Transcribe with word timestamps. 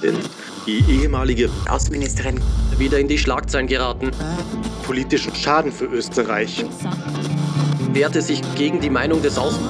Präsidentin, 0.00 0.30
die 0.66 0.84
ehemalige 0.88 1.50
Außenministerin, 1.68 2.40
wieder 2.78 2.98
in 2.98 3.08
die 3.08 3.18
Schlagzeilen 3.18 3.66
geraten. 3.66 4.10
Politischen 4.84 5.34
Schaden 5.34 5.72
für 5.72 5.86
Österreich. 5.86 6.64
Wehrte 7.92 8.22
sich 8.22 8.40
gegen 8.54 8.80
die 8.80 8.90
Meinung 8.90 9.22
des 9.22 9.38
Außen. 9.38 9.62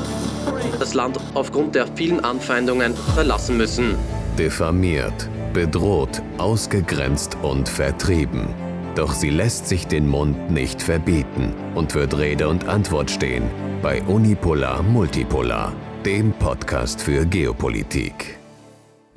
Das 0.78 0.94
Land 0.94 1.18
aufgrund 1.34 1.74
der 1.74 1.86
vielen 1.94 2.20
Anfeindungen 2.20 2.94
verlassen 3.14 3.56
müssen. 3.56 3.96
Diffamiert, 4.38 5.28
bedroht, 5.52 6.22
ausgegrenzt 6.38 7.36
und 7.42 7.68
vertrieben. 7.68 8.48
Doch 8.94 9.12
sie 9.12 9.30
lässt 9.30 9.68
sich 9.68 9.86
den 9.86 10.08
Mund 10.08 10.50
nicht 10.50 10.82
verbieten 10.82 11.54
und 11.74 11.94
wird 11.94 12.16
Rede 12.16 12.48
und 12.48 12.68
Antwort 12.68 13.10
stehen 13.10 13.44
bei 13.82 14.02
Unipolar 14.02 14.82
Multipolar, 14.82 15.72
dem 16.04 16.32
Podcast 16.32 17.00
für 17.00 17.24
Geopolitik. 17.24 18.39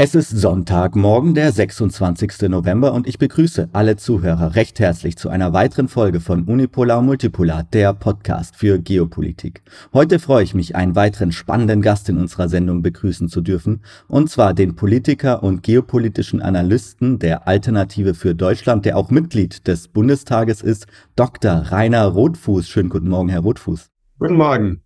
Es 0.05 0.15
ist 0.15 0.31
Sonntag, 0.31 0.97
morgen 0.97 1.33
der 1.33 1.49
26. 1.54 2.49
November 2.49 2.91
und 2.93 3.07
ich 3.07 3.19
begrüße 3.19 3.69
alle 3.71 3.96
Zuhörer 3.96 4.54
recht 4.54 4.82
herzlich 4.82 5.15
zu 5.15 5.29
einer 5.29 5.54
weiteren 5.54 5.87
Folge 5.87 6.19
von 6.19 6.43
Unipolar 6.43 7.01
Multipolar, 7.01 7.64
der 7.71 7.93
Podcast 7.93 8.57
für 8.57 8.79
Geopolitik. 8.79 9.61
Heute 9.93 10.19
freue 10.19 10.43
ich 10.43 10.54
mich, 10.54 10.75
einen 10.75 10.97
weiteren 10.97 11.31
spannenden 11.31 11.81
Gast 11.81 12.09
in 12.09 12.18
unserer 12.18 12.50
Sendung 12.50 12.81
begrüßen 12.81 13.29
zu 13.29 13.39
dürfen, 13.39 13.81
und 14.09 14.29
zwar 14.29 14.54
den 14.54 14.75
Politiker 14.75 15.42
und 15.42 15.64
geopolitischen 15.64 16.42
Analysten 16.42 17.17
der 17.17 17.47
Alternative 17.47 18.14
für 18.14 18.36
Deutschland, 18.36 18.83
der 18.83 18.97
auch 18.97 19.09
Mitglied 19.09 19.70
des 19.70 19.87
Bundestages 19.87 20.61
ist, 20.61 20.86
Dr. 21.15 21.54
Rainer 21.54 22.07
Rotfuß. 22.07 22.67
Schönen 22.67 22.89
guten 22.89 23.07
Morgen, 23.07 23.29
Herr 23.29 23.39
Rotfuß. 23.39 23.89
Guten 24.20 24.36
Morgen. 24.36 24.82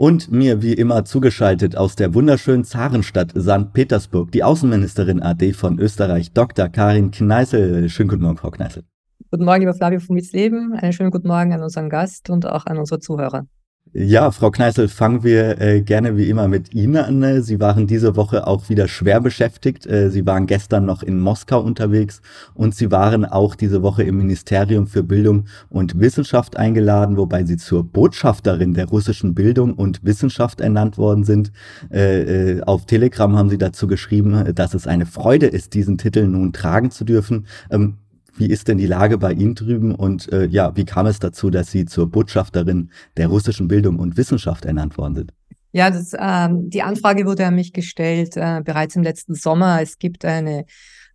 Und 0.00 0.32
mir 0.32 0.62
wie 0.62 0.72
immer 0.72 1.04
zugeschaltet 1.04 1.76
aus 1.76 1.94
der 1.94 2.14
wunderschönen 2.14 2.64
Zarenstadt 2.64 3.32
St. 3.38 3.74
Petersburg, 3.74 4.32
die 4.32 4.42
Außenministerin 4.42 5.22
AD 5.22 5.52
von 5.52 5.78
Österreich, 5.78 6.32
Dr. 6.32 6.70
Karin 6.70 7.10
Kneißel. 7.10 7.86
Schönen 7.90 8.08
guten 8.08 8.22
Morgen, 8.22 8.38
Frau 8.38 8.50
Kneißel. 8.50 8.84
Guten 9.30 9.44
Morgen, 9.44 9.60
lieber 9.60 9.74
Flavio 9.74 10.00
von 10.00 10.14
Mitzleben. 10.14 10.72
Einen 10.72 10.94
schönen 10.94 11.10
guten 11.10 11.28
Morgen 11.28 11.52
an 11.52 11.62
unseren 11.62 11.90
Gast 11.90 12.30
und 12.30 12.46
auch 12.46 12.64
an 12.64 12.78
unsere 12.78 12.98
Zuhörer. 12.98 13.44
Ja, 13.92 14.30
Frau 14.30 14.52
Kneißl, 14.52 14.86
fangen 14.86 15.24
wir 15.24 15.60
äh, 15.60 15.82
gerne 15.82 16.16
wie 16.16 16.28
immer 16.28 16.46
mit 16.46 16.72
Ihnen 16.72 16.96
an. 16.96 17.42
Sie 17.42 17.58
waren 17.58 17.88
diese 17.88 18.14
Woche 18.14 18.46
auch 18.46 18.68
wieder 18.68 18.86
schwer 18.86 19.20
beschäftigt. 19.20 19.84
Äh, 19.84 20.10
Sie 20.10 20.24
waren 20.26 20.46
gestern 20.46 20.86
noch 20.86 21.02
in 21.02 21.18
Moskau 21.18 21.60
unterwegs 21.60 22.22
und 22.54 22.72
Sie 22.72 22.92
waren 22.92 23.24
auch 23.24 23.56
diese 23.56 23.82
Woche 23.82 24.04
im 24.04 24.18
Ministerium 24.18 24.86
für 24.86 25.02
Bildung 25.02 25.46
und 25.70 25.98
Wissenschaft 25.98 26.56
eingeladen, 26.56 27.16
wobei 27.16 27.44
Sie 27.44 27.56
zur 27.56 27.82
Botschafterin 27.82 28.74
der 28.74 28.86
russischen 28.86 29.34
Bildung 29.34 29.74
und 29.74 30.04
Wissenschaft 30.04 30.60
ernannt 30.60 30.96
worden 30.96 31.24
sind. 31.24 31.50
Äh, 31.92 32.58
äh 32.58 32.62
auf 32.62 32.86
Telegram 32.86 33.36
haben 33.36 33.50
Sie 33.50 33.58
dazu 33.58 33.88
geschrieben, 33.88 34.54
dass 34.54 34.72
es 34.74 34.86
eine 34.86 35.04
Freude 35.04 35.46
ist, 35.46 35.74
diesen 35.74 35.98
Titel 35.98 36.28
nun 36.28 36.52
tragen 36.52 36.92
zu 36.92 37.04
dürfen. 37.04 37.46
Ähm, 37.72 37.96
wie 38.36 38.46
ist 38.46 38.68
denn 38.68 38.78
die 38.78 38.86
Lage 38.86 39.18
bei 39.18 39.32
Ihnen 39.32 39.54
drüben 39.54 39.94
und 39.94 40.32
äh, 40.32 40.46
ja, 40.46 40.76
wie 40.76 40.84
kam 40.84 41.06
es 41.06 41.18
dazu, 41.18 41.50
dass 41.50 41.70
Sie 41.70 41.84
zur 41.84 42.10
Botschafterin 42.10 42.90
der 43.16 43.28
russischen 43.28 43.68
Bildung 43.68 43.98
und 43.98 44.16
Wissenschaft 44.16 44.64
ernannt 44.64 44.98
worden 44.98 45.14
sind? 45.14 45.32
Ja, 45.72 45.90
das, 45.90 46.12
ähm, 46.18 46.68
die 46.68 46.82
Anfrage 46.82 47.26
wurde 47.26 47.46
an 47.46 47.54
mich 47.54 47.72
gestellt 47.72 48.36
äh, 48.36 48.60
bereits 48.64 48.96
im 48.96 49.02
letzten 49.02 49.34
Sommer. 49.34 49.80
Es 49.80 49.98
gibt 49.98 50.24
eine 50.24 50.64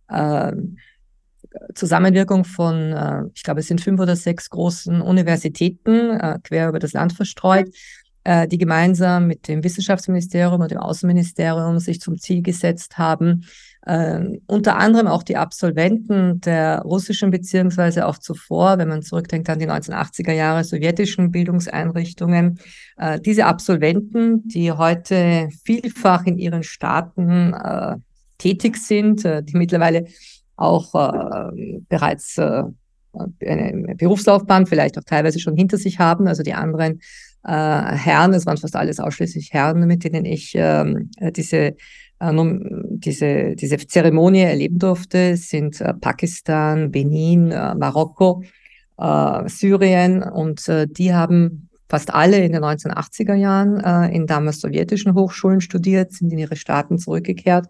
äh, 0.08 0.52
Zusammenwirkung 1.74 2.44
von, 2.44 2.92
äh, 2.92 3.22
ich 3.34 3.42
glaube, 3.42 3.60
es 3.60 3.66
sind 3.66 3.80
fünf 3.80 4.00
oder 4.00 4.16
sechs 4.16 4.50
großen 4.50 5.00
Universitäten 5.00 6.10
äh, 6.10 6.38
quer 6.42 6.68
über 6.68 6.78
das 6.78 6.92
Land 6.92 7.12
verstreut, 7.12 7.68
äh, 8.26 8.48
die 8.48 8.58
gemeinsam 8.58 9.28
mit 9.28 9.46
dem 9.46 9.62
Wissenschaftsministerium 9.62 10.60
und 10.60 10.72
dem 10.72 10.78
Außenministerium 10.78 11.78
sich 11.78 12.00
zum 12.00 12.18
Ziel 12.18 12.42
gesetzt 12.42 12.98
haben, 12.98 13.44
äh, 13.82 14.20
unter 14.46 14.78
anderem 14.78 15.06
auch 15.06 15.22
die 15.22 15.36
Absolventen 15.36 16.40
der 16.40 16.80
russischen 16.80 17.30
beziehungsweise 17.30 18.04
auch 18.04 18.18
zuvor, 18.18 18.78
wenn 18.78 18.88
man 18.88 19.02
zurückdenkt 19.02 19.48
an 19.48 19.60
die 19.60 19.68
1980er 19.68 20.32
Jahre 20.32 20.64
sowjetischen 20.64 21.30
Bildungseinrichtungen, 21.30 22.58
äh, 22.96 23.20
diese 23.20 23.46
Absolventen, 23.46 24.48
die 24.48 24.72
heute 24.72 25.48
vielfach 25.64 26.26
in 26.26 26.36
ihren 26.36 26.64
Staaten 26.64 27.52
äh, 27.52 27.94
tätig 28.38 28.76
sind, 28.78 29.24
äh, 29.24 29.44
die 29.44 29.56
mittlerweile 29.56 30.06
auch 30.56 30.92
äh, 30.96 31.80
bereits 31.88 32.38
äh, 32.38 32.64
eine 33.40 33.94
Berufslaufbahn 33.96 34.66
vielleicht 34.66 34.98
auch 34.98 35.04
teilweise 35.04 35.38
schon 35.38 35.56
hinter 35.56 35.78
sich 35.78 36.00
haben, 36.00 36.26
also 36.26 36.42
die 36.42 36.54
anderen 36.54 37.00
Herren, 37.48 38.34
es 38.34 38.44
waren 38.44 38.56
fast 38.56 38.74
alles 38.74 38.98
ausschließlich 38.98 39.52
Herren, 39.52 39.86
mit 39.86 40.02
denen 40.02 40.24
ich 40.24 40.52
ähm, 40.56 41.10
diese 41.20 41.76
äh, 42.18 42.32
diese, 42.88 43.54
diese 43.56 43.76
Zeremonie 43.76 44.40
erleben 44.40 44.78
durfte, 44.78 45.36
sind 45.36 45.80
äh, 45.80 45.92
Pakistan, 45.94 46.90
Benin, 46.90 47.50
äh, 47.50 47.74
Marokko, 47.74 48.42
Syrien 48.98 50.22
und 50.22 50.72
die 50.96 51.12
haben 51.12 51.68
fast 51.86 52.14
alle 52.14 52.42
in 52.42 52.52
den 52.52 52.64
1980er 52.64 53.34
Jahren 53.34 54.10
in 54.10 54.26
damals 54.26 54.62
sowjetischen 54.62 55.14
Hochschulen 55.14 55.60
studiert, 55.60 56.12
sind 56.12 56.32
in 56.32 56.38
ihre 56.38 56.56
Staaten 56.56 56.98
zurückgekehrt. 56.98 57.66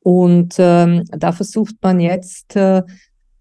Und 0.00 0.56
ähm, 0.58 1.04
da 1.12 1.32
versucht 1.32 1.76
man 1.80 1.98
jetzt, 1.98 2.56
äh, 2.56 2.82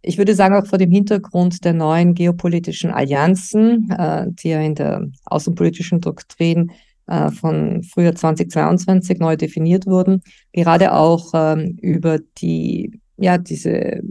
ich 0.01 0.17
würde 0.17 0.35
sagen, 0.35 0.55
auch 0.55 0.65
vor 0.65 0.77
dem 0.77 0.91
Hintergrund 0.91 1.63
der 1.65 1.73
neuen 1.73 2.13
geopolitischen 2.13 2.91
Allianzen, 2.91 3.89
äh, 3.91 4.27
die 4.29 4.49
ja 4.49 4.61
in 4.61 4.75
der 4.75 5.07
außenpolitischen 5.25 6.01
Doktrin 6.01 6.71
äh, 7.07 7.31
von 7.31 7.83
Frühjahr 7.83 8.15
2022 8.15 9.19
neu 9.19 9.35
definiert 9.35 9.85
wurden, 9.85 10.21
gerade 10.53 10.93
auch 10.93 11.31
ähm, 11.33 11.77
über 11.81 12.19
die, 12.37 12.99
ja, 13.17 13.37
diese, 13.37 14.01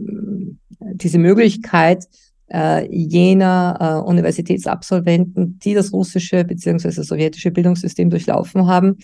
diese 0.79 1.17
Möglichkeit 1.17 2.05
äh, 2.51 2.87
jener 2.91 3.77
äh, 3.79 4.07
Universitätsabsolventen, 4.09 5.59
die 5.59 5.73
das 5.73 5.93
russische 5.93 6.43
bzw. 6.43 7.03
sowjetische 7.03 7.51
Bildungssystem 7.51 8.09
durchlaufen 8.09 8.67
haben, 8.67 8.97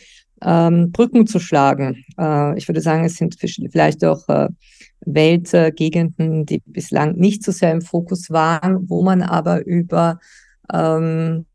ähm, 0.43 0.91
Brücken 0.91 1.27
zu 1.27 1.39
schlagen. 1.39 2.03
Äh, 2.19 2.57
ich 2.57 2.67
würde 2.67 2.81
sagen, 2.81 3.05
es 3.05 3.15
sind 3.15 3.37
vielleicht 3.39 4.03
auch 4.03 4.27
äh, 4.29 4.49
Weltgegenden, 5.05 6.45
die 6.45 6.61
bislang 6.65 7.15
nicht 7.15 7.43
so 7.43 7.51
sehr 7.51 7.71
im 7.71 7.81
Fokus 7.81 8.29
waren, 8.29 8.89
wo 8.89 9.03
man 9.03 9.21
aber 9.21 9.65
über 9.65 10.19
ähm, 10.71 11.45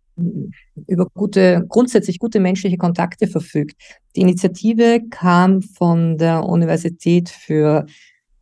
über 0.86 1.06
gute, 1.14 1.64
grundsätzlich 1.68 2.18
gute 2.18 2.40
menschliche 2.40 2.76
Kontakte 2.76 3.26
verfügt. 3.26 3.76
Die 4.16 4.20
Initiative 4.20 5.00
kam 5.10 5.62
von 5.62 6.18
der 6.18 6.44
Universität 6.44 7.28
für, 7.28 7.86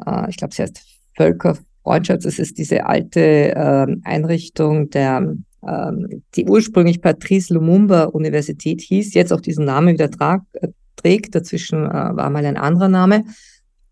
äh, 0.05 0.31
ich 0.31 0.37
glaube, 0.37 0.55
sie 0.55 0.63
heißt 0.63 0.81
Völkerfreundschaft. 1.17 2.25
Das 2.25 2.39
ist 2.39 2.59
diese 2.59 2.87
alte 2.87 3.55
äh, 3.55 3.97
Einrichtung 4.05 4.91
der, 4.91 5.35
äh, 5.63 5.93
die 6.35 6.47
ursprünglich 6.47 7.01
Patrice 7.01 7.53
Lumumba 7.53 8.05
Universität 8.05 8.81
hieß, 8.81 9.15
jetzt 9.15 9.33
auch 9.33 9.41
diesen 9.41 9.65
Namen 9.65 9.95
wieder 9.95 10.11
äh, 10.55 10.69
trägt. 10.97 11.35
Dazwischen 11.35 11.85
äh, 11.85 11.93
war 11.93 12.31
mal 12.31 12.45
ein 12.45 12.57
anderer 12.57 12.89
Name. 12.89 13.25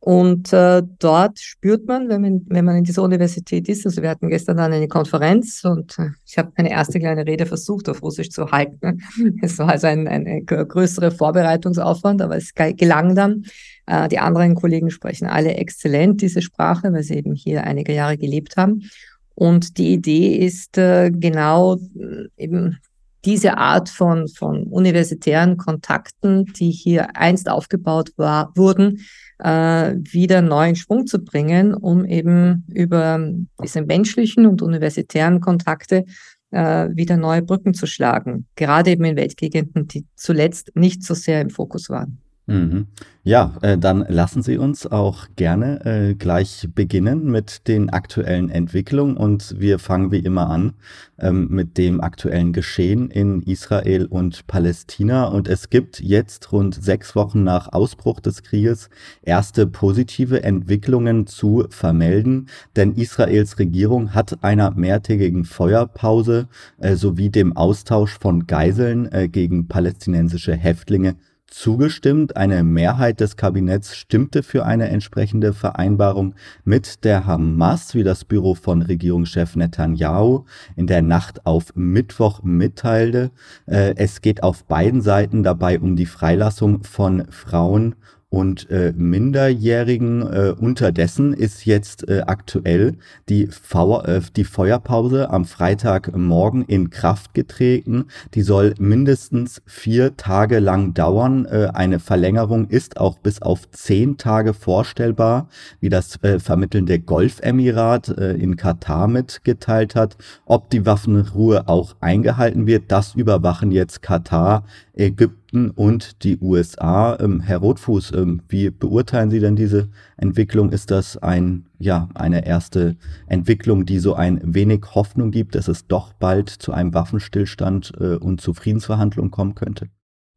Und 0.06 0.52
äh, 0.52 0.84
dort 1.00 1.40
spürt 1.40 1.88
man, 1.88 2.08
wenn 2.08 2.20
man, 2.20 2.46
wenn 2.46 2.64
man 2.64 2.76
in 2.76 2.84
dieser 2.84 3.02
Universität 3.02 3.68
ist, 3.68 3.84
also 3.86 4.02
wir 4.02 4.10
hatten 4.10 4.28
gestern 4.28 4.56
dann 4.56 4.72
eine 4.72 4.86
Konferenz 4.86 5.64
und 5.64 5.98
äh, 5.98 6.10
ich 6.24 6.38
habe 6.38 6.52
meine 6.56 6.70
erste 6.70 7.00
kleine 7.00 7.26
Rede 7.26 7.44
versucht, 7.44 7.88
auf 7.88 8.04
Russisch 8.04 8.30
zu 8.30 8.52
halten. 8.52 9.02
Es 9.42 9.58
war 9.58 9.70
also 9.70 9.88
ein, 9.88 10.06
ein, 10.06 10.46
größerer 10.46 11.10
Vorbereitungsaufwand, 11.10 12.22
aber 12.22 12.36
es 12.36 12.54
gelang 12.54 13.16
dann. 13.16 13.46
Äh, 13.86 14.06
die 14.06 14.20
anderen 14.20 14.54
Kollegen 14.54 14.90
sprechen 14.90 15.26
alle 15.26 15.54
exzellent 15.56 16.22
diese 16.22 16.40
Sprache, 16.40 16.92
weil 16.92 17.02
sie 17.02 17.16
eben 17.16 17.34
hier 17.34 17.64
einige 17.64 17.92
Jahre 17.92 18.16
gelebt 18.16 18.56
haben. 18.56 18.88
Und 19.34 19.76
die 19.76 19.92
Idee 19.92 20.36
ist 20.36 20.78
äh, 20.78 21.10
genau 21.10 21.78
äh, 21.98 22.28
eben 22.36 22.78
diese 23.24 23.58
Art 23.58 23.88
von, 23.88 24.28
von 24.28 24.68
universitären 24.68 25.56
Kontakten, 25.56 26.44
die 26.44 26.70
hier 26.70 27.16
einst 27.16 27.50
aufgebaut 27.50 28.12
war, 28.16 28.52
wurden, 28.54 29.00
äh, 29.38 29.94
wieder 29.96 30.42
neuen 30.42 30.76
Schwung 30.76 31.06
zu 31.06 31.22
bringen, 31.22 31.74
um 31.74 32.04
eben 32.04 32.64
über 32.68 33.20
diese 33.62 33.82
menschlichen 33.82 34.46
und 34.46 34.62
universitären 34.62 35.40
Kontakte 35.40 36.04
äh, 36.50 36.88
wieder 36.92 37.16
neue 37.16 37.42
Brücken 37.42 37.74
zu 37.74 37.86
schlagen. 37.86 38.46
Gerade 38.56 38.90
eben 38.90 39.04
in 39.04 39.16
Weltgegenden, 39.16 39.88
die 39.88 40.06
zuletzt 40.14 40.72
nicht 40.74 41.02
so 41.02 41.14
sehr 41.14 41.40
im 41.40 41.50
Fokus 41.50 41.90
waren. 41.90 42.22
Mhm. 42.48 42.86
Ja, 43.24 43.56
äh, 43.62 43.76
dann 43.76 44.06
lassen 44.08 44.40
Sie 44.40 44.56
uns 44.56 44.86
auch 44.86 45.26
gerne 45.34 45.84
äh, 45.84 46.14
gleich 46.14 46.68
beginnen 46.72 47.28
mit 47.28 47.66
den 47.66 47.90
aktuellen 47.90 48.50
Entwicklungen 48.50 49.16
und 49.16 49.58
wir 49.58 49.80
fangen 49.80 50.12
wie 50.12 50.20
immer 50.20 50.48
an 50.48 50.74
ähm, 51.18 51.48
mit 51.50 51.76
dem 51.76 52.00
aktuellen 52.00 52.52
Geschehen 52.52 53.10
in 53.10 53.42
Israel 53.42 54.06
und 54.06 54.46
Palästina 54.46 55.24
und 55.24 55.48
es 55.48 55.70
gibt 55.70 55.98
jetzt 55.98 56.52
rund 56.52 56.76
sechs 56.80 57.16
Wochen 57.16 57.42
nach 57.42 57.72
Ausbruch 57.72 58.20
des 58.20 58.44
Krieges 58.44 58.90
erste 59.22 59.66
positive 59.66 60.44
Entwicklungen 60.44 61.26
zu 61.26 61.66
vermelden, 61.70 62.48
denn 62.76 62.92
Israels 62.92 63.58
Regierung 63.58 64.14
hat 64.14 64.44
einer 64.44 64.70
mehrtägigen 64.70 65.44
Feuerpause 65.44 66.46
äh, 66.78 66.94
sowie 66.94 67.30
dem 67.30 67.56
Austausch 67.56 68.16
von 68.20 68.46
Geiseln 68.46 69.10
äh, 69.10 69.26
gegen 69.26 69.66
palästinensische 69.66 70.54
Häftlinge 70.54 71.16
zugestimmt. 71.46 72.36
Eine 72.36 72.62
Mehrheit 72.62 73.20
des 73.20 73.36
Kabinetts 73.36 73.96
stimmte 73.96 74.42
für 74.42 74.64
eine 74.64 74.88
entsprechende 74.88 75.52
Vereinbarung 75.52 76.34
mit 76.64 77.04
der 77.04 77.26
Hamas, 77.26 77.94
wie 77.94 78.02
das 78.02 78.24
Büro 78.24 78.54
von 78.54 78.82
Regierungschef 78.82 79.56
Netanyahu 79.56 80.44
in 80.76 80.86
der 80.86 81.02
Nacht 81.02 81.46
auf 81.46 81.74
Mittwoch 81.74 82.42
mitteilte. 82.42 83.30
Äh, 83.66 83.94
es 83.96 84.20
geht 84.20 84.42
auf 84.42 84.64
beiden 84.64 85.02
Seiten 85.02 85.42
dabei 85.42 85.78
um 85.78 85.96
die 85.96 86.06
Freilassung 86.06 86.82
von 86.84 87.26
Frauen 87.30 87.94
und 88.28 88.68
äh, 88.70 88.92
Minderjährigen. 88.96 90.22
Äh, 90.22 90.54
unterdessen 90.58 91.32
ist 91.32 91.64
jetzt 91.64 92.08
äh, 92.08 92.22
aktuell 92.26 92.94
die, 93.28 93.46
Fau 93.46 94.02
äh, 94.02 94.20
die 94.34 94.44
Feuerpause 94.44 95.30
am 95.30 95.44
Freitagmorgen 95.44 96.64
in 96.64 96.90
Kraft 96.90 97.34
getreten. 97.34 98.06
Die 98.34 98.42
soll 98.42 98.74
mindestens 98.78 99.62
vier 99.64 100.16
Tage 100.16 100.58
lang 100.58 100.92
dauern. 100.92 101.46
Äh, 101.46 101.68
eine 101.72 102.00
Verlängerung 102.00 102.68
ist 102.68 102.98
auch 102.98 103.18
bis 103.18 103.42
auf 103.42 103.70
zehn 103.70 104.16
Tage 104.16 104.54
vorstellbar, 104.54 105.48
wie 105.80 105.88
das 105.88 106.22
äh, 106.22 106.40
vermittelnde 106.40 106.98
Golfemirat 106.98 108.08
äh, 108.08 108.32
in 108.32 108.56
Katar 108.56 109.06
mitgeteilt 109.06 109.94
hat. 109.94 110.16
Ob 110.44 110.70
die 110.70 110.84
Waffenruhe 110.84 111.68
auch 111.68 111.94
eingehalten 112.00 112.66
wird, 112.66 112.84
das 112.88 113.14
überwachen 113.14 113.70
jetzt 113.70 114.02
Katar, 114.02 114.64
Ägypten 114.96 115.70
und 115.70 116.24
die 116.24 116.38
USA. 116.40 117.18
Ähm, 117.20 117.40
Herr 117.40 117.58
Rotfuß, 117.58 118.12
ähm, 118.12 118.42
wie 118.48 118.70
beurteilen 118.70 119.30
Sie 119.30 119.40
denn 119.40 119.54
diese 119.54 119.90
Entwicklung? 120.16 120.70
Ist 120.70 120.90
das 120.90 121.16
ein, 121.18 121.66
ja, 121.78 122.08
eine 122.14 122.46
erste 122.46 122.96
Entwicklung, 123.26 123.84
die 123.84 123.98
so 123.98 124.14
ein 124.14 124.40
wenig 124.42 124.84
Hoffnung 124.94 125.30
gibt, 125.30 125.54
dass 125.54 125.68
es 125.68 125.86
doch 125.86 126.12
bald 126.14 126.48
zu 126.48 126.72
einem 126.72 126.94
Waffenstillstand 126.94 127.92
äh, 128.00 128.16
und 128.16 128.40
zu 128.40 128.54
Friedensverhandlungen 128.54 129.30
kommen 129.30 129.54
könnte? 129.54 129.88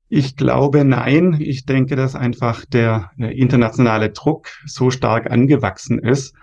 Ich 0.10 0.36
glaube 0.36 0.84
nein. 0.84 1.38
Ich 1.40 1.66
denke, 1.66 1.96
dass 1.96 2.16
einfach 2.16 2.66
der 2.66 3.12
internationale 3.18 4.10
Druck 4.10 4.48
so 4.66 4.90
stark 4.90 5.32
angewachsen 5.32 6.00
ist, 6.00 6.34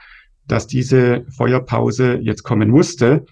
dass 0.47 0.67
diese 0.67 1.25
Feuerpause 1.37 2.19
jetzt 2.23 2.45
kommen 2.45 2.71
musste. 2.71 3.27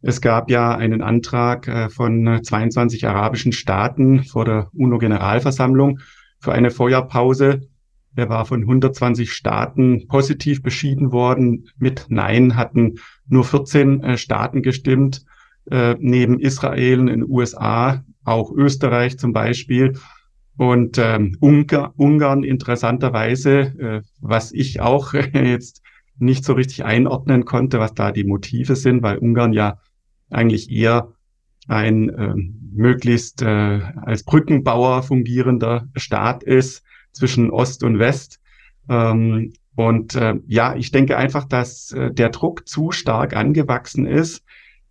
Es 0.00 0.20
gab 0.20 0.50
ja 0.50 0.76
einen 0.76 1.02
Antrag 1.02 1.66
äh, 1.66 1.88
von 1.88 2.40
22 2.42 3.06
arabischen 3.06 3.52
Staaten 3.52 4.22
vor 4.24 4.44
der 4.44 4.68
UNO-Generalversammlung 4.72 5.98
für 6.38 6.52
eine 6.52 6.70
Feuerpause. 6.70 7.68
Der 8.16 8.28
war 8.28 8.46
von 8.46 8.60
120 8.60 9.32
Staaten 9.32 10.06
positiv 10.06 10.62
beschieden 10.62 11.10
worden. 11.10 11.68
Mit 11.78 12.06
Nein 12.08 12.54
hatten 12.56 13.00
nur 13.28 13.44
14 13.44 14.02
äh, 14.02 14.16
Staaten 14.16 14.62
gestimmt, 14.62 15.24
äh, 15.70 15.96
neben 15.98 16.38
Israel, 16.38 17.00
in 17.00 17.06
den 17.06 17.28
USA, 17.28 18.04
auch 18.24 18.52
Österreich 18.52 19.18
zum 19.18 19.32
Beispiel. 19.32 19.98
Und 20.56 20.98
ähm, 20.98 21.36
Ungar, 21.40 21.92
Ungarn 21.96 22.42
interessanterweise, 22.42 24.02
was 24.20 24.50
ich 24.50 24.80
auch 24.80 25.14
jetzt 25.32 25.82
nicht 26.18 26.44
so 26.44 26.54
richtig 26.54 26.84
einordnen 26.84 27.44
konnte, 27.44 27.78
was 27.78 27.94
da 27.94 28.10
die 28.10 28.24
Motive 28.24 28.74
sind, 28.74 29.04
weil 29.04 29.18
Ungarn 29.18 29.52
ja 29.52 29.78
eigentlich 30.30 30.70
eher 30.70 31.12
ein 31.66 32.08
äh, 32.08 32.34
möglichst 32.74 33.42
äh, 33.42 33.80
als 34.02 34.24
Brückenbauer 34.24 35.02
fungierender 35.02 35.88
Staat 35.96 36.42
ist 36.42 36.82
zwischen 37.12 37.50
Ost 37.50 37.82
und 37.82 37.98
West. 37.98 38.40
Ähm, 38.88 39.52
und 39.76 40.14
äh, 40.14 40.34
ja, 40.46 40.74
ich 40.74 40.90
denke 40.90 41.16
einfach, 41.16 41.44
dass 41.44 41.92
äh, 41.92 42.12
der 42.12 42.30
Druck 42.30 42.66
zu 42.66 42.90
stark 42.90 43.36
angewachsen 43.36 44.06
ist, 44.06 44.44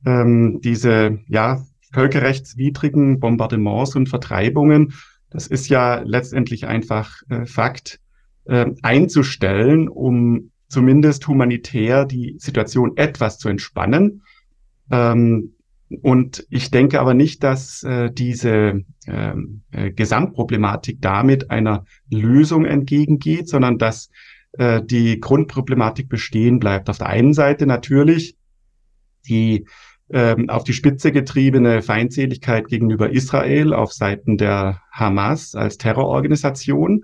ähm, 0.05 0.61
diese 0.63 1.19
ja 1.27 1.65
völkerrechtswidrigen 1.91 3.19
Bombardements 3.19 3.95
und 3.95 4.07
Vertreibungen. 4.07 4.93
Das 5.29 5.47
ist 5.47 5.67
ja 5.67 6.01
letztendlich 6.05 6.67
einfach 6.67 7.21
äh, 7.29 7.45
Fakt, 7.45 7.99
äh, 8.45 8.67
einzustellen, 8.81 9.89
um 9.89 10.51
zumindest 10.69 11.27
humanitär 11.27 12.05
die 12.05 12.35
Situation 12.39 12.93
etwas 12.95 13.39
zu 13.39 13.49
entspannen. 13.49 14.23
Ähm, 14.91 15.53
und 16.01 16.45
ich 16.49 16.69
denke 16.69 16.99
aber 16.99 17.13
nicht, 17.13 17.43
dass 17.43 17.83
äh, 17.83 18.11
diese 18.11 18.81
ähm, 19.07 19.61
äh, 19.71 19.91
Gesamtproblematik 19.91 21.01
damit 21.01 21.49
einer 21.49 21.85
Lösung 22.11 22.65
entgegengeht, 22.65 23.47
sondern 23.47 23.77
dass 23.77 24.09
äh, 24.53 24.81
die 24.83 25.19
Grundproblematik 25.19 26.09
bestehen 26.09 26.59
bleibt. 26.59 26.89
Auf 26.89 26.97
der 26.97 27.07
einen 27.07 27.33
Seite 27.33 27.65
natürlich 27.65 28.35
die 29.27 29.65
ähm, 30.09 30.49
auf 30.49 30.63
die 30.63 30.73
Spitze 30.73 31.11
getriebene 31.11 31.81
Feindseligkeit 31.81 32.67
gegenüber 32.67 33.09
Israel 33.09 33.73
auf 33.73 33.91
Seiten 33.93 34.37
der 34.37 34.81
Hamas 34.91 35.53
als 35.53 35.77
Terrororganisation. 35.77 37.03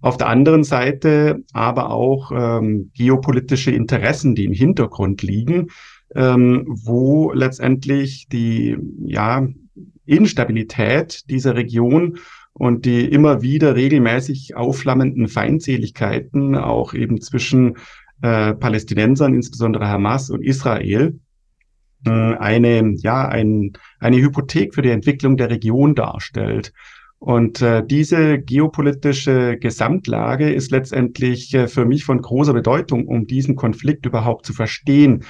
Auf 0.00 0.18
der 0.18 0.28
anderen 0.28 0.62
Seite 0.62 1.42
aber 1.52 1.90
auch 1.90 2.30
ähm, 2.32 2.90
geopolitische 2.94 3.70
Interessen, 3.70 4.34
die 4.34 4.44
im 4.44 4.52
Hintergrund 4.52 5.22
liegen, 5.22 5.68
ähm, 6.14 6.64
wo 6.66 7.32
letztendlich 7.32 8.28
die 8.28 8.76
ja, 9.04 9.46
Instabilität 10.04 11.28
dieser 11.30 11.56
Region 11.56 12.18
und 12.52 12.84
die 12.84 13.04
immer 13.04 13.42
wieder 13.42 13.76
regelmäßig 13.76 14.56
aufflammenden 14.56 15.28
Feindseligkeiten 15.28 16.54
auch 16.54 16.94
eben 16.94 17.20
zwischen 17.20 17.76
äh, 18.22 18.54
Palästinensern, 18.54 19.34
insbesondere 19.34 19.88
Hamas 19.88 20.30
und 20.30 20.42
Israel, 20.42 21.18
äh, 22.06 22.10
eine, 22.10 22.94
ja, 22.96 23.28
ein, 23.28 23.72
eine 24.00 24.16
Hypothek 24.16 24.74
für 24.74 24.82
die 24.82 24.90
Entwicklung 24.90 25.36
der 25.36 25.50
Region 25.50 25.94
darstellt. 25.94 26.72
Und 27.18 27.62
äh, 27.62 27.84
diese 27.84 28.38
geopolitische 28.38 29.56
Gesamtlage 29.58 30.52
ist 30.52 30.70
letztendlich 30.70 31.52
äh, 31.54 31.66
für 31.66 31.84
mich 31.84 32.04
von 32.04 32.20
großer 32.20 32.52
Bedeutung, 32.52 33.06
um 33.06 33.26
diesen 33.26 33.56
Konflikt 33.56 34.06
überhaupt 34.06 34.46
zu 34.46 34.52
verstehen. 34.52 35.24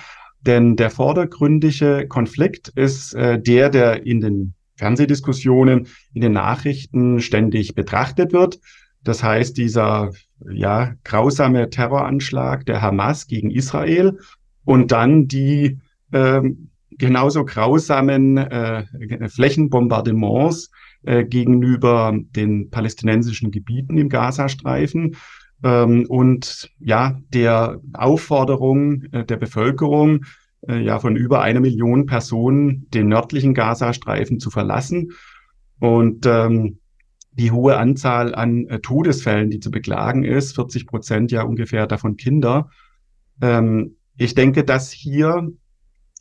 Denn 0.47 0.77
der 0.77 0.91
vordergründige 0.91 2.07
Konflikt 2.09 2.69
ist 2.69 3.15
äh, 3.15 3.41
der, 3.41 3.69
der 3.69 4.07
in 4.07 4.21
den 4.21 4.55
Fernsehdiskussionen, 4.77 5.89
in 6.13 6.21
den 6.21 6.33
Nachrichten 6.33 7.21
ständig 7.21 7.75
betrachtet 7.75 8.33
wird. 8.33 8.61
Das 9.03 9.23
heißt, 9.23 9.57
dieser 9.57 10.13
ja, 10.51 10.95
grausame 11.05 11.71
Terroranschlag 11.71 12.67
der 12.67 12.83
Hamas 12.83 13.27
gegen 13.27 13.51
Israel 13.51 14.19
und 14.65 14.93
dann 14.93 15.27
die 15.29 15.79
äh, 16.13 16.43
genauso 16.91 17.45
grausamen 17.45 18.37
äh, 18.37 18.85
Flächenbombardements 19.29 20.71
äh, 21.05 21.25
gegenüber 21.25 22.17
den 22.31 22.71
palästinensischen 22.71 23.51
Gebieten 23.51 23.99
im 23.99 24.09
Gazastreifen 24.09 25.17
ähm, 25.63 26.07
und 26.09 26.71
ja, 26.79 27.19
der 27.33 27.81
Aufforderung 27.95 29.05
äh, 29.13 29.25
der 29.25 29.37
Bevölkerung, 29.37 30.25
äh, 30.69 30.81
ja, 30.81 30.99
von 30.99 31.17
über 31.17 31.43
einer 31.43 31.61
Million 31.61 32.07
Personen 32.07 32.89
den 32.91 33.09
nördlichen 33.09 33.55
Gazastreifen 33.55 34.41
zu 34.41 34.51
verlassen. 34.51 35.13
Und 35.79 36.27
ähm, 36.27 36.79
die 37.33 37.51
hohe 37.51 37.77
Anzahl 37.77 38.35
an 38.35 38.67
äh, 38.67 38.81
Todesfällen, 38.81 39.51
die 39.51 39.61
zu 39.61 39.71
beklagen 39.71 40.25
ist, 40.25 40.55
40 40.55 40.87
Prozent 40.87 41.33
ja 41.33 41.43
ungefähr 41.43 41.87
davon 41.87 42.17
Kinder. 42.17 42.71
Ähm, 43.41 43.97
ich 44.17 44.35
denke, 44.35 44.65
dass 44.65 44.91
hier 44.91 45.51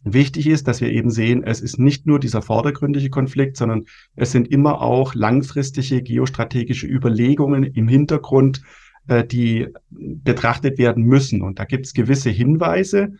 wichtig 0.03 0.47
ist, 0.47 0.67
dass 0.67 0.81
wir 0.81 0.91
eben 0.91 1.09
sehen, 1.09 1.43
es 1.43 1.61
ist 1.61 1.79
nicht 1.79 2.05
nur 2.05 2.19
dieser 2.19 2.41
vordergründige 2.41 3.09
Konflikt, 3.09 3.57
sondern 3.57 3.85
es 4.15 4.31
sind 4.31 4.49
immer 4.49 4.81
auch 4.81 5.15
langfristige 5.15 6.03
geostrategische 6.03 6.85
Überlegungen 6.85 7.63
im 7.63 7.87
Hintergrund, 7.87 8.61
äh, 9.07 9.23
die 9.23 9.67
betrachtet 9.89 10.77
werden 10.77 11.03
müssen. 11.03 11.41
Und 11.41 11.59
da 11.59 11.65
gibt 11.65 11.85
es 11.85 11.93
gewisse 11.93 12.29
Hinweise 12.29 13.13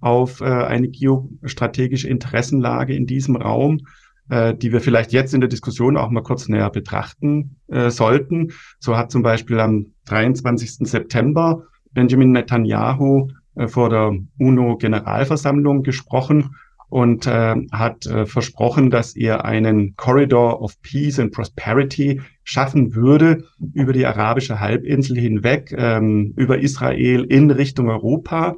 auf 0.00 0.40
äh, 0.40 0.44
eine 0.44 0.88
geostrategische 0.88 2.08
Interessenlage 2.08 2.94
in 2.94 3.06
diesem 3.06 3.36
Raum, 3.36 3.80
äh, 4.28 4.54
die 4.54 4.72
wir 4.72 4.80
vielleicht 4.80 5.12
jetzt 5.12 5.34
in 5.34 5.40
der 5.40 5.48
Diskussion 5.48 5.96
auch 5.96 6.10
mal 6.10 6.22
kurz 6.22 6.48
näher 6.48 6.70
betrachten 6.70 7.56
äh, 7.68 7.90
sollten. 7.90 8.52
So 8.78 8.96
hat 8.96 9.10
zum 9.10 9.22
Beispiel 9.22 9.60
am 9.60 9.92
23. 10.06 10.88
September 10.88 11.64
Benjamin 11.92 12.32
Netanyahu 12.32 13.28
äh, 13.54 13.68
vor 13.68 13.90
der 13.90 14.12
UNO-Generalversammlung 14.38 15.82
gesprochen 15.82 16.56
und 16.92 17.26
äh, 17.26 17.54
hat 17.72 18.04
äh, 18.04 18.26
versprochen, 18.26 18.90
dass 18.90 19.16
er 19.16 19.46
einen 19.46 19.96
Corridor 19.96 20.60
of 20.60 20.78
Peace 20.82 21.18
and 21.18 21.32
Prosperity 21.32 22.20
schaffen 22.44 22.94
würde 22.94 23.44
über 23.72 23.94
die 23.94 24.04
arabische 24.04 24.60
Halbinsel 24.60 25.18
hinweg, 25.18 25.74
ähm, 25.74 26.34
über 26.36 26.58
Israel 26.58 27.24
in 27.24 27.50
Richtung 27.50 27.88
Europa. 27.88 28.56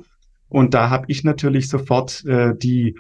Und 0.48 0.74
da 0.74 0.90
habe 0.90 1.04
ich 1.06 1.22
natürlich 1.22 1.68
sofort 1.68 2.24
äh, 2.24 2.56
die 2.56 2.98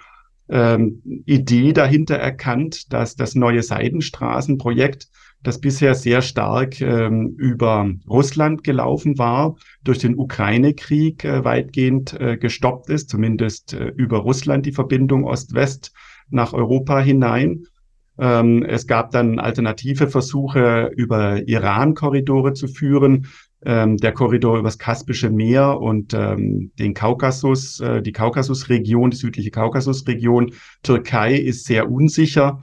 ähm, 0.48 1.02
Idee 1.26 1.72
dahinter 1.72 2.14
erkannt, 2.14 2.92
dass 2.92 3.16
das 3.16 3.34
neue 3.34 3.64
Seidenstraßenprojekt 3.64 5.08
das 5.44 5.60
bisher 5.60 5.94
sehr 5.94 6.22
stark 6.22 6.80
ähm, 6.80 7.34
über 7.36 7.88
Russland 8.08 8.64
gelaufen 8.64 9.18
war, 9.18 9.56
durch 9.84 9.98
den 9.98 10.18
Ukraine-Krieg 10.18 11.24
äh, 11.24 11.44
weitgehend 11.44 12.18
äh, 12.18 12.36
gestoppt 12.36 12.90
ist, 12.90 13.10
zumindest 13.10 13.74
äh, 13.74 13.92
über 13.96 14.18
Russland 14.18 14.66
die 14.66 14.72
Verbindung 14.72 15.24
Ost-West 15.24 15.92
nach 16.30 16.54
Europa 16.54 16.98
hinein. 16.98 17.64
Ähm, 18.18 18.64
es 18.64 18.86
gab 18.86 19.10
dann 19.10 19.38
alternative 19.38 20.08
Versuche, 20.08 20.90
über 20.96 21.46
Iran-Korridore 21.46 22.54
zu 22.54 22.66
führen. 22.66 23.26
Ähm, 23.66 23.96
der 23.96 24.12
Korridor 24.12 24.58
übers 24.58 24.78
Kaspische 24.78 25.30
Meer 25.30 25.80
und 25.80 26.14
ähm, 26.14 26.70
den 26.78 26.94
Kaukasus, 26.94 27.80
äh, 27.80 28.02
die 28.02 28.12
Kaukasusregion, 28.12 29.10
die 29.10 29.16
südliche 29.16 29.50
Kaukasusregion. 29.50 30.52
Türkei 30.82 31.34
ist 31.34 31.64
sehr 31.64 31.90
unsicher 31.90 32.62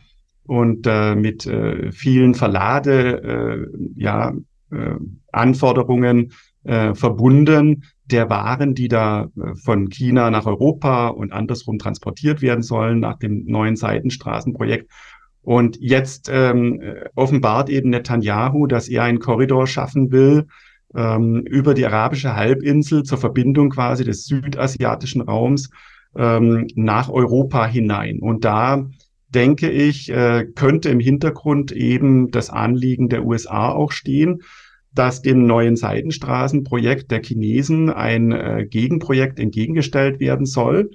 und 0.52 0.86
äh, 0.86 1.16
mit 1.16 1.46
äh, 1.46 1.94
vielen 1.94 2.36
Verlade, 2.36 3.24
äh, 3.24 3.68
ja, 3.96 4.34
äh, 4.70 4.96
Anforderungen 5.32 6.34
äh, 6.66 6.94
verbunden 6.94 7.86
der 8.04 8.30
Waren, 8.30 8.76
die 8.76 8.90
da 8.90 9.30
äh, 9.38 9.56
von 9.56 9.88
China 9.88 10.30
nach 10.30 10.46
Europa 10.46 11.08
und 11.08 11.32
andersrum 11.32 11.78
transportiert 11.80 12.42
werden 12.42 12.64
sollen 12.64 13.00
nach 13.00 13.18
dem 13.18 13.46
neuen 13.46 13.78
Seitenstraßenprojekt. 13.78 14.92
Und 15.42 15.78
jetzt 15.80 16.30
ähm, 16.30 16.82
offenbart 17.16 17.70
eben 17.70 17.90
Netanyahu, 17.90 18.68
dass 18.68 18.90
er 18.90 19.04
einen 19.04 19.20
Korridor 19.20 19.68
schaffen 19.68 20.12
will 20.12 20.48
ähm, 20.94 21.44
über 21.46 21.74
die 21.74 21.86
arabische 21.86 22.36
Halbinsel 22.36 23.04
zur 23.04 23.20
Verbindung 23.20 23.70
quasi 23.70 24.04
des 24.04 24.26
südasiatischen 24.26 25.22
Raums 25.22 25.70
ähm, 26.18 26.68
nach 26.76 27.10
Europa 27.10 27.66
hinein. 27.68 28.20
Und 28.20 28.44
da 28.44 28.86
denke 29.34 29.70
ich, 29.70 30.10
äh, 30.12 30.46
könnte 30.56 30.90
im 30.90 31.00
Hintergrund 31.00 31.72
eben 31.72 32.32
das 32.32 32.50
Anliegen 32.50 33.10
der 33.10 33.26
USA 33.26 33.72
auch 33.72 33.92
stehen, 33.92 34.42
dass 34.94 35.22
dem 35.22 35.46
neuen 35.46 35.76
Seidenstraßenprojekt 35.76 37.12
der 37.12 37.24
Chinesen 37.24 37.90
ein 37.90 38.32
äh, 38.32 38.68
Gegenprojekt 38.70 39.40
entgegengestellt 39.40 40.20
werden 40.20 40.46
soll. 40.46 40.92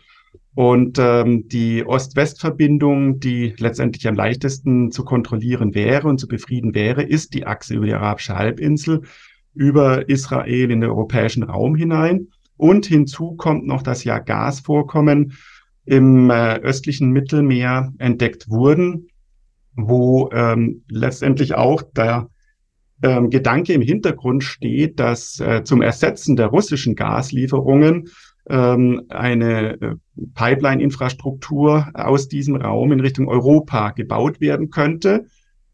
Und 0.55 0.99
ähm, 0.99 1.49
die 1.49 1.85
Ost-West-Verbindung, 1.85 3.21
die 3.21 3.55
letztendlich 3.59 4.09
am 4.09 4.15
leichtesten 4.15 4.91
zu 4.91 5.05
kontrollieren 5.05 5.75
wäre 5.75 6.09
und 6.09 6.19
zu 6.19 6.29
befrieden 6.29 6.75
wäre, 6.75 7.03
ist 7.03 7.35
die 7.35 7.47
Achse 7.47 7.75
über 7.75 7.87
die 7.87 7.95
arabische 7.95 8.37
Halbinsel, 8.37 9.03
über 9.55 10.09
Israel 10.09 10.71
in 10.71 10.81
den 10.81 10.91
europäischen 10.91 11.43
Raum 11.43 11.75
hinein. 11.75 12.29
Und 12.57 12.87
hinzu 12.87 13.35
kommt 13.37 13.67
noch, 13.67 13.83
dass 13.83 14.05
ja 14.05 14.19
Gasvorkommen 14.19 15.35
im 15.87 16.31
äh, 16.31 16.57
östlichen 16.59 17.11
Mittelmeer 17.11 17.93
entdeckt 17.99 18.49
wurden, 18.49 19.09
wo 19.75 20.31
ähm, 20.33 20.83
letztendlich 20.89 21.55
auch 21.55 21.83
der 21.83 22.29
ähm, 23.03 23.31
Gedanke 23.31 23.73
im 23.73 23.83
Hintergrund 23.83 24.43
steht, 24.43 24.99
dass 24.99 25.39
äh, 25.41 25.63
zum 25.65 25.83
Ersetzen 25.83 26.37
der 26.37 26.47
russischen 26.47 26.95
Gaslieferungen 26.95 28.09
ähm, 28.49 29.03
eine 29.09 29.81
äh, 29.81 29.95
Pipeline-Infrastruktur 30.35 31.89
aus 31.95 32.29
diesem 32.29 32.57
Raum 32.57 32.93
in 32.93 33.01
Richtung 33.01 33.29
Europa 33.29 33.91
gebaut 33.91 34.41
werden 34.41 34.71
könnte. 34.71 35.27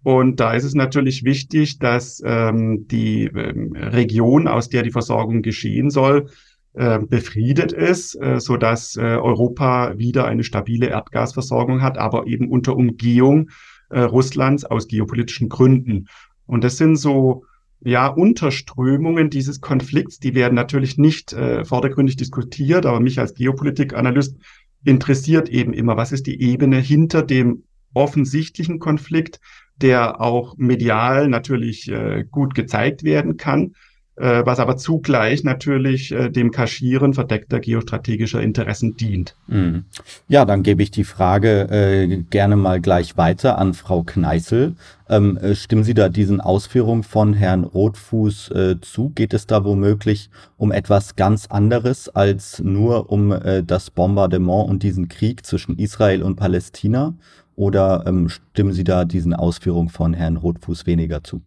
Und 0.02 0.40
da 0.40 0.54
ist 0.54 0.64
es 0.64 0.75
natürlich 0.75 1.23
wichtig, 1.25 1.78
dass 1.78 2.21
ähm, 2.25 2.87
die 2.88 3.26
ähm, 3.26 3.73
Region, 3.76 4.49
aus 4.49 4.69
der 4.69 4.83
die 4.83 4.90
Versorgung 4.90 5.42
geschehen 5.42 5.90
soll, 5.90 6.28
äh, 6.75 6.99
befriedet 7.00 7.73
ist, 7.73 8.14
äh, 8.14 8.41
so 8.41 8.57
dass 8.57 8.97
äh, 8.97 9.00
Europa 9.00 9.99
wieder 9.99 10.25
eine 10.25 10.43
stabile 10.43 10.87
Erdgasversorgung 10.87 11.83
hat, 11.83 11.99
aber 11.99 12.26
eben 12.26 12.49
unter 12.49 12.76
Umgehung 12.76 13.50
äh, 13.91 14.00
Russlands 14.00 14.64
aus 14.64 14.88
geopolitischen 14.88 15.49
Gründen. 15.49 16.07
Und 16.47 16.64
das 16.64 16.79
sind 16.79 16.97
so 16.97 17.45
ja 17.85 18.07
Unterströmungen 18.07 19.29
dieses 19.29 19.61
Konflikts, 19.61 20.19
die 20.19 20.35
werden 20.35 20.55
natürlich 20.55 20.99
nicht 20.99 21.35
vordergründig 21.64 22.17
diskutiert, 22.17 22.87
aber 22.87 23.00
mich 23.00 23.19
als 23.19 23.35
Geopolitikanalyst 23.35 24.37
interessiert 24.85 25.49
eben 25.49 25.73
immer, 25.73 25.97
was 25.97 26.12
ist 26.12 26.29
die 26.29 26.41
Ebene 26.41 26.79
hinter 26.79 27.23
dem 27.23 27.64
offensichtlichen 27.93 28.79
Konflikt, 28.79 29.41
der 29.76 30.21
auch 30.21 30.57
medial 30.57 31.29
natürlich 31.29 31.91
äh, 31.91 32.25
gut 32.31 32.55
gezeigt 32.55 33.02
werden 33.02 33.37
kann 33.37 33.75
äh, 34.23 34.47
was 34.47 34.61
aber 34.61 34.76
zugleich 34.76 35.43
natürlich 35.43 36.12
äh, 36.12 36.31
dem 36.31 36.52
Kaschieren 36.52 37.12
verdeckter 37.12 37.59
geostrategischer 37.59 38.41
Interessen 38.41 38.97
dient. 38.97 39.35
Mhm. 39.49 39.87
Ja, 40.29 40.45
dann 40.45 40.62
gebe 40.62 40.81
ich 40.85 40.93
die 40.93 41.02
Frage 41.02 41.69
äh, 41.71 42.23
gerne 42.31 42.55
mal 42.55 42.81
gleich 42.81 43.17
weiter 43.17 43.59
an 43.59 43.75
Frau 43.75 44.05
Kneißl. 44.05 44.76
Ähm, 45.09 45.37
äh, 45.38 45.57
stimmen 45.57 45.83
Sie 45.83 45.95
da 45.95 46.09
diesen 46.09 46.41
Ausführungen 46.41 47.02
von 47.02 47.35
Herrn 47.35 47.64
Rotfuß 47.64 48.50
äh, 48.52 48.81
zu? 48.81 49.11
Geht 49.11 49.35
es 49.35 49.49
da 49.49 49.64
womöglich 49.64 50.31
um 50.57 50.71
etwas 50.71 51.17
ganz 51.17 51.49
anderes 51.49 52.09
als 52.09 52.61
nur 52.61 53.11
um 53.11 53.33
äh, 53.33 53.64
das 53.64 53.91
Bombardement 53.91 54.69
und 54.69 54.85
diesen 54.85 55.09
Krieg 55.09 55.45
zwischen 55.45 55.76
Israel 55.79 56.23
und 56.23 56.37
Palästina? 56.37 57.14
Oder 57.57 58.05
ähm, 58.07 58.29
stimmen 58.29 58.73
Sie 58.73 58.85
da 58.85 59.05
diesen 59.05 59.35
Ausführungen 59.35 59.88
von 59.88 60.14
Herrn 60.14 60.37
Rotfuß 60.37 60.87
weniger 60.87 61.25
zu? 61.25 61.43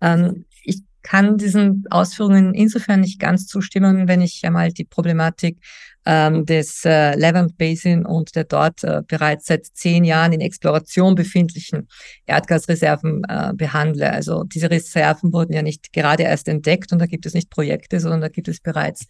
Ähm, 0.00 0.44
kann 1.04 1.36
diesen 1.36 1.84
Ausführungen 1.90 2.54
insofern 2.54 3.00
nicht 3.00 3.20
ganz 3.20 3.46
zustimmen, 3.46 4.08
wenn 4.08 4.20
ich 4.20 4.40
einmal 4.44 4.72
die 4.72 4.84
Problematik 4.84 5.58
ähm, 6.06 6.44
des 6.46 6.84
äh, 6.84 7.14
Levant 7.14 7.56
Basin 7.56 8.04
und 8.04 8.34
der 8.34 8.44
dort 8.44 8.82
äh, 8.84 9.02
bereits 9.06 9.46
seit 9.46 9.66
zehn 9.66 10.04
Jahren 10.04 10.32
in 10.32 10.40
Exploration 10.40 11.14
befindlichen 11.14 11.88
Erdgasreserven 12.26 13.22
äh, 13.28 13.52
behandle. 13.54 14.12
Also 14.12 14.44
diese 14.44 14.70
Reserven 14.70 15.32
wurden 15.32 15.52
ja 15.52 15.62
nicht 15.62 15.92
gerade 15.92 16.24
erst 16.24 16.48
entdeckt 16.48 16.92
und 16.92 16.98
da 16.98 17.06
gibt 17.06 17.26
es 17.26 17.34
nicht 17.34 17.50
Projekte, 17.50 18.00
sondern 18.00 18.22
da 18.22 18.28
gibt 18.28 18.48
es 18.48 18.60
bereits 18.60 19.06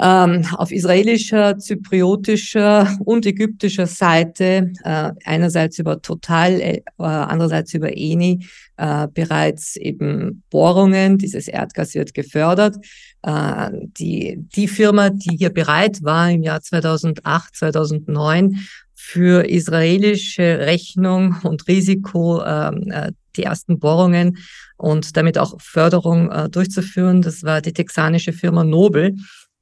ähm, 0.00 0.44
auf 0.56 0.70
israelischer, 0.70 1.58
zypriotischer 1.58 2.96
und 3.04 3.24
ägyptischer 3.24 3.86
Seite, 3.86 4.72
äh, 4.84 5.10
einerseits 5.24 5.78
über 5.78 6.02
Total, 6.02 6.60
äh, 6.60 6.82
andererseits 6.98 7.72
über 7.74 7.96
Eni, 7.96 8.46
äh, 8.76 9.08
bereits 9.12 9.76
eben 9.76 10.42
Bohrungen. 10.50 11.18
Dieses 11.18 11.48
Erdgas 11.48 11.94
wird 11.94 12.12
gefördert. 12.12 12.76
Äh, 13.22 13.70
die, 13.72 14.36
die 14.54 14.68
Firma, 14.68 15.10
die 15.10 15.36
hier 15.36 15.50
bereit 15.50 16.02
war 16.02 16.30
im 16.30 16.42
Jahr 16.42 16.60
2008, 16.60 17.56
2009, 17.56 18.58
für 18.94 19.48
israelische 19.48 20.60
Rechnung 20.60 21.36
und 21.42 21.68
Risiko 21.68 22.42
ähm, 22.44 22.90
äh, 22.90 23.12
die 23.36 23.44
ersten 23.44 23.78
Bohrungen 23.78 24.38
und 24.78 25.16
damit 25.16 25.38
auch 25.38 25.60
Förderung 25.60 26.30
äh, 26.30 26.48
durchzuführen. 26.48 27.22
Das 27.22 27.42
war 27.42 27.60
die 27.60 27.72
texanische 27.72 28.32
Firma 28.32 28.64
Nobel. 28.64 29.14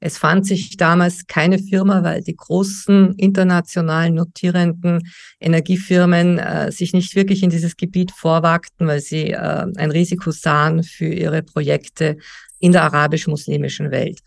Es 0.05 0.19
fand 0.19 0.45
sich 0.45 0.77
damals 0.77 1.25
keine 1.25 1.57
Firma, 1.57 2.03
weil 2.03 2.21
die 2.21 2.35
großen 2.35 3.15
international 3.15 4.11
notierenden 4.11 5.01
Energiefirmen 5.39 6.37
äh, 6.37 6.71
sich 6.71 6.93
nicht 6.93 7.15
wirklich 7.15 7.41
in 7.41 7.49
dieses 7.49 7.75
Gebiet 7.75 8.11
vorwagten, 8.11 8.85
weil 8.85 8.99
sie 8.99 9.31
äh, 9.31 9.65
ein 9.75 9.89
Risiko 9.89 10.29
sahen 10.29 10.83
für 10.83 11.07
ihre 11.07 11.41
Projekte 11.41 12.17
in 12.59 12.71
der 12.71 12.83
arabisch-muslimischen 12.83 13.89
Welt. 13.89 14.19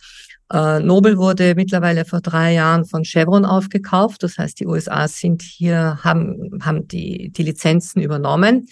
Äh, 0.52 0.80
Nobel 0.80 1.16
wurde 1.16 1.54
mittlerweile 1.54 2.04
vor 2.04 2.22
drei 2.22 2.54
Jahren 2.54 2.84
von 2.84 3.04
Chevron 3.04 3.44
aufgekauft. 3.44 4.24
Das 4.24 4.36
heißt, 4.36 4.58
die 4.58 4.66
USA 4.66 5.06
sind 5.06 5.42
hier, 5.42 6.00
haben, 6.02 6.58
haben 6.60 6.88
die, 6.88 7.30
die 7.30 7.44
Lizenzen 7.44 8.02
übernommen. 8.02 8.66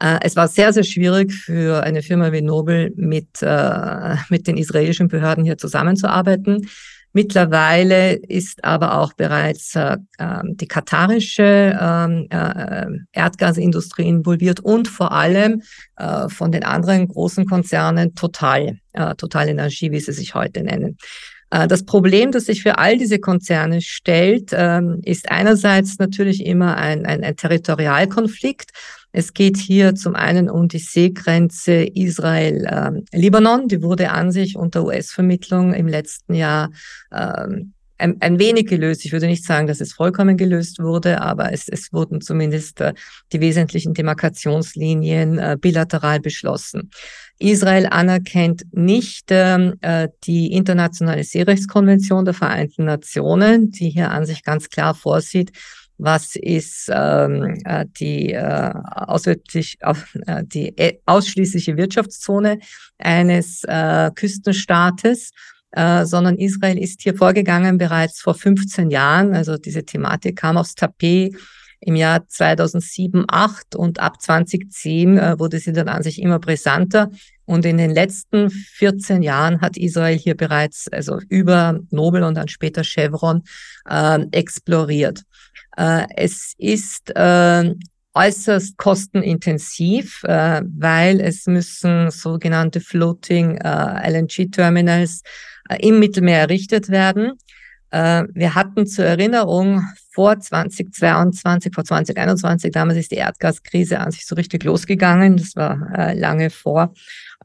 Äh, 0.00 0.18
es 0.22 0.36
war 0.36 0.48
sehr, 0.48 0.72
sehr 0.72 0.84
schwierig 0.84 1.32
für 1.32 1.82
eine 1.82 2.02
Firma 2.02 2.32
wie 2.32 2.42
Nobel 2.42 2.92
mit, 2.96 3.42
äh, 3.42 4.16
mit 4.30 4.46
den 4.46 4.56
israelischen 4.56 5.08
Behörden 5.08 5.44
hier 5.44 5.58
zusammenzuarbeiten. 5.58 6.68
Mittlerweile 7.12 8.14
ist 8.14 8.62
aber 8.64 8.98
auch 8.98 9.14
bereits 9.14 9.74
äh, 9.74 9.96
ähm, 10.20 10.56
die 10.56 10.68
katarische 10.68 11.76
ähm, 11.80 12.28
äh, 12.30 12.86
Erdgasindustrie 13.12 14.06
involviert 14.06 14.60
und 14.60 14.86
vor 14.86 15.10
allem 15.10 15.62
äh, 15.96 16.28
von 16.28 16.52
den 16.52 16.62
anderen 16.62 17.08
großen 17.08 17.46
Konzernen 17.46 18.14
Total, 18.14 18.78
äh, 18.92 19.14
Total 19.16 19.48
Energie, 19.48 19.90
wie 19.90 19.98
sie 19.98 20.12
sich 20.12 20.34
heute 20.34 20.62
nennen. 20.62 20.96
Das 21.52 21.84
Problem, 21.84 22.30
das 22.30 22.44
sich 22.44 22.62
für 22.62 22.78
all 22.78 22.96
diese 22.96 23.18
Konzerne 23.18 23.80
stellt, 23.82 24.50
ähm, 24.52 25.00
ist 25.04 25.32
einerseits 25.32 25.98
natürlich 25.98 26.46
immer 26.46 26.76
ein, 26.76 27.04
ein, 27.04 27.24
ein 27.24 27.34
Territorialkonflikt. 27.34 28.70
Es 29.12 29.34
geht 29.34 29.56
hier 29.56 29.94
zum 29.94 30.14
einen 30.14 30.48
um 30.48 30.68
die 30.68 30.78
Seegrenze 30.78 31.84
Israel-Libanon. 31.84 33.62
Ähm, 33.62 33.68
die 33.68 33.82
wurde 33.82 34.10
an 34.10 34.30
sich 34.30 34.56
unter 34.56 34.84
US-Vermittlung 34.84 35.74
im 35.74 35.88
letzten 35.88 36.34
Jahr 36.34 36.70
ähm, 37.12 37.72
ein, 38.00 38.16
ein 38.20 38.38
wenig 38.38 38.66
gelöst. 38.66 39.04
Ich 39.04 39.12
würde 39.12 39.26
nicht 39.26 39.44
sagen, 39.44 39.66
dass 39.66 39.80
es 39.80 39.92
vollkommen 39.92 40.36
gelöst 40.36 40.80
wurde, 40.80 41.20
aber 41.20 41.52
es, 41.52 41.68
es 41.68 41.92
wurden 41.92 42.20
zumindest 42.20 42.80
äh, 42.80 42.94
die 43.32 43.40
wesentlichen 43.40 43.94
Demarkationslinien 43.94 45.38
äh, 45.38 45.56
bilateral 45.60 46.20
beschlossen. 46.20 46.90
Israel 47.38 47.86
anerkennt 47.86 48.64
nicht 48.72 49.26
ähm, 49.30 49.74
äh, 49.80 50.08
die 50.24 50.52
internationale 50.52 51.24
Seerechtskonvention 51.24 52.24
der 52.24 52.34
Vereinten 52.34 52.84
Nationen, 52.84 53.70
die 53.70 53.90
hier 53.90 54.10
an 54.10 54.26
sich 54.26 54.42
ganz 54.42 54.68
klar 54.68 54.94
vorsieht, 54.94 55.52
was 56.00 56.34
ist 56.36 56.90
ähm, 56.92 57.60
äh, 57.64 57.84
die, 57.98 58.32
äh, 58.32 58.72
äh, 58.72 60.44
die 60.44 60.78
äh, 60.78 60.98
ausschließliche 61.06 61.76
Wirtschaftszone 61.76 62.58
eines 62.98 63.62
äh, 63.64 64.10
Küstenstaates, 64.14 65.30
äh, 65.72 66.04
sondern 66.04 66.36
Israel 66.36 66.78
ist 66.78 67.02
hier 67.02 67.14
vorgegangen 67.14 67.78
bereits 67.78 68.20
vor 68.20 68.34
15 68.34 68.90
Jahren. 68.90 69.34
Also 69.34 69.56
diese 69.56 69.84
Thematik 69.84 70.36
kam 70.36 70.56
aufs 70.56 70.74
Tapet 70.74 71.36
im 71.80 71.96
Jahr 71.96 72.26
2007, 72.26 73.24
2008 73.28 73.76
und 73.76 74.00
ab 74.00 74.20
2010 74.20 75.18
äh, 75.18 75.38
wurde 75.38 75.58
sie 75.58 75.72
dann 75.72 75.88
an 75.88 76.02
sich 76.02 76.20
immer 76.20 76.38
brisanter. 76.38 77.10
Und 77.50 77.64
in 77.64 77.78
den 77.78 77.90
letzten 77.90 78.48
14 78.48 79.24
Jahren 79.24 79.60
hat 79.60 79.76
Israel 79.76 80.16
hier 80.16 80.36
bereits, 80.36 80.86
also 80.86 81.18
über 81.28 81.80
Nobel 81.90 82.22
und 82.22 82.36
dann 82.36 82.46
später 82.46 82.84
Chevron, 82.84 83.42
äh, 83.88 84.20
exploriert. 84.30 85.24
Äh, 85.76 86.06
es 86.14 86.54
ist 86.58 87.10
äh, 87.16 87.74
äußerst 88.14 88.76
kostenintensiv, 88.76 90.22
äh, 90.22 90.62
weil 90.64 91.20
es 91.20 91.46
müssen 91.46 92.12
sogenannte 92.12 92.80
Floating 92.80 93.56
äh, 93.56 94.10
LNG-Terminals 94.10 95.22
äh, 95.68 95.84
im 95.84 95.98
Mittelmeer 95.98 96.42
errichtet 96.42 96.88
werden. 96.88 97.32
Äh, 97.90 98.24
wir 98.34 98.54
hatten 98.54 98.86
zur 98.86 99.04
Erinnerung 99.04 99.82
vor 100.12 100.38
2022, 100.38 101.74
vor 101.74 101.84
2021, 101.84 102.70
damals 102.72 102.98
ist 102.98 103.10
die 103.10 103.16
Erdgaskrise 103.16 104.00
an 104.00 104.10
sich 104.10 104.26
so 104.26 104.34
richtig 104.34 104.64
losgegangen. 104.64 105.36
Das 105.36 105.56
war 105.56 105.90
äh, 105.96 106.18
lange 106.18 106.50
vor 106.50 106.92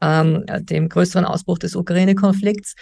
ähm, 0.02 0.44
dem 0.60 0.88
größeren 0.88 1.24
Ausbruch 1.24 1.58
des 1.58 1.74
Ukraine-Konflikts. 1.74 2.74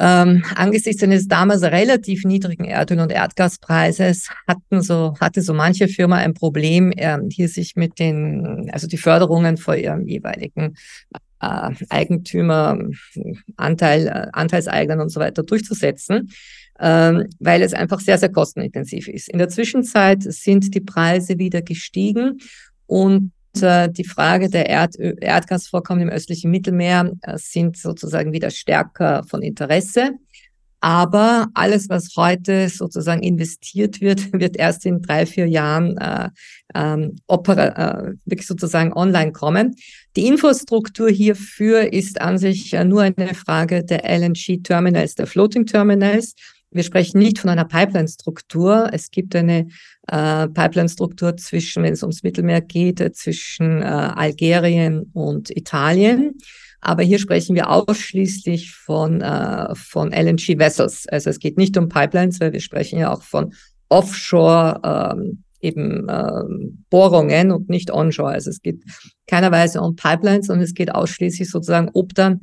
Ähm, 0.00 0.42
angesichts 0.56 1.02
eines 1.02 1.28
damals 1.28 1.62
relativ 1.62 2.24
niedrigen 2.24 2.64
Erdöl- 2.64 3.00
und 3.00 3.12
Erdgaspreises 3.12 4.28
hatten 4.48 4.80
so, 4.80 5.14
hatte 5.20 5.42
so 5.42 5.52
manche 5.52 5.86
Firma 5.86 6.16
ein 6.16 6.32
Problem, 6.32 6.94
ähm, 6.96 7.28
hier 7.30 7.48
sich 7.48 7.76
mit 7.76 7.98
den, 7.98 8.70
also 8.72 8.86
die 8.86 8.96
Förderungen 8.96 9.58
vor 9.58 9.76
ihrem 9.76 10.06
jeweiligen 10.06 10.76
äh, 11.42 11.70
Eigentümer, 11.90 12.78
Anteil, 13.56 14.06
äh, 14.06 14.28
Anteilseignern 14.32 15.00
und 15.00 15.10
so 15.10 15.20
weiter 15.20 15.42
durchzusetzen, 15.42 16.30
ähm, 16.80 17.26
weil 17.40 17.62
es 17.62 17.74
einfach 17.74 18.00
sehr, 18.00 18.18
sehr 18.18 18.30
kostenintensiv 18.30 19.08
ist. 19.08 19.28
In 19.28 19.38
der 19.38 19.48
Zwischenzeit 19.48 20.22
sind 20.22 20.74
die 20.74 20.80
Preise 20.80 21.38
wieder 21.38 21.60
gestiegen 21.60 22.38
und 22.86 23.32
äh, 23.60 23.90
die 23.90 24.04
Frage 24.04 24.48
der 24.48 24.68
Erd 24.68 24.96
Erdgasvorkommen 24.98 26.04
im 26.04 26.08
östlichen 26.08 26.50
Mittelmeer 26.50 27.12
äh, 27.22 27.36
sind 27.36 27.76
sozusagen 27.76 28.32
wieder 28.32 28.50
stärker 28.50 29.24
von 29.24 29.42
Interesse. 29.42 30.12
Aber 30.84 31.46
alles, 31.54 31.88
was 31.88 32.16
heute 32.16 32.68
sozusagen 32.68 33.22
investiert 33.22 34.00
wird, 34.00 34.32
wird 34.38 34.56
erst 34.56 34.84
in 34.84 35.00
drei, 35.00 35.26
vier 35.26 35.46
Jahren 35.46 35.96
äh, 35.96 36.28
ähm, 36.74 37.16
opera, 37.28 37.66
äh, 37.66 38.14
wirklich 38.24 38.48
sozusagen 38.48 38.92
online 38.92 39.30
kommen. 39.30 39.76
Die 40.14 40.26
Infrastruktur 40.26 41.08
hierfür 41.08 41.92
ist 41.92 42.20
an 42.20 42.36
sich 42.36 42.72
nur 42.72 43.02
eine 43.02 43.34
Frage 43.34 43.82
der 43.82 44.04
LNG-Terminals, 44.04 45.14
der 45.14 45.26
Floating-Terminals. 45.26 46.34
Wir 46.70 46.82
sprechen 46.82 47.18
nicht 47.18 47.38
von 47.38 47.50
einer 47.50 47.64
Pipeline-Struktur. 47.64 48.90
Es 48.92 49.10
gibt 49.10 49.34
eine 49.36 49.68
äh, 50.08 50.48
Pipeline-Struktur 50.48 51.36
zwischen, 51.36 51.82
wenn 51.82 51.94
es 51.94 52.02
ums 52.02 52.22
Mittelmeer 52.22 52.60
geht, 52.60 53.00
äh, 53.00 53.12
zwischen 53.12 53.82
äh, 53.82 53.84
Algerien 53.84 55.10
und 55.12 55.50
Italien. 55.50 56.38
Aber 56.80 57.02
hier 57.02 57.18
sprechen 57.18 57.54
wir 57.54 57.70
ausschließlich 57.70 58.72
von, 58.72 59.20
äh, 59.20 59.74
von 59.74 60.12
LNG-Vessels. 60.12 61.08
Also 61.08 61.30
es 61.30 61.38
geht 61.38 61.56
nicht 61.56 61.76
um 61.78 61.88
Pipelines, 61.88 62.40
weil 62.40 62.52
wir 62.52 62.60
sprechen 62.60 62.98
ja 62.98 63.12
auch 63.12 63.22
von 63.22 63.54
Offshore 63.88 64.80
ähm, 64.82 65.44
eben 65.62 66.06
ähm, 66.10 66.84
Bohrungen 66.90 67.52
und 67.52 67.68
nicht 67.68 67.90
Onshore. 67.90 68.32
Also 68.32 68.50
es 68.50 68.60
geht 68.60 68.82
keinerweise 69.26 69.80
um 69.80 69.96
Pipelines, 69.96 70.48
sondern 70.48 70.64
es 70.64 70.74
geht 70.74 70.94
ausschließlich 70.94 71.50
sozusagen, 71.50 71.90
ob 71.94 72.14
dann 72.14 72.40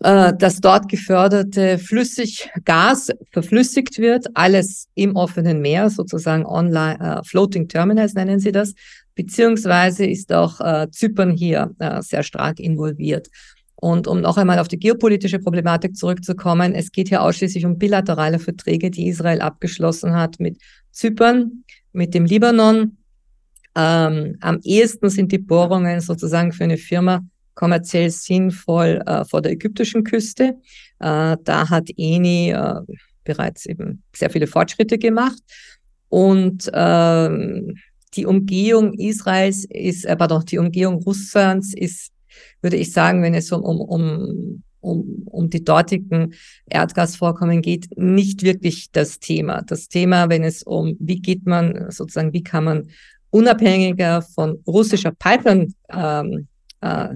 äh, 0.00 0.32
das 0.36 0.60
dort 0.60 0.88
geförderte 0.88 1.78
Flüssiggas 1.78 3.10
verflüssigt 3.30 3.98
wird, 3.98 4.26
alles 4.34 4.88
im 4.94 5.16
offenen 5.16 5.60
Meer, 5.60 5.88
sozusagen 5.90 6.44
online, 6.44 6.98
äh, 7.00 7.24
Floating 7.24 7.68
Terminals 7.68 8.14
nennen 8.14 8.40
sie 8.40 8.52
das, 8.52 8.74
beziehungsweise 9.14 10.04
ist 10.04 10.32
auch 10.32 10.60
äh, 10.60 10.90
Zypern 10.90 11.30
hier 11.30 11.74
äh, 11.78 12.02
sehr 12.02 12.24
stark 12.24 12.58
involviert. 12.58 13.28
Und 13.76 14.06
um 14.06 14.20
noch 14.20 14.36
einmal 14.36 14.60
auf 14.60 14.68
die 14.68 14.78
geopolitische 14.78 15.40
Problematik 15.40 15.96
zurückzukommen, 15.96 16.72
es 16.72 16.92
geht 16.92 17.08
hier 17.08 17.22
ausschließlich 17.22 17.64
um 17.66 17.78
bilaterale 17.78 18.38
Verträge, 18.38 18.90
die 18.90 19.08
Israel 19.08 19.40
abgeschlossen 19.40 20.14
hat 20.14 20.38
mit 20.38 20.58
Zypern, 20.92 21.64
mit 21.92 22.14
dem 22.14 22.24
Libanon. 22.24 22.96
Ähm, 23.74 24.36
am 24.40 24.60
ehesten 24.62 25.08
sind 25.08 25.32
die 25.32 25.38
Bohrungen 25.38 26.00
sozusagen 26.00 26.52
für 26.52 26.64
eine 26.64 26.76
Firma 26.76 27.20
kommerziell 27.54 28.10
sinnvoll 28.10 29.02
äh, 29.06 29.24
vor 29.24 29.42
der 29.42 29.52
ägyptischen 29.52 30.04
Küste. 30.04 30.56
Äh, 31.00 31.36
da 31.44 31.70
hat 31.70 31.88
Eni 31.96 32.50
äh, 32.50 32.80
bereits 33.24 33.66
eben 33.66 34.02
sehr 34.14 34.30
viele 34.30 34.46
Fortschritte 34.46 34.98
gemacht. 34.98 35.42
Und 36.08 36.70
ähm, 36.74 37.76
die 38.14 38.26
Umgehung 38.26 38.92
Israels 38.94 39.64
ist, 39.68 40.04
äh, 40.04 40.16
pardon, 40.16 40.44
die 40.44 40.58
Umgehung 40.58 41.02
Russlands 41.02 41.74
ist, 41.74 42.12
würde 42.60 42.76
ich 42.76 42.92
sagen, 42.92 43.22
wenn 43.22 43.34
es 43.34 43.50
um, 43.52 43.62
um, 43.62 43.80
um, 43.80 44.62
um, 44.82 45.22
um 45.26 45.48
die 45.48 45.64
dortigen 45.64 46.34
Erdgasvorkommen 46.68 47.62
geht, 47.62 47.88
nicht 47.96 48.42
wirklich 48.42 48.90
das 48.92 49.18
Thema. 49.18 49.62
Das 49.62 49.88
Thema, 49.88 50.28
wenn 50.28 50.44
es 50.44 50.62
um, 50.62 50.96
wie 50.98 51.20
geht 51.20 51.46
man 51.46 51.90
sozusagen, 51.90 52.32
wie 52.32 52.42
kann 52.42 52.64
man 52.64 52.88
unabhängiger 53.30 54.22
von 54.22 54.58
russischer 54.66 55.12
Pipeline 55.12 55.72
ähm, 55.90 56.48
äh, 56.80 57.08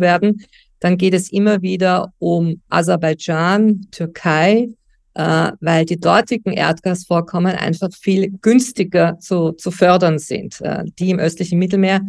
werden, 0.00 0.44
dann 0.80 0.98
geht 0.98 1.14
es 1.14 1.32
immer 1.32 1.62
wieder 1.62 2.12
um 2.18 2.60
Aserbaidschan, 2.68 3.86
Türkei, 3.90 4.68
äh, 5.14 5.52
weil 5.60 5.84
die 5.86 5.98
dortigen 5.98 6.52
Erdgasvorkommen 6.52 7.56
einfach 7.56 7.88
viel 7.92 8.30
günstiger 8.42 9.18
zu, 9.18 9.52
zu 9.52 9.70
fördern 9.70 10.18
sind. 10.18 10.60
Äh, 10.60 10.84
die 10.98 11.10
im 11.10 11.18
östlichen 11.18 11.58
Mittelmeer 11.58 12.00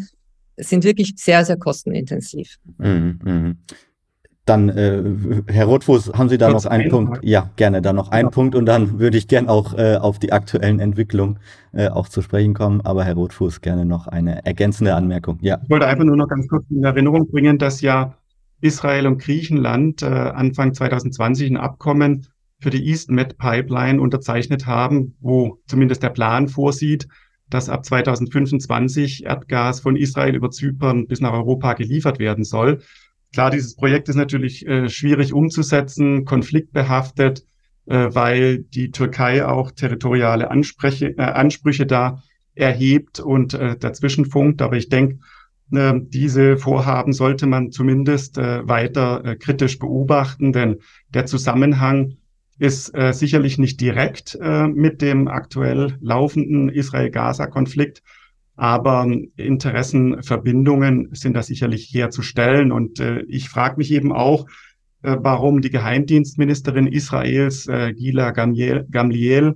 sind 0.58 0.84
wirklich 0.84 1.14
sehr, 1.18 1.46
sehr 1.46 1.58
kostenintensiv. 1.58 2.58
Mhm, 2.78 3.20
mh. 3.24 3.56
Dann, 4.46 4.70
äh, 4.70 5.04
Herr 5.48 5.66
Rotfuß, 5.66 6.14
haben 6.14 6.30
Sie 6.30 6.38
da 6.38 6.52
Kurz 6.52 6.66
noch 6.66 6.72
einen 6.72 6.90
Punkt? 6.90 7.20
Ja, 7.24 7.50
gerne, 7.56 7.82
da 7.82 7.94
noch 7.94 8.12
einen 8.12 8.28
ja. 8.28 8.32
Punkt 8.32 8.54
und 8.54 8.68
dann 8.68 9.00
würde 9.00 9.18
ich 9.18 9.28
gern 9.28 9.50
auch 9.50 9.74
äh, 9.76 9.96
auf 9.96 10.20
die 10.20 10.32
aktuellen 10.32 10.80
Entwicklungen 10.80 11.40
äh, 11.74 11.90
auch 11.90 12.10
zu 12.10 12.22
sprechen 12.22 12.54
kommen. 12.54 12.82
Aber 12.82 13.04
Herr 13.04 13.16
Rotfuß, 13.16 13.62
gerne 13.62 13.86
noch 13.86 14.08
eine 14.08 14.46
ergänzende 14.46 14.94
Anmerkung. 14.94 15.40
Ja. 15.42 15.60
Ich 15.64 15.70
wollte 15.70 15.88
einfach 15.88 16.06
nur 16.06 16.16
noch 16.16 16.28
ganz 16.28 16.48
kurz 16.48 16.64
in 16.70 16.84
Erinnerung 16.84 17.28
bringen, 17.32 17.58
dass 17.58 17.82
ja 17.82 18.14
Israel 18.62 19.08
und 19.08 19.18
Griechenland 19.18 20.04
äh, 20.04 20.06
Anfang 20.06 20.76
2020 20.76 21.50
ein 21.50 21.58
Abkommen 21.58 22.28
für 22.60 22.70
die 22.70 22.88
EastMed 22.90 23.38
Pipeline 23.38 24.00
unterzeichnet 24.00 24.66
haben, 24.68 25.16
wo 25.22 25.60
zumindest 25.68 26.04
der 26.04 26.10
Plan 26.10 26.48
vorsieht, 26.48 27.08
dass 27.50 27.70
ab 27.70 27.86
2025 27.86 29.26
Erdgas 29.26 29.80
von 29.80 29.96
Israel 29.96 30.36
über 30.36 30.52
Zypern 30.52 31.08
bis 31.08 31.22
nach 31.22 31.34
Europa 31.34 31.74
geliefert 31.74 32.20
werden 32.20 32.44
soll. 32.44 32.82
Klar, 33.36 33.52
dieses 33.52 33.76
Projekt 33.76 34.08
ist 34.08 34.16
natürlich 34.16 34.66
äh, 34.66 34.88
schwierig 34.88 35.34
umzusetzen, 35.34 36.24
konfliktbehaftet, 36.24 37.44
äh, 37.86 38.08
weil 38.12 38.60
die 38.60 38.92
Türkei 38.92 39.46
auch 39.46 39.72
territoriale 39.72 40.50
Ansprüche, 40.50 41.18
äh, 41.18 41.22
Ansprüche 41.22 41.86
da 41.86 42.24
erhebt 42.54 43.20
und 43.20 43.54
äh, 43.54 43.76
dazwischen 43.76 44.24
funkt. 44.24 44.62
Aber 44.62 44.78
ich 44.78 44.88
denke, 44.88 45.20
äh, 45.74 45.96
diese 46.00 46.56
Vorhaben 46.56 47.12
sollte 47.12 47.46
man 47.46 47.72
zumindest 47.72 48.38
äh, 48.38 48.66
weiter 48.70 49.26
äh, 49.26 49.36
kritisch 49.36 49.80
beobachten, 49.80 50.54
denn 50.54 50.78
der 51.10 51.26
Zusammenhang 51.26 52.16
ist 52.58 52.96
äh, 52.98 53.12
sicherlich 53.12 53.58
nicht 53.58 53.82
direkt 53.82 54.40
mit 54.40 55.02
dem 55.02 55.28
aktuell 55.28 55.98
laufenden 56.00 56.70
Israel-Gaza-Konflikt, 56.70 58.02
aber 58.56 59.08
Interessenverbindungen 59.36 61.10
sind 61.14 61.36
da 61.36 61.44
sicherlich 61.44 61.94
herzustellen. 61.94 62.72
Und 62.72 63.00
äh, 63.00 63.22
ich 63.24 63.50
frage 63.50 63.78
mich 63.78 63.92
eben 63.92 64.12
auch, 64.14 64.48
äh, 65.02 65.18
warum 65.20 65.62
die 65.62 65.70
Geheimdienstministerin 65.70 66.88
Israels, 66.88 67.68
äh, 67.68 67.94
Gila 67.94 68.32
Gamliel, 68.32 68.88
Gamliel 68.90 69.56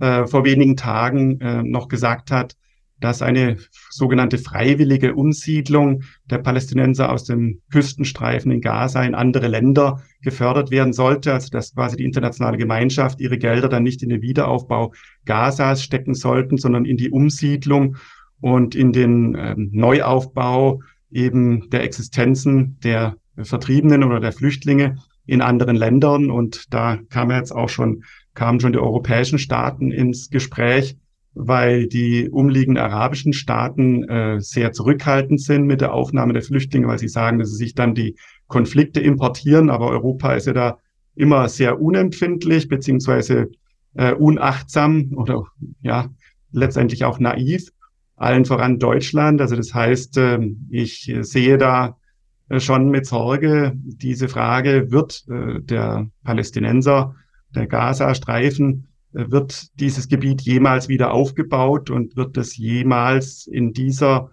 äh, 0.00 0.26
vor 0.26 0.44
wenigen 0.44 0.76
Tagen 0.76 1.40
äh, 1.40 1.62
noch 1.62 1.88
gesagt 1.88 2.30
hat, 2.30 2.56
dass 3.00 3.22
eine 3.22 3.56
sogenannte 3.90 4.38
freiwillige 4.38 5.14
Umsiedlung 5.14 6.02
der 6.30 6.38
Palästinenser 6.38 7.12
aus 7.12 7.24
dem 7.24 7.60
Küstenstreifen 7.70 8.50
in 8.50 8.60
Gaza 8.60 9.04
in 9.04 9.14
andere 9.14 9.46
Länder 9.46 10.02
gefördert 10.20 10.70
werden 10.70 10.92
sollte, 10.92 11.32
also 11.32 11.48
dass 11.50 11.74
quasi 11.74 11.96
die 11.96 12.04
internationale 12.04 12.56
Gemeinschaft 12.56 13.20
ihre 13.20 13.38
Gelder 13.38 13.68
dann 13.68 13.84
nicht 13.84 14.02
in 14.02 14.08
den 14.08 14.22
Wiederaufbau 14.22 14.92
Gazas 15.24 15.82
stecken 15.82 16.14
sollten, 16.14 16.56
sondern 16.56 16.84
in 16.84 16.96
die 16.96 17.10
Umsiedlung 17.10 17.96
und 18.40 18.74
in 18.74 18.92
den 18.92 19.34
äh, 19.34 19.54
Neuaufbau 19.56 20.80
eben 21.10 21.70
der 21.70 21.82
Existenzen 21.82 22.78
der 22.82 23.16
Vertriebenen 23.36 24.04
oder 24.04 24.20
der 24.20 24.32
Flüchtlinge 24.32 24.96
in 25.26 25.42
anderen 25.42 25.76
Ländern. 25.76 26.30
Und 26.30 26.72
da 26.72 26.98
kam 27.10 27.30
jetzt 27.30 27.52
auch 27.52 27.68
schon, 27.68 28.04
kamen 28.34 28.60
schon 28.60 28.72
die 28.72 28.78
europäischen 28.78 29.38
Staaten 29.38 29.90
ins 29.90 30.30
Gespräch, 30.30 30.96
weil 31.34 31.86
die 31.86 32.28
umliegenden 32.28 32.82
arabischen 32.82 33.32
Staaten 33.32 34.04
äh, 34.08 34.40
sehr 34.40 34.72
zurückhaltend 34.72 35.40
sind 35.40 35.66
mit 35.66 35.80
der 35.80 35.92
Aufnahme 35.92 36.32
der 36.32 36.42
Flüchtlinge, 36.42 36.88
weil 36.88 36.98
sie 36.98 37.08
sagen, 37.08 37.38
dass 37.38 37.50
sie 37.50 37.56
sich 37.56 37.74
dann 37.74 37.94
die 37.94 38.16
Konflikte 38.48 39.00
importieren. 39.00 39.70
Aber 39.70 39.88
Europa 39.88 40.34
ist 40.34 40.46
ja 40.46 40.52
da 40.52 40.78
immer 41.14 41.48
sehr 41.48 41.80
unempfindlich 41.80 42.68
beziehungsweise 42.68 43.50
äh, 43.94 44.14
unachtsam 44.14 45.12
oder 45.14 45.44
ja 45.82 46.08
letztendlich 46.50 47.04
auch 47.04 47.18
naiv, 47.18 47.70
allen 48.18 48.44
voran 48.44 48.78
Deutschland. 48.78 49.40
Also 49.40 49.56
das 49.56 49.72
heißt, 49.72 50.16
ähm, 50.18 50.66
ich 50.70 51.12
sehe 51.20 51.58
da 51.58 51.96
äh, 52.48 52.60
schon 52.60 52.90
mit 52.90 53.06
Sorge 53.06 53.72
diese 53.74 54.28
Frage, 54.28 54.90
wird 54.90 55.24
äh, 55.28 55.60
der 55.60 56.08
Palästinenser, 56.24 57.14
der 57.54 57.66
Gaza-Streifen, 57.66 58.88
äh, 59.14 59.30
wird 59.30 59.78
dieses 59.80 60.08
Gebiet 60.08 60.42
jemals 60.42 60.88
wieder 60.88 61.12
aufgebaut 61.12 61.90
und 61.90 62.16
wird 62.16 62.36
es 62.36 62.56
jemals 62.56 63.46
in 63.46 63.72
dieser 63.72 64.30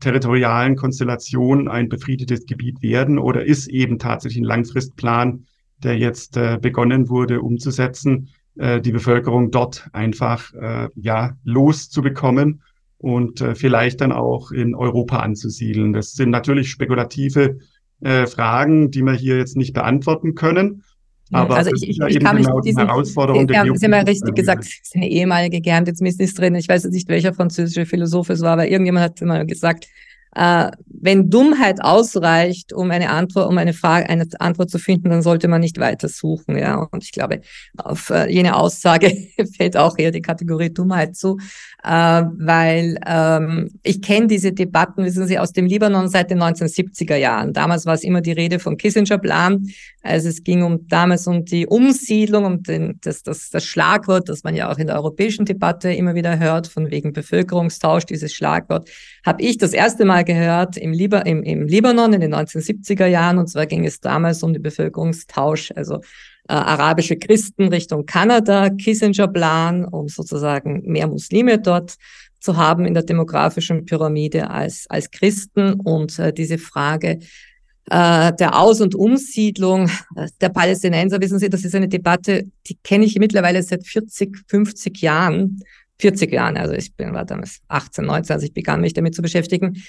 territorialen 0.00 0.76
Konstellation 0.76 1.68
ein 1.68 1.88
befriedetes 1.88 2.46
Gebiet 2.46 2.82
werden 2.82 3.18
oder 3.18 3.44
ist 3.44 3.66
eben 3.68 3.98
tatsächlich 3.98 4.42
ein 4.42 4.44
Langfristplan, 4.44 5.44
der 5.78 5.98
jetzt 5.98 6.36
äh, 6.36 6.58
begonnen 6.60 7.08
wurde 7.08 7.40
umzusetzen, 7.40 8.28
äh, 8.56 8.80
die 8.80 8.92
Bevölkerung 8.92 9.50
dort 9.50 9.88
einfach 9.92 10.52
äh, 10.54 10.88
ja 10.94 11.36
loszubekommen 11.44 12.62
und 12.98 13.40
äh, 13.40 13.54
vielleicht 13.54 14.00
dann 14.00 14.12
auch 14.12 14.50
in 14.50 14.74
Europa 14.74 15.20
anzusiedeln. 15.20 15.92
Das 15.92 16.12
sind 16.12 16.30
natürlich 16.30 16.70
spekulative 16.70 17.58
äh, 18.00 18.26
Fragen, 18.26 18.90
die 18.90 19.02
wir 19.02 19.12
hier 19.12 19.38
jetzt 19.38 19.56
nicht 19.56 19.72
beantworten 19.72 20.34
können. 20.34 20.82
Aber 21.30 21.56
also 21.56 21.70
ich, 21.74 21.82
ich, 21.82 22.00
ich 22.00 22.20
kann 22.20 22.36
mich 22.36 22.46
genau 22.46 22.60
diesen, 22.60 22.86
Herausforderung 22.86 23.46
Sie 23.48 23.58
haben, 23.58 23.76
Sie 23.76 23.84
haben 23.84 23.92
ja 23.92 24.00
richtig 24.00 24.34
gesagt, 24.34 24.64
sie 24.64 24.80
ist 24.82 24.96
eine 24.96 25.08
ehemalige 25.08 25.60
Geheimdienstministerin. 25.60 26.54
Ich 26.54 26.68
weiß 26.68 26.84
jetzt 26.84 26.92
nicht, 26.92 27.08
welcher 27.08 27.34
französische 27.34 27.84
Philosoph 27.84 28.30
es 28.30 28.40
war, 28.40 28.52
aber 28.52 28.68
irgendjemand 28.68 29.04
hat 29.04 29.20
immer 29.20 29.44
gesagt, 29.44 29.88
äh, 30.34 30.70
wenn 30.86 31.30
Dummheit 31.30 31.82
ausreicht, 31.82 32.72
um 32.72 32.90
eine 32.90 33.10
Antwort, 33.10 33.48
um 33.48 33.58
eine 33.58 33.72
Frage, 33.72 34.08
eine 34.08 34.26
Antwort 34.40 34.70
zu 34.70 34.78
finden, 34.78 35.10
dann 35.10 35.22
sollte 35.22 35.48
man 35.48 35.60
nicht 35.60 35.78
weiter 35.78 36.08
suchen. 36.08 36.58
Ja, 36.58 36.76
und 36.76 37.04
ich 37.04 37.12
glaube, 37.12 37.40
auf 37.76 38.10
äh, 38.10 38.30
jene 38.30 38.56
Aussage 38.56 39.12
fällt 39.56 39.76
auch 39.76 39.98
eher 39.98 40.10
die 40.10 40.22
Kategorie 40.22 40.70
Dummheit 40.70 41.16
zu, 41.16 41.38
äh, 41.84 41.88
weil 41.90 42.98
ähm, 43.06 43.70
ich 43.82 44.02
kenne 44.02 44.26
diese 44.26 44.52
Debatten, 44.52 45.04
wissen 45.04 45.26
Sie, 45.26 45.38
aus 45.38 45.52
dem 45.52 45.66
Libanon 45.66 46.08
seit 46.08 46.30
den 46.30 46.42
1970er 46.42 47.16
Jahren. 47.16 47.52
Damals 47.52 47.86
war 47.86 47.94
es 47.94 48.04
immer 48.04 48.20
die 48.20 48.32
Rede 48.32 48.58
vom 48.58 48.76
Kissinger-Plan. 48.76 49.66
Also 50.02 50.28
es 50.28 50.42
ging 50.42 50.62
um 50.62 50.88
damals 50.88 51.26
um 51.26 51.44
die 51.44 51.66
Umsiedlung, 51.66 52.44
um 52.44 52.62
den, 52.62 52.98
das, 53.02 53.22
das, 53.22 53.50
das 53.50 53.64
Schlagwort, 53.64 54.28
das 54.28 54.42
man 54.42 54.54
ja 54.54 54.70
auch 54.70 54.78
in 54.78 54.86
der 54.86 54.96
europäischen 54.96 55.44
Debatte 55.44 55.92
immer 55.92 56.14
wieder 56.14 56.38
hört, 56.38 56.66
von 56.66 56.90
wegen 56.90 57.12
Bevölkerungstausch, 57.12 58.06
dieses 58.06 58.32
Schlagwort, 58.32 58.88
habe 59.24 59.42
ich 59.42 59.58
das 59.58 59.72
erste 59.72 60.04
Mal 60.04 60.24
gehört 60.24 60.76
im, 60.76 60.92
Liba, 60.92 61.20
im, 61.20 61.42
im 61.42 61.66
Libanon 61.66 62.12
in 62.12 62.20
den 62.20 62.34
1970er 62.34 63.06
Jahren. 63.06 63.38
Und 63.38 63.48
zwar 63.48 63.66
ging 63.66 63.84
es 63.84 64.00
damals 64.00 64.42
um 64.42 64.52
den 64.52 64.62
Bevölkerungstausch, 64.62 65.72
also 65.74 65.96
äh, 66.48 66.54
arabische 66.54 67.16
Christen 67.16 67.68
Richtung 67.68 68.06
Kanada, 68.06 68.70
Kissinger-Plan, 68.70 69.84
um 69.84 70.08
sozusagen 70.08 70.82
mehr 70.86 71.06
Muslime 71.06 71.58
dort 71.58 71.96
zu 72.40 72.56
haben 72.56 72.86
in 72.86 72.94
der 72.94 73.02
demografischen 73.02 73.84
Pyramide 73.84 74.50
als, 74.50 74.86
als 74.88 75.10
Christen. 75.10 75.74
Und 75.74 76.18
äh, 76.18 76.32
diese 76.32 76.58
Frage 76.58 77.18
äh, 77.90 78.32
der 78.34 78.58
Aus- 78.58 78.80
und 78.80 78.94
Umsiedlung 78.94 79.90
der 80.40 80.48
Palästinenser, 80.50 81.20
wissen 81.20 81.38
Sie, 81.38 81.48
das 81.48 81.64
ist 81.64 81.74
eine 81.74 81.88
Debatte, 81.88 82.44
die 82.66 82.76
kenne 82.82 83.04
ich 83.04 83.18
mittlerweile 83.18 83.62
seit 83.62 83.86
40, 83.86 84.36
50 84.46 85.00
Jahren. 85.00 85.60
40 86.00 86.32
Jahren, 86.32 86.56
also 86.56 86.74
ich 86.74 86.94
bin, 86.94 87.12
war 87.12 87.24
damals 87.24 87.60
18, 87.68 88.04
19, 88.04 88.34
als 88.34 88.42
ich 88.44 88.52
begann, 88.52 88.80
mich 88.80 88.94
damit 88.94 89.14
zu 89.14 89.22
beschäftigen. 89.22 89.82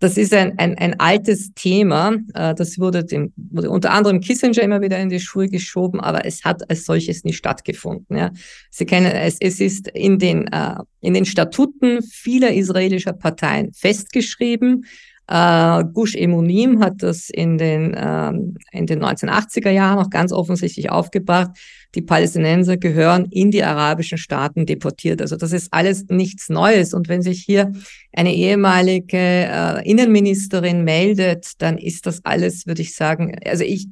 Das 0.00 0.16
ist 0.16 0.32
ein, 0.32 0.56
ein, 0.58 0.78
ein 0.78 1.00
altes 1.00 1.52
Thema. 1.54 2.14
Äh, 2.34 2.54
das 2.54 2.78
wurde, 2.78 3.04
dem, 3.04 3.32
wurde 3.36 3.68
unter 3.70 3.90
anderem 3.90 4.20
Kissinger 4.20 4.62
immer 4.62 4.80
wieder 4.80 4.98
in 4.98 5.08
die 5.08 5.18
Schuhe 5.18 5.48
geschoben, 5.48 6.00
aber 6.00 6.24
es 6.24 6.44
hat 6.44 6.68
als 6.70 6.84
solches 6.84 7.24
nie 7.24 7.32
stattgefunden. 7.32 8.16
Ja. 8.16 8.30
Sie 8.70 8.86
kennen 8.86 9.10
es, 9.10 9.38
es 9.40 9.58
ist 9.58 9.88
in 9.88 10.18
den, 10.18 10.46
äh, 10.48 10.76
in 11.00 11.14
den 11.14 11.24
Statuten 11.24 12.02
vieler 12.02 12.52
israelischer 12.52 13.12
Parteien 13.12 13.72
festgeschrieben, 13.72 14.84
äh, 15.28 15.84
Gush 15.92 16.14
Emunim 16.14 16.80
hat 16.80 17.02
das 17.02 17.28
in 17.28 17.58
den, 17.58 17.94
ähm, 17.96 18.56
in 18.72 18.86
den 18.86 19.02
1980er 19.04 19.70
Jahren 19.70 19.98
auch 19.98 20.08
ganz 20.08 20.32
offensichtlich 20.32 20.90
aufgebracht. 20.90 21.50
Die 21.94 22.02
Palästinenser 22.02 22.78
gehören 22.78 23.26
in 23.30 23.50
die 23.50 23.62
arabischen 23.62 24.16
Staaten 24.16 24.64
deportiert. 24.64 25.20
Also 25.20 25.36
das 25.36 25.52
ist 25.52 25.68
alles 25.72 26.06
nichts 26.08 26.48
Neues. 26.48 26.94
Und 26.94 27.08
wenn 27.08 27.20
sich 27.22 27.42
hier 27.44 27.72
eine 28.12 28.34
ehemalige 28.34 29.18
äh, 29.18 29.88
Innenministerin 29.88 30.84
meldet, 30.84 31.52
dann 31.58 31.76
ist 31.76 32.06
das 32.06 32.24
alles, 32.24 32.66
würde 32.66 32.82
ich 32.82 32.94
sagen, 32.94 33.38
also 33.44 33.64
ich, 33.64 33.88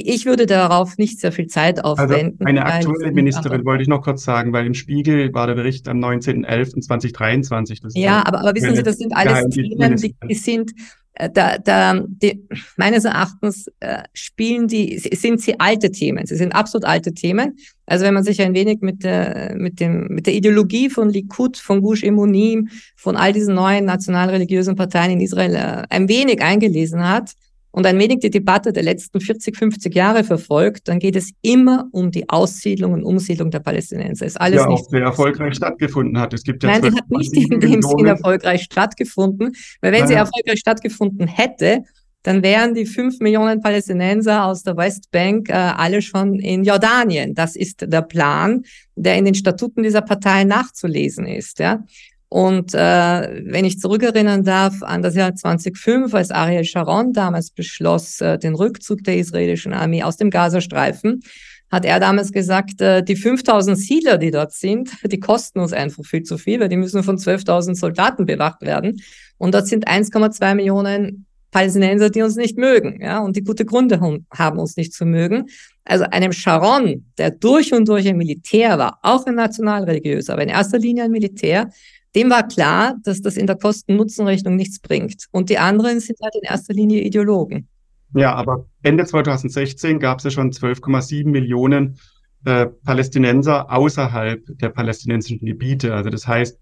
ich 0.00 0.26
würde 0.26 0.46
darauf 0.46 0.98
nicht 0.98 1.20
sehr 1.20 1.32
viel 1.32 1.46
Zeit 1.46 1.84
aufwenden. 1.84 2.38
Also 2.40 2.48
eine 2.48 2.64
aktuelle 2.64 3.12
Ministerin 3.12 3.64
wollte 3.64 3.82
ich 3.82 3.88
noch 3.88 4.02
kurz 4.02 4.24
sagen, 4.24 4.52
weil 4.52 4.66
im 4.66 4.74
Spiegel 4.74 5.32
war 5.34 5.46
der 5.46 5.54
Bericht 5.54 5.88
am 5.88 5.98
19.11.2023. 5.98 7.98
Ja, 7.98 8.24
aber, 8.26 8.40
aber 8.40 8.54
wissen 8.54 8.74
Sie, 8.74 8.82
das 8.82 8.98
sind 8.98 9.16
alles 9.16 9.48
Themen, 9.48 9.96
die, 9.96 10.14
die 10.28 10.34
sind, 10.34 10.72
äh, 11.14 11.30
da, 11.30 11.58
da, 11.58 12.04
die, 12.06 12.46
meines 12.76 13.04
Erachtens 13.04 13.70
äh, 13.80 14.02
spielen 14.12 14.68
die, 14.68 14.98
sind 14.98 15.40
sie 15.40 15.58
alte 15.58 15.90
Themen. 15.90 16.26
Sie 16.26 16.36
sind 16.36 16.54
absolut 16.54 16.84
alte 16.84 17.14
Themen. 17.14 17.56
Also 17.86 18.04
wenn 18.04 18.14
man 18.14 18.24
sich 18.24 18.42
ein 18.42 18.54
wenig 18.54 18.80
mit 18.80 19.04
der, 19.04 19.54
mit 19.56 19.80
dem, 19.80 20.08
mit 20.08 20.26
der 20.26 20.34
Ideologie 20.34 20.90
von 20.90 21.08
Likud, 21.08 21.56
von 21.56 21.80
Gush 21.80 22.02
Emunim, 22.02 22.68
von 22.96 23.16
all 23.16 23.32
diesen 23.32 23.54
neuen 23.54 23.84
nationalreligiösen 23.84 24.76
Parteien 24.76 25.12
in 25.12 25.20
Israel 25.20 25.54
äh, 25.54 25.82
ein 25.88 26.08
wenig 26.08 26.42
eingelesen 26.42 27.08
hat, 27.08 27.32
und 27.76 27.84
ein 27.84 27.98
wenig 27.98 28.20
die 28.20 28.30
Debatte 28.30 28.72
der 28.72 28.82
letzten 28.82 29.20
40, 29.20 29.54
50 29.54 29.94
Jahre 29.94 30.24
verfolgt, 30.24 30.88
dann 30.88 30.98
geht 30.98 31.14
es 31.14 31.32
immer 31.42 31.84
um 31.92 32.10
die 32.10 32.26
Aussiedlung 32.26 32.94
und 32.94 33.04
Umsiedlung 33.04 33.50
der 33.50 33.60
Palästinenser. 33.60 34.24
Ist 34.24 34.40
alles 34.40 34.62
ja, 34.62 34.66
nicht 34.66 34.80
auch 34.80 34.88
sehr 34.88 35.02
erfolgreich 35.02 35.56
stattgefunden 35.56 36.18
hat. 36.18 36.32
Es 36.32 36.42
gibt 36.42 36.62
ja 36.64 36.70
Nein, 36.70 36.84
sie 36.84 36.96
hat 36.96 37.10
nicht 37.10 37.36
in 37.36 37.60
dem 37.60 37.82
Sinne 37.82 38.08
erfolgreich 38.08 38.62
stattgefunden, 38.62 39.54
weil 39.82 39.92
wenn 39.92 40.04
naja. 40.04 40.06
sie 40.06 40.14
erfolgreich 40.14 40.58
stattgefunden 40.58 41.26
hätte, 41.26 41.82
dann 42.22 42.42
wären 42.42 42.72
die 42.72 42.86
fünf 42.86 43.20
Millionen 43.20 43.60
Palästinenser 43.60 44.46
aus 44.46 44.62
der 44.62 44.78
Westbank 44.78 45.50
äh, 45.50 45.52
alle 45.52 46.00
schon 46.00 46.40
in 46.40 46.64
Jordanien. 46.64 47.34
Das 47.34 47.56
ist 47.56 47.84
der 47.92 48.00
Plan, 48.00 48.62
der 48.94 49.18
in 49.18 49.26
den 49.26 49.34
Statuten 49.34 49.82
dieser 49.82 50.00
Partei 50.00 50.44
nachzulesen 50.44 51.26
ist. 51.26 51.58
Ja? 51.58 51.84
Und 52.28 52.74
äh, 52.74 52.78
wenn 52.78 53.64
ich 53.64 53.78
zurückerinnern 53.78 54.42
darf 54.42 54.82
an 54.82 55.02
das 55.02 55.14
Jahr 55.14 55.34
2005, 55.34 56.12
als 56.12 56.30
Ariel 56.30 56.64
Sharon 56.64 57.12
damals 57.12 57.50
beschloss, 57.50 58.20
äh, 58.20 58.38
den 58.38 58.54
Rückzug 58.54 59.04
der 59.04 59.16
israelischen 59.16 59.72
Armee 59.72 60.02
aus 60.02 60.16
dem 60.16 60.30
Gazastreifen, 60.30 61.22
hat 61.70 61.84
er 61.84 62.00
damals 62.00 62.32
gesagt, 62.32 62.80
äh, 62.80 63.02
die 63.02 63.16
5000 63.16 63.78
Siedler, 63.78 64.18
die 64.18 64.30
dort 64.30 64.52
sind, 64.52 64.90
die 65.04 65.20
kosten 65.20 65.60
uns 65.60 65.72
einfach 65.72 66.04
viel 66.04 66.22
zu 66.22 66.36
viel, 66.38 66.60
weil 66.60 66.68
die 66.68 66.76
müssen 66.76 67.02
von 67.02 67.16
12.000 67.16 67.76
Soldaten 67.76 68.26
bewacht 68.26 68.62
werden. 68.62 69.00
Und 69.38 69.54
dort 69.54 69.68
sind 69.68 69.86
1,2 69.86 70.54
Millionen 70.54 71.26
Palästinenser, 71.50 72.10
die 72.10 72.22
uns 72.22 72.36
nicht 72.36 72.58
mögen, 72.58 73.00
ja, 73.00 73.20
und 73.20 73.36
die 73.36 73.42
gute 73.42 73.64
Gründe 73.64 74.00
haben, 74.30 74.58
uns 74.58 74.76
nicht 74.76 74.92
zu 74.92 75.06
mögen. 75.06 75.46
Also 75.84 76.04
einem 76.04 76.32
Sharon, 76.32 77.06
der 77.16 77.30
durch 77.30 77.72
und 77.72 77.88
durch 77.88 78.06
ein 78.08 78.16
Militär 78.16 78.78
war, 78.78 78.98
auch 79.02 79.24
ein 79.26 79.36
nationalreligiös, 79.36 80.28
aber 80.28 80.42
in 80.42 80.48
erster 80.48 80.78
Linie 80.78 81.04
ein 81.04 81.12
Militär, 81.12 81.70
dem 82.16 82.30
war 82.30 82.48
klar, 82.48 82.96
dass 83.04 83.20
das 83.20 83.36
in 83.36 83.46
der 83.46 83.56
Kosten-Nutzen-Rechnung 83.56 84.56
nichts 84.56 84.80
bringt. 84.80 85.26
Und 85.30 85.50
die 85.50 85.58
anderen 85.58 86.00
sind 86.00 86.18
halt 86.22 86.34
in 86.34 86.42
erster 86.42 86.74
Linie 86.74 87.02
Ideologen. 87.02 87.68
Ja, 88.14 88.34
aber 88.34 88.66
Ende 88.82 89.04
2016 89.04 90.00
gab 90.00 90.18
es 90.18 90.24
ja 90.24 90.30
schon 90.30 90.50
12,7 90.50 91.28
Millionen 91.28 91.98
äh, 92.44 92.66
Palästinenser 92.84 93.70
außerhalb 93.70 94.42
der 94.58 94.70
palästinensischen 94.70 95.44
Gebiete. 95.44 95.94
Also 95.94 96.08
das 96.10 96.26
heißt, 96.26 96.58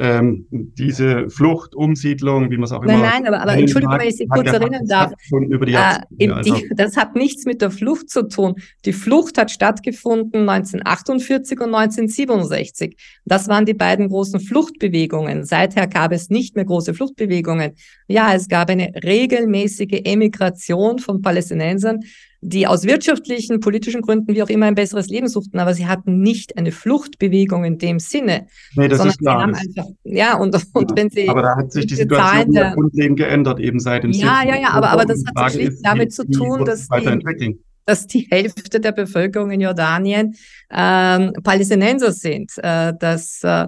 ähm, 0.00 0.46
diese 0.50 1.28
Flucht, 1.28 1.74
Umsiedlung, 1.74 2.50
wie 2.50 2.56
man 2.56 2.64
es 2.64 2.72
auch 2.72 2.84
nein, 2.84 2.98
immer. 2.98 3.10
Nein, 3.10 3.26
aber, 3.26 3.40
aber 3.42 3.54
Entschuldigung, 3.54 3.98
wenn 3.98 4.08
ich 4.08 4.16
Sie 4.16 4.26
kurz 4.26 4.46
erinnern 4.46 4.86
darf. 4.86 5.12
Über 5.30 5.66
die 5.66 5.74
äh, 5.74 6.00
die, 6.10 6.30
also. 6.30 6.56
das 6.76 6.96
hat 6.96 7.16
nichts 7.16 7.44
mit 7.44 7.60
der 7.62 7.70
Flucht 7.70 8.08
zu 8.08 8.28
tun. 8.28 8.54
Die 8.84 8.92
Flucht 8.92 9.38
hat 9.38 9.50
stattgefunden 9.50 10.48
1948 10.48 11.58
und 11.58 11.74
1967. 11.74 12.96
Das 13.24 13.48
waren 13.48 13.66
die 13.66 13.74
beiden 13.74 14.08
großen 14.08 14.40
Fluchtbewegungen. 14.40 15.44
Seither 15.44 15.88
gab 15.88 16.12
es 16.12 16.30
nicht 16.30 16.54
mehr 16.54 16.64
große 16.64 16.94
Fluchtbewegungen. 16.94 17.72
Ja, 18.06 18.34
es 18.34 18.48
gab 18.48 18.70
eine 18.70 18.92
regelmäßige 19.02 20.02
Emigration 20.04 21.00
von 21.00 21.22
Palästinensern 21.22 22.00
die 22.40 22.66
aus 22.66 22.84
wirtschaftlichen, 22.84 23.60
politischen 23.60 24.02
Gründen, 24.02 24.34
wie 24.34 24.42
auch 24.42 24.48
immer, 24.48 24.66
ein 24.66 24.74
besseres 24.74 25.08
Leben 25.08 25.28
suchten, 25.28 25.58
aber 25.58 25.74
sie 25.74 25.86
hatten 25.86 26.20
nicht 26.20 26.56
eine 26.56 26.70
Fluchtbewegung 26.70 27.64
in 27.64 27.78
dem 27.78 27.98
Sinne. 27.98 28.46
Nee, 28.76 28.88
das 28.88 29.04
ist 29.04 29.18
klar. 29.18 29.44
Einfach, 29.44 29.84
ja, 30.04 30.36
und, 30.36 30.54
und 30.72 30.90
ja, 30.90 30.96
wenn 30.96 31.10
sie. 31.10 31.28
Aber 31.28 31.42
da 31.42 31.56
hat 31.56 31.72
sich 31.72 31.86
die 31.86 31.96
Situation 31.96 32.52
der, 32.52 32.72
grundlegend 32.72 33.18
geändert, 33.18 33.58
eben 33.58 33.80
seit 33.80 34.04
dem 34.04 34.12
Ja, 34.12 34.42
ja, 34.44 34.56
ja, 34.56 34.70
aber, 34.70 34.90
aber 34.90 35.04
das 35.04 35.22
hat 35.34 35.52
schlicht 35.52 35.78
damit 35.82 36.12
zu 36.12 36.24
tun, 36.28 36.64
dass 36.64 36.88
die, 36.88 37.58
dass 37.84 38.06
die 38.06 38.28
Hälfte 38.30 38.78
der 38.80 38.92
Bevölkerung 38.92 39.50
in 39.50 39.60
Jordanien 39.60 40.34
ähm, 40.70 41.32
Palästinenser 41.42 42.12
sind, 42.12 42.52
äh, 42.58 42.92
dass 42.98 43.42
äh, 43.42 43.66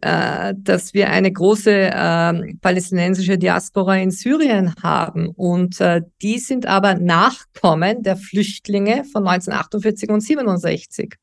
äh, 0.00 0.54
dass 0.56 0.94
wir 0.94 1.10
eine 1.10 1.30
große 1.30 1.70
äh, 1.70 2.54
palästinensische 2.60 3.38
Diaspora 3.38 3.98
in 3.98 4.10
Syrien 4.10 4.74
haben. 4.82 5.28
Und 5.28 5.80
äh, 5.80 6.02
die 6.22 6.38
sind 6.38 6.66
aber 6.66 6.94
Nachkommen 6.94 8.02
der 8.02 8.16
Flüchtlinge 8.16 9.04
von 9.04 9.26
1948 9.26 10.08
und 10.10 10.20
67. 10.20 11.14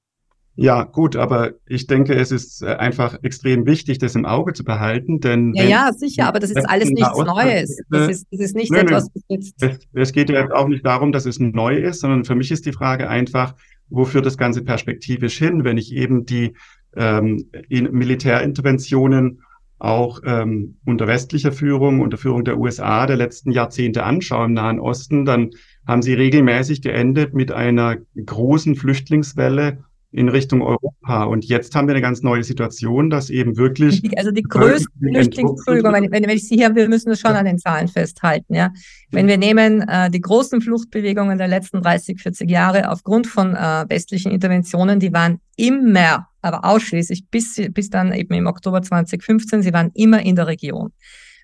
Ja, 0.61 0.83
gut, 0.83 1.15
aber 1.15 1.53
ich 1.67 1.87
denke, 1.87 2.15
es 2.15 2.31
ist 2.31 2.61
äh, 2.61 2.75
einfach 2.75 3.17
extrem 3.23 3.65
wichtig, 3.65 3.97
das 3.97 4.15
im 4.15 4.25
Auge 4.25 4.51
zu 4.51 4.65
behalten, 4.65 5.21
denn 5.21 5.53
ja, 5.53 5.63
ja, 5.63 5.91
sicher, 5.93 6.27
aber 6.27 6.39
das 6.39 6.49
ist 6.49 6.69
alles 6.69 6.89
nichts 6.89 7.17
Neues. 7.17 7.79
Das 7.89 8.09
ist, 8.09 8.27
das 8.29 8.41
ist 8.41 8.55
nicht 8.57 8.69
nö, 8.69 8.79
etwas, 8.79 9.07
was 9.13 9.23
jetzt. 9.29 9.63
Es, 9.63 9.79
es 9.93 10.11
geht 10.11 10.29
ja 10.29 10.51
auch 10.51 10.67
nicht 10.67 10.85
darum, 10.85 11.13
dass 11.13 11.25
es 11.25 11.39
neu 11.39 11.77
ist, 11.77 12.01
sondern 12.01 12.25
für 12.25 12.35
mich 12.35 12.51
ist 12.51 12.65
die 12.65 12.73
Frage 12.73 13.07
einfach, 13.07 13.55
wo 13.87 14.03
führt 14.03 14.25
das 14.25 14.37
Ganze 14.37 14.61
perspektivisch 14.61 15.37
hin, 15.37 15.63
wenn 15.63 15.77
ich 15.77 15.93
eben 15.93 16.25
die 16.25 16.55
ähm, 16.95 17.49
in 17.69 17.91
Militärinterventionen 17.91 19.41
auch 19.79 20.19
ähm, 20.25 20.77
unter 20.85 21.07
westlicher 21.07 21.51
Führung, 21.51 22.01
unter 22.01 22.17
Führung 22.17 22.43
der 22.43 22.59
USA 22.59 23.05
der 23.05 23.15
letzten 23.15 23.51
Jahrzehnte 23.51 24.03
anschaue 24.03 24.45
im 24.45 24.53
Nahen 24.53 24.79
Osten, 24.79 25.25
dann 25.25 25.51
haben 25.87 26.01
sie 26.01 26.13
regelmäßig 26.13 26.81
geendet 26.81 27.33
mit 27.33 27.51
einer 27.51 27.97
großen 28.25 28.75
Flüchtlingswelle 28.75 29.83
in 30.11 30.27
Richtung 30.27 30.61
Europa. 30.61 31.23
Und 31.25 31.45
jetzt 31.45 31.75
haben 31.75 31.87
wir 31.87 31.93
eine 31.93 32.01
ganz 32.01 32.23
neue 32.23 32.43
Situation, 32.43 33.09
dass 33.09 33.29
eben 33.29 33.57
wirklich. 33.57 34.01
Also 34.17 34.31
die 34.31 34.41
größten 34.41 35.15
Entschuldigung, 35.15 35.93
wenn, 35.93 36.11
wenn, 36.11 36.29
ich 36.29 36.47
Sie 36.47 36.55
hier, 36.55 36.73
wir 36.75 36.89
müssen 36.89 37.11
es 37.11 37.19
schon 37.19 37.31
an 37.31 37.45
den 37.45 37.59
Zahlen 37.59 37.87
festhalten, 37.87 38.55
ja. 38.55 38.71
Wenn 39.11 39.27
wir 39.27 39.37
nehmen 39.37 39.81
äh, 39.87 40.09
die 40.09 40.21
großen 40.21 40.61
Fluchtbewegungen 40.61 41.37
der 41.37 41.47
letzten 41.47 41.81
30, 41.81 42.21
40 42.21 42.49
Jahre 42.49 42.89
aufgrund 42.91 43.27
von 43.27 43.55
äh, 43.55 43.85
westlichen 43.87 44.31
Interventionen, 44.31 44.99
die 44.99 45.13
waren 45.13 45.39
immer, 45.55 46.27
aber 46.41 46.65
ausschließlich 46.65 47.27
bis, 47.29 47.61
bis 47.71 47.89
dann 47.89 48.13
eben 48.13 48.33
im 48.33 48.47
Oktober 48.47 48.81
2015, 48.81 49.61
sie 49.61 49.73
waren 49.73 49.91
immer 49.93 50.21
in 50.21 50.35
der 50.35 50.47
Region. 50.47 50.91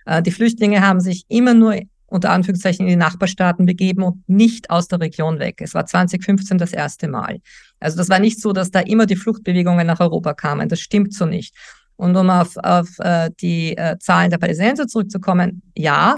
Äh, 0.05 0.23
die 0.23 0.31
Flüchtlinge 0.31 0.81
haben 0.81 1.01
sich 1.01 1.25
immer 1.27 1.53
nur 1.53 1.75
unter 2.07 2.31
Anführungszeichen 2.31 2.85
in 2.85 2.91
die 2.91 2.95
Nachbarstaaten 2.95 3.65
begeben 3.65 4.03
und 4.03 4.27
nicht 4.27 4.69
aus 4.69 4.87
der 4.87 4.99
Region 4.99 5.39
weg. 5.39 5.61
Es 5.61 5.73
war 5.73 5.85
2015 5.85 6.57
das 6.57 6.71
erste 6.71 7.07
Mal. 7.07 7.39
Also 7.79 7.97
das 7.97 8.09
war 8.09 8.19
nicht 8.19 8.41
so, 8.41 8.53
dass 8.53 8.71
da 8.71 8.79
immer 8.79 9.05
die 9.05 9.15
Fluchtbewegungen 9.15 9.87
nach 9.87 9.99
Europa 9.99 10.33
kamen. 10.33 10.69
Das 10.69 10.79
stimmt 10.79 11.13
so 11.13 11.25
nicht. 11.25 11.55
Und 11.97 12.15
um 12.15 12.29
auf, 12.29 12.57
auf 12.57 12.89
äh, 12.99 13.31
die 13.39 13.77
äh, 13.77 13.97
Zahlen 13.99 14.29
der 14.29 14.37
Palästinenser 14.37 14.87
zurückzukommen, 14.87 15.61
ja, 15.75 16.17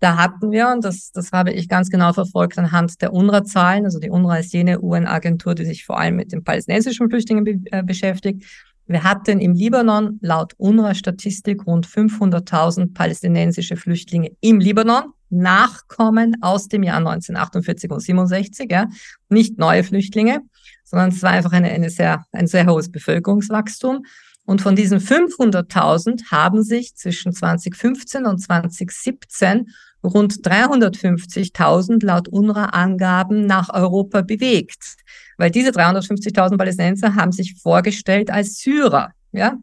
da 0.00 0.16
hatten 0.16 0.52
wir, 0.52 0.68
und 0.68 0.84
das, 0.84 1.10
das 1.12 1.32
habe 1.32 1.52
ich 1.52 1.68
ganz 1.68 1.90
genau 1.90 2.12
verfolgt 2.12 2.56
anhand 2.56 3.02
der 3.02 3.12
UNRWA-Zahlen, 3.12 3.84
also 3.84 3.98
die 3.98 4.10
UNRWA 4.10 4.36
ist 4.36 4.52
jene 4.52 4.80
UN-Agentur, 4.80 5.54
die 5.54 5.64
sich 5.64 5.84
vor 5.84 5.98
allem 5.98 6.16
mit 6.16 6.32
den 6.32 6.44
palästinensischen 6.44 7.10
Flüchtlingen 7.10 7.44
be 7.44 7.58
äh, 7.72 7.82
beschäftigt. 7.82 8.44
Wir 8.86 9.02
hatten 9.02 9.40
im 9.40 9.54
Libanon 9.54 10.18
laut 10.22 10.54
UNRWA-Statistik 10.56 11.66
rund 11.66 11.86
500.000 11.86 12.94
palästinensische 12.94 13.76
Flüchtlinge 13.76 14.30
im 14.40 14.60
Libanon, 14.60 15.12
Nachkommen 15.30 16.36
aus 16.40 16.68
dem 16.68 16.82
Jahr 16.82 16.98
1948 16.98 17.90
und 17.90 18.00
67, 18.00 18.70
ja, 18.70 18.88
nicht 19.28 19.58
neue 19.58 19.84
Flüchtlinge, 19.84 20.40
sondern 20.84 21.10
es 21.10 21.22
war 21.22 21.30
einfach 21.30 21.52
eine, 21.52 21.70
eine 21.70 21.90
sehr, 21.90 22.24
ein 22.32 22.46
sehr 22.46 22.66
hohes 22.66 22.90
Bevölkerungswachstum. 22.90 24.04
Und 24.44 24.62
von 24.62 24.74
diesen 24.74 24.98
500.000 24.98 26.30
haben 26.30 26.62
sich 26.62 26.96
zwischen 26.96 27.32
2015 27.32 28.24
und 28.24 28.38
2017 28.38 29.66
rund 30.02 30.34
350.000 30.34 32.04
laut 32.04 32.28
UNRWA-Angaben 32.28 33.44
nach 33.44 33.68
Europa 33.72 34.22
bewegt. 34.22 34.96
Weil 35.36 35.50
diese 35.50 35.70
350.000 35.70 36.56
Palästinenser 36.56 37.14
haben 37.14 37.32
sich 37.32 37.56
vorgestellt 37.60 38.30
als 38.30 38.58
Syrer, 38.58 39.12
ja, 39.32 39.58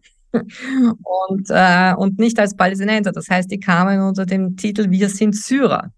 und, 1.27 1.47
äh, 1.49 1.93
und 1.95 2.19
nicht 2.19 2.39
als 2.39 2.55
Palästinenser. 2.55 3.11
Das 3.11 3.29
heißt, 3.29 3.49
die 3.49 3.59
kamen 3.59 4.01
unter 4.01 4.25
dem 4.25 4.55
Titel 4.57 4.89
Wir 4.89 5.09
sind 5.09 5.35
Syrer. 5.35 5.91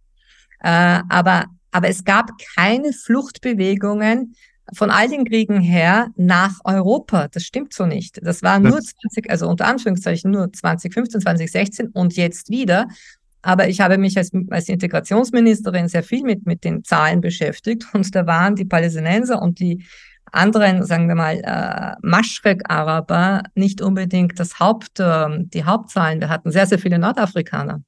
Äh, 0.59 1.01
aber, 1.09 1.45
aber 1.71 1.87
es 1.89 2.03
gab 2.03 2.31
keine 2.55 2.93
Fluchtbewegungen 2.93 4.35
von 4.73 4.89
all 4.89 5.07
den 5.07 5.25
Kriegen 5.25 5.61
her 5.61 6.09
nach 6.17 6.59
Europa. 6.63 7.27
Das 7.29 7.43
stimmt 7.43 7.73
so 7.73 7.85
nicht. 7.85 8.19
Das 8.21 8.43
war 8.43 8.59
nur 8.59 8.81
20, 8.81 9.29
also 9.29 9.47
unter 9.47 9.65
Anführungszeichen 9.65 10.31
nur 10.31 10.51
2015, 10.51 11.21
2016 11.21 11.87
und 11.87 12.15
jetzt 12.17 12.49
wieder. 12.49 12.87
Aber 13.41 13.69
ich 13.69 13.79
habe 13.79 13.97
mich 13.97 14.17
als, 14.17 14.31
als 14.49 14.67
Integrationsministerin 14.67 15.87
sehr 15.87 16.03
viel 16.03 16.23
mit, 16.23 16.45
mit 16.45 16.63
den 16.63 16.83
Zahlen 16.83 17.21
beschäftigt 17.21 17.85
und 17.93 18.13
da 18.13 18.25
waren 18.25 18.55
die 18.55 18.65
Palästinenser 18.65 19.41
und 19.41 19.59
die 19.59 19.85
anderen, 20.31 20.83
sagen 20.83 21.07
wir 21.07 21.15
mal, 21.15 21.41
äh, 21.43 21.95
Maschrek-Araber 22.01 23.43
nicht 23.55 23.81
unbedingt 23.81 24.39
das 24.39 24.59
Haupt, 24.59 24.99
äh, 24.99 25.27
die 25.53 25.65
Hauptzahlen. 25.65 26.19
Wir 26.19 26.29
hatten 26.29 26.51
sehr, 26.51 26.67
sehr 26.67 26.79
viele 26.79 26.99
Nordafrikaner. 26.99 27.81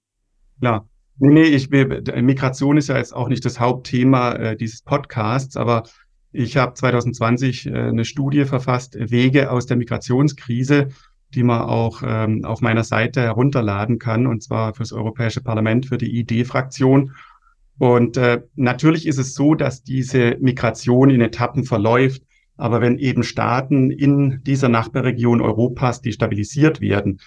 Klar. 0.60 0.88
Nee, 1.22 1.34
nee, 1.34 1.44
ich, 1.44 1.70
Migration 1.70 2.78
ist 2.78 2.88
ja 2.88 2.98
jetzt 2.98 3.14
auch 3.14 3.28
nicht 3.28 3.44
das 3.44 3.60
Hauptthema 3.60 4.34
äh, 4.36 4.56
dieses 4.56 4.82
Podcasts, 4.84 5.58
aber 5.58 5.84
ich 6.32 6.56
habe 6.56 6.76
2020 6.76 7.66
äh, 7.66 7.74
eine 7.74 8.06
Studie 8.06 8.46
verfasst, 8.46 8.96
Wege 8.98 9.52
aus 9.52 9.66
der 9.66 9.76
Migrationskrise, 9.76 10.90
die 11.34 11.44
man 11.44 11.62
auch 11.62 12.02
ähm, 12.06 12.46
auf 12.46 12.62
meiner 12.62 12.84
Seite 12.84 13.22
herunterladen 13.22 14.00
kann, 14.00 14.28
und 14.28 14.44
zwar 14.44 14.74
fürs 14.74 14.94
Europäische 14.94 15.42
Parlament, 15.42 15.88
für 15.88 15.98
die 15.98 16.20
ID-Fraktion. 16.20 17.14
Und 17.78 18.18
äh, 18.18 18.42
natürlich 18.56 19.08
ist 19.08 19.18
es 19.18 19.34
so, 19.34 19.56
dass 19.56 19.84
diese 19.84 20.38
Migration 20.40 21.10
in 21.10 21.22
Etappen 21.22 21.64
verläuft. 21.64 22.24
Aber 22.60 22.82
wenn 22.82 22.98
eben 22.98 23.24
Staaten 23.24 23.90
in 23.90 24.42
dieser 24.44 24.68
Nachbarregion 24.68 25.40
Europas 25.42 26.02
destabilisiert 26.02 26.82
werden, 26.82 27.22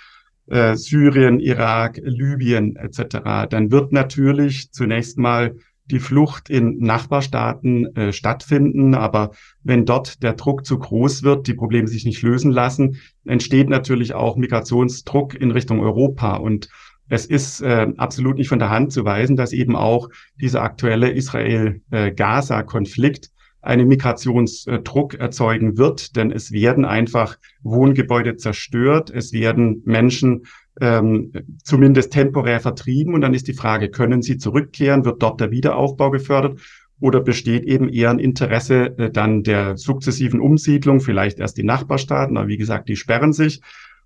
äh, 0.46 0.76
Syrien, 0.76 1.40
Irak, 1.40 1.98
Libyen 2.04 2.76
etc., 2.76 3.48
dann 3.48 3.70
wird 3.70 3.92
natürlich 3.92 4.70
zunächst 4.72 5.16
mal 5.16 5.54
die 5.90 6.00
Flucht 6.00 6.50
in 6.50 6.76
Nachbarstaaten 6.78 7.96
äh, 7.96 8.12
stattfinden. 8.12 8.94
Aber 8.94 9.30
wenn 9.62 9.86
dort 9.86 10.22
der 10.22 10.34
Druck 10.34 10.66
zu 10.66 10.78
groß 10.78 11.22
wird, 11.22 11.46
die 11.46 11.54
Probleme 11.54 11.88
sich 11.88 12.04
nicht 12.04 12.20
lösen 12.22 12.52
lassen, 12.52 12.98
entsteht 13.24 13.70
natürlich 13.70 14.12
auch 14.14 14.36
Migrationsdruck 14.36 15.34
in 15.34 15.50
Richtung 15.50 15.80
Europa. 15.80 16.36
Und 16.36 16.68
es 17.08 17.24
ist 17.26 17.62
äh, 17.62 17.88
absolut 17.96 18.36
nicht 18.36 18.48
von 18.48 18.58
der 18.58 18.70
Hand 18.70 18.92
zu 18.92 19.06
weisen, 19.06 19.36
dass 19.36 19.52
eben 19.52 19.76
auch 19.76 20.08
dieser 20.40 20.62
aktuelle 20.62 21.10
Israel-Gaza-Konflikt 21.10 23.30
einen 23.62 23.86
Migrationsdruck 23.88 25.14
erzeugen 25.14 25.78
wird, 25.78 26.16
denn 26.16 26.32
es 26.32 26.50
werden 26.50 26.84
einfach 26.84 27.38
Wohngebäude 27.62 28.36
zerstört, 28.36 29.10
es 29.10 29.32
werden 29.32 29.82
Menschen 29.84 30.42
ähm, 30.80 31.32
zumindest 31.62 32.12
temporär 32.12 32.60
vertrieben. 32.60 33.14
Und 33.14 33.20
dann 33.20 33.34
ist 33.34 33.46
die 33.46 33.54
Frage, 33.54 33.88
können 33.88 34.20
sie 34.20 34.36
zurückkehren, 34.36 35.04
wird 35.04 35.22
dort 35.22 35.40
der 35.40 35.50
Wiederaufbau 35.50 36.10
gefördert? 36.10 36.60
Oder 37.00 37.20
besteht 37.20 37.64
eben 37.64 37.88
eher 37.88 38.10
ein 38.10 38.18
Interesse 38.18 38.98
äh, 38.98 39.10
dann 39.10 39.42
der 39.42 39.76
sukzessiven 39.76 40.40
Umsiedlung, 40.40 41.00
vielleicht 41.00 41.38
erst 41.38 41.56
die 41.56 41.64
Nachbarstaaten, 41.64 42.36
aber 42.36 42.48
wie 42.48 42.58
gesagt, 42.58 42.88
die 42.88 42.96
sperren 42.96 43.32
sich. 43.32 43.60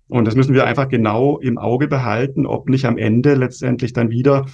Und 0.07 0.25
das 0.25 0.35
müssen 0.35 0.53
wir 0.53 0.65
einfach 0.65 0.87
genau 0.87 1.37
im 1.39 1.57
Auge 1.57 1.87
behalten, 1.87 2.45
ob 2.45 2.69
nicht 2.69 2.85
am 2.85 2.97
Ende 2.97 3.33
letztendlich 3.33 3.91
dann 3.91 4.09
wieder 4.09 4.45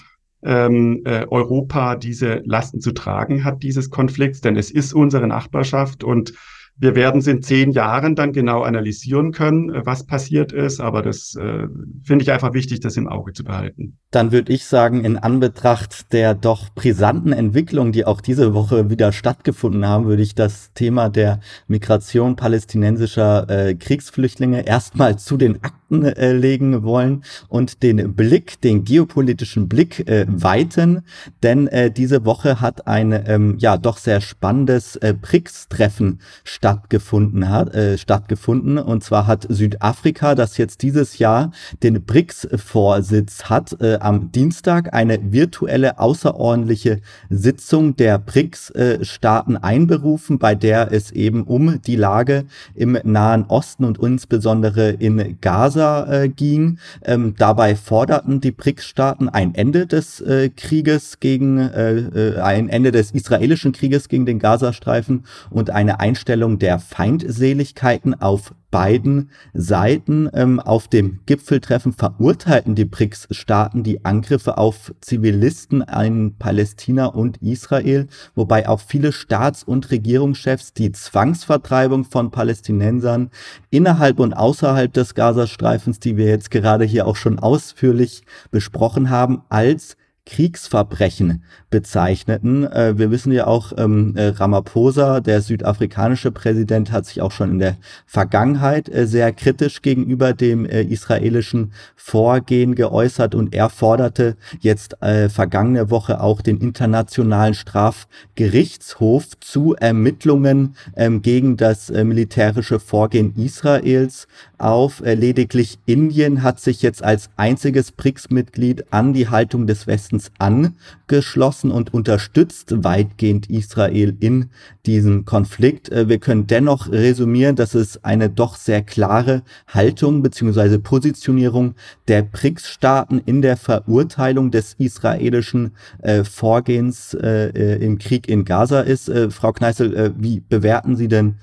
ähm, 0.46 1.02
äh, 1.06 1.26
Europa 1.28 1.96
diese 1.96 2.42
Lasten 2.46 2.82
zu 2.82 2.92
tragen 2.92 3.44
hat, 3.44 3.64
dieses 3.64 3.90
Konflikts, 3.90 4.42
denn 4.42 4.56
es 4.56 4.72
ist 4.72 4.94
unsere 4.94 5.28
Nachbarschaft 5.28 6.04
und 6.04 6.34
wir 6.76 6.96
werden 6.96 7.20
es 7.20 7.28
in 7.28 7.44
zehn 7.44 7.72
Jahren 7.72 8.16
dann 8.16 8.34
genau 8.34 8.64
analysieren 8.64 9.32
können, 9.32 9.70
äh, 9.70 9.86
was 9.86 10.06
passiert 10.06 10.52
ist, 10.52 10.80
aber 10.80 11.02
das 11.02 11.36
äh, 11.36 11.68
finde 12.04 12.24
ich 12.24 12.32
einfach 12.32 12.54
wichtig, 12.54 12.80
das 12.80 12.98
im 12.98 13.08
Auge 13.08 13.34
zu 13.34 13.44
behalten. 13.44 14.00
Dann 14.12 14.32
würde 14.32 14.52
ich 14.52 14.66
sagen, 14.66 15.06
in 15.06 15.18
Anbetracht 15.18 16.12
der 16.14 16.34
doch 16.34 16.74
brisanten 16.74 17.32
Entwicklungen, 17.32 17.92
die 17.92 18.06
auch 18.06 18.22
diese 18.22 18.54
Woche 18.54 18.90
wieder 18.90 19.12
stattgefunden 19.12 19.88
haben, 19.88 20.06
würde 20.06 20.24
ich 20.24 20.36
das 20.36 20.74
Thema 20.74 21.10
der 21.10 21.40
Migration 21.68 22.36
palästinensischer 22.36 23.50
äh, 23.50 23.76
Kriegsflüchtlinge 23.76 24.66
erstmal 24.66 25.18
zu 25.20 25.38
den 25.38 25.64
Akten 25.64 25.83
äh, 26.02 26.34
legen 26.34 26.82
wollen 26.82 27.24
und 27.50 27.84
den 27.84 28.16
Blick, 28.16 28.60
den 28.62 28.84
geopolitischen 28.84 29.70
Blick 29.70 30.08
äh, 30.10 30.26
weiten, 30.28 31.04
denn 31.44 31.68
äh, 31.68 31.92
diese 31.92 32.26
Woche 32.26 32.62
hat 32.62 32.88
ein 32.88 33.12
ähm, 33.28 33.58
ja 33.60 33.78
doch 33.78 33.98
sehr 33.98 34.22
spannendes 34.22 34.96
äh, 34.96 35.14
BRICS-Treffen 35.14 36.20
stattgefunden 36.44 37.50
hat, 37.50 37.76
äh, 37.76 37.98
stattgefunden. 37.98 38.78
Und 38.78 39.04
zwar 39.04 39.28
hat 39.28 39.46
Südafrika, 39.50 40.36
das 40.36 40.58
jetzt 40.58 40.82
dieses 40.82 41.20
Jahr 41.20 41.52
den 41.84 42.04
BRICS-Vorsitz 42.04 43.44
hat, 43.46 43.80
äh, 43.82 43.98
am 44.00 44.32
Dienstag 44.32 44.94
eine 44.94 45.32
virtuelle 45.32 46.00
außerordentliche 46.00 47.02
Sitzung 47.30 47.96
der 47.96 48.18
BRICS-Staaten 48.18 49.58
einberufen, 49.58 50.40
bei 50.40 50.56
der 50.56 50.92
es 50.92 51.12
eben 51.12 51.44
um 51.44 51.82
die 51.82 51.96
Lage 51.96 52.46
im 52.76 52.98
Nahen 53.04 53.46
Osten 53.48 53.86
und 53.86 54.00
insbesondere 54.00 54.90
in 54.90 55.38
Gaza 55.42 55.83
Gaza 55.84 56.24
äh, 56.24 56.30
ging. 56.30 56.80
Ähm, 57.04 57.36
dabei 57.38 57.76
forderten 57.76 58.42
die 58.42 58.52
BRICS-Staaten 58.52 59.30
ein 59.30 59.54
Ende 59.56 59.86
des 59.86 60.22
äh, 60.22 60.50
Krieges 60.50 61.20
gegen, 61.20 61.60
äh, 61.60 61.94
äh, 61.94 62.40
ein 62.40 62.70
Ende 62.70 62.92
des 62.92 63.12
israelischen 63.12 63.74
Krieges 63.74 64.08
gegen 64.08 64.26
den 64.26 64.40
Gazastreifen 64.40 65.26
und 65.50 65.70
eine 65.70 66.00
Einstellung 66.00 66.60
der 66.60 66.80
Feindseligkeiten 66.80 68.20
auf 68.20 68.54
beiden 68.74 69.30
Seiten 69.54 70.28
ähm, 70.34 70.60
auf 70.60 70.88
dem 70.88 71.20
Gipfeltreffen 71.28 71.94
verurteilten 71.94 72.74
die 72.74 72.86
BRICS-Staaten 72.86 73.84
die 73.84 74.04
Angriffe 74.04 74.58
auf 74.58 74.92
Zivilisten 75.00 75.82
in 75.82 76.40
Palästina 76.40 77.06
und 77.06 77.38
Israel, 77.44 78.08
wobei 78.34 78.68
auch 78.68 78.80
viele 78.80 79.12
Staats- 79.12 79.64
und 79.64 79.92
Regierungschefs 79.92 80.74
die 80.74 80.92
Zwangsvertreibung 80.92 82.04
von 82.04 82.32
Palästinensern 82.32 83.30
innerhalb 83.70 84.20
und 84.20 84.34
außerhalb 84.34 84.92
des 84.92 85.14
Gazastreifens, 85.14 86.00
die 86.00 86.18
wir 86.18 86.26
jetzt 86.26 86.50
gerade 86.50 86.84
hier 86.84 87.06
auch 87.06 87.16
schon 87.16 87.38
ausführlich 87.38 88.24
besprochen 88.50 89.12
haben, 89.12 89.44
als 89.50 89.98
Kriegsverbrechen 90.26 91.44
bezeichneten. 91.70 92.64
Äh, 92.72 92.98
wir 92.98 93.12
wissen 93.12 93.32
ja 93.32 93.46
auch, 93.46 93.74
ähm, 93.78 94.16
äh, 94.16 94.28
Ramaphosa, 94.28 95.20
der 95.20 95.42
südafrikanische 95.42 96.32
Präsident, 96.32 96.92
hat 96.92 97.06
sich 97.06 97.22
auch 97.22 97.32
schon 97.32 97.52
in 97.52 97.60
der 97.60 97.78
Vergangenheit 98.06 98.88
äh, 98.88 99.06
sehr 99.06 99.34
kritisch 99.34 99.82
gegenüber 99.82 100.34
dem 100.34 100.66
äh, 100.66 100.82
israelischen 100.84 101.74
Vorgehen 101.96 102.76
geäußert 102.76 103.36
und 103.36 103.54
er 103.54 103.70
forderte 103.70 104.38
jetzt 104.60 105.02
äh, 105.02 105.28
vergangene 105.28 105.90
Woche 105.90 106.22
auch 106.22 106.42
den 106.42 106.58
Internationalen 106.58 107.54
Strafgerichtshof 107.54 109.40
zu 109.42 109.76
Ermittlungen 109.76 110.76
ähm, 110.96 111.22
gegen 111.22 111.58
das 111.58 111.92
militärische 111.92 112.80
Vorgehen 112.80 113.34
Israels 113.36 114.28
auf. 114.64 115.02
lediglich 115.16 115.78
Indien 115.86 116.44
hat 116.44 116.60
sich 116.60 116.82
jetzt 116.82 117.04
als 117.04 117.30
einziges 117.36 117.92
BRICS-Mitglied 117.92 118.86
an 118.92 119.14
die 119.14 119.30
Haltung 119.30 119.68
des 119.68 119.86
Westens 119.86 120.32
meistens 120.40 120.78
angeschlossen 121.14 121.70
und 121.70 121.94
unterstützt 121.94 122.84
weitgehend 122.84 123.48
Israel 123.48 124.16
in 124.20 124.50
diesem 124.88 125.26
Konflikt. 125.26 125.90
Äh, 125.90 126.10
wir 126.10 126.18
können 126.18 126.48
dennoch 126.48 126.92
resümieren, 126.92 127.56
dass 127.56 127.76
es 127.76 128.04
eine 128.04 128.30
doch 128.30 128.56
sehr 128.56 128.82
klare 128.82 129.44
Haltung 129.68 130.24
bzw. 130.24 130.80
Positionierung 130.80 131.76
der 132.08 132.24
BRICS-Staaten 132.24 133.22
in 133.26 133.44
der 133.44 133.58
Verurteilung 133.58 134.50
des 134.50 134.74
israelischen 134.80 135.74
äh, 136.02 136.24
Vorgehens 136.24 137.14
äh, 137.14 137.50
äh 137.50 137.86
im 137.86 138.00
Krieg 138.00 138.28
in 138.28 138.44
Gaza 138.44 138.82
ist. 138.82 139.08
Äh, 139.10 139.30
Frau 139.30 139.52
Kneißl, 139.52 139.96
äh, 139.96 140.12
wie 140.18 140.40
bewerten 140.42 140.96
Sie 140.96 141.08
denn 141.08 141.36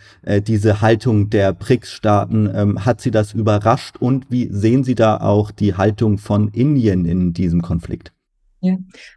diese 0.46 0.80
Haltung 0.80 1.30
der 1.30 1.52
BRICS-Staaten? 1.52 2.50
Ähm, 2.52 2.84
hat 2.84 3.00
Sie 3.00 3.10
das 3.10 3.34
überrascht 3.34 3.96
und 3.98 4.26
wie 4.30 4.48
sehen 4.50 4.84
Sie 4.84 4.94
da 4.94 5.18
auch 5.18 5.50
die 5.50 5.74
Haltung 5.74 6.18
von 6.18 6.48
Indien 6.48 7.04
in 7.04 7.32
diesem 7.32 7.62
Konflikt? 7.62 8.12
Ja, 8.60 8.76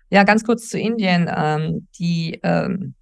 ja 0.10 0.24
ganz 0.24 0.44
kurz 0.44 0.70
zu 0.70 0.80
Indien. 0.80 1.30
Ähm, 1.36 1.88
die 2.00 2.40
ähm, 2.44 2.96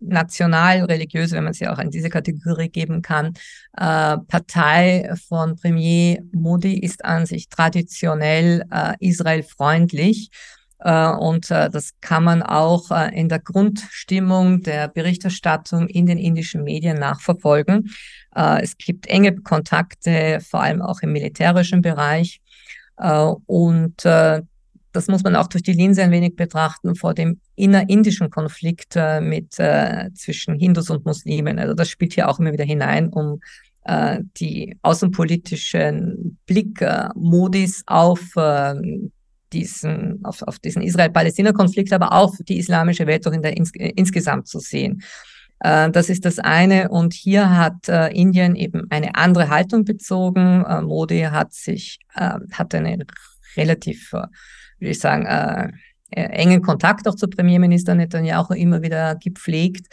national-religiöse, 0.00 1.36
wenn 1.36 1.44
man 1.44 1.52
sie 1.52 1.68
auch 1.68 1.78
in 1.78 1.90
diese 1.90 2.10
Kategorie 2.10 2.68
geben 2.68 3.02
kann, 3.02 3.34
äh, 3.76 4.18
Partei 4.18 5.10
von 5.28 5.56
Premier 5.56 6.22
Modi 6.32 6.78
ist 6.78 7.04
an 7.04 7.26
sich 7.26 7.48
traditionell 7.48 8.64
äh, 8.70 8.94
israelfreundlich. 9.00 10.30
Äh, 10.78 11.08
und 11.08 11.50
äh, 11.50 11.70
das 11.70 11.90
kann 12.00 12.24
man 12.24 12.42
auch 12.42 12.90
äh, 12.90 13.18
in 13.18 13.28
der 13.28 13.38
Grundstimmung 13.38 14.62
der 14.62 14.88
Berichterstattung 14.88 15.88
in 15.88 16.06
den 16.06 16.18
indischen 16.18 16.64
Medien 16.64 16.98
nachverfolgen. 16.98 17.90
Äh, 18.34 18.62
es 18.62 18.76
gibt 18.76 19.06
enge 19.06 19.34
Kontakte, 19.36 20.40
vor 20.40 20.62
allem 20.62 20.82
auch 20.82 21.00
im 21.00 21.12
militärischen 21.12 21.80
Bereich. 21.80 22.40
Äh, 22.98 23.32
und 23.46 24.04
äh, 24.04 24.42
das 24.96 25.08
muss 25.08 25.22
man 25.22 25.36
auch 25.36 25.46
durch 25.46 25.62
die 25.62 25.74
Linse 25.74 26.02
ein 26.02 26.10
wenig 26.10 26.36
betrachten 26.36 26.94
vor 26.94 27.12
dem 27.12 27.38
innerindischen 27.54 28.30
Konflikt 28.30 28.94
äh, 28.96 29.20
mit 29.20 29.58
äh, 29.58 30.10
zwischen 30.14 30.58
Hindus 30.58 30.88
und 30.88 31.04
Muslimen. 31.04 31.58
Also 31.58 31.74
das 31.74 31.90
spielt 31.90 32.14
hier 32.14 32.28
auch 32.28 32.40
immer 32.40 32.52
wieder 32.52 32.64
hinein, 32.64 33.10
um 33.10 33.40
äh, 33.84 34.20
die 34.38 34.78
außenpolitischen 34.80 36.38
Blickmodis 36.46 37.82
auf 37.86 38.20
äh, 38.36 38.74
diesen, 39.52 40.24
auf, 40.24 40.42
auf 40.42 40.58
diesen 40.58 40.80
Israel-Palästina-Konflikt, 40.80 41.92
aber 41.92 42.12
auch 42.12 42.34
die 42.48 42.58
islamische 42.58 43.06
Welt 43.06 43.26
auch 43.28 43.32
in 43.32 43.42
der 43.42 43.56
ins, 43.56 43.72
insgesamt 43.74 44.48
zu 44.48 44.60
sehen. 44.60 45.02
Äh, 45.60 45.90
das 45.90 46.08
ist 46.08 46.24
das 46.24 46.38
eine. 46.38 46.88
Und 46.88 47.12
hier 47.12 47.54
hat 47.56 47.88
äh, 47.90 48.08
Indien 48.08 48.56
eben 48.56 48.90
eine 48.90 49.14
andere 49.14 49.50
Haltung 49.50 49.84
bezogen. 49.84 50.64
Äh, 50.64 50.80
Modi 50.80 51.20
hat 51.20 51.52
sich, 51.52 51.98
äh, 52.14 52.38
hat 52.52 52.74
eine 52.74 53.04
relativ 53.56 54.12
äh, 54.14 54.26
würde 54.78 54.90
ich 54.90 55.00
sagen, 55.00 55.26
äh, 55.26 55.70
äh, 56.10 56.22
engen 56.22 56.62
Kontakt 56.62 57.08
auch 57.08 57.14
zu 57.14 57.28
Premierminister 57.28 57.94
Netanyahu 57.94 58.54
immer 58.54 58.82
wieder 58.82 59.16
gepflegt. 59.16 59.86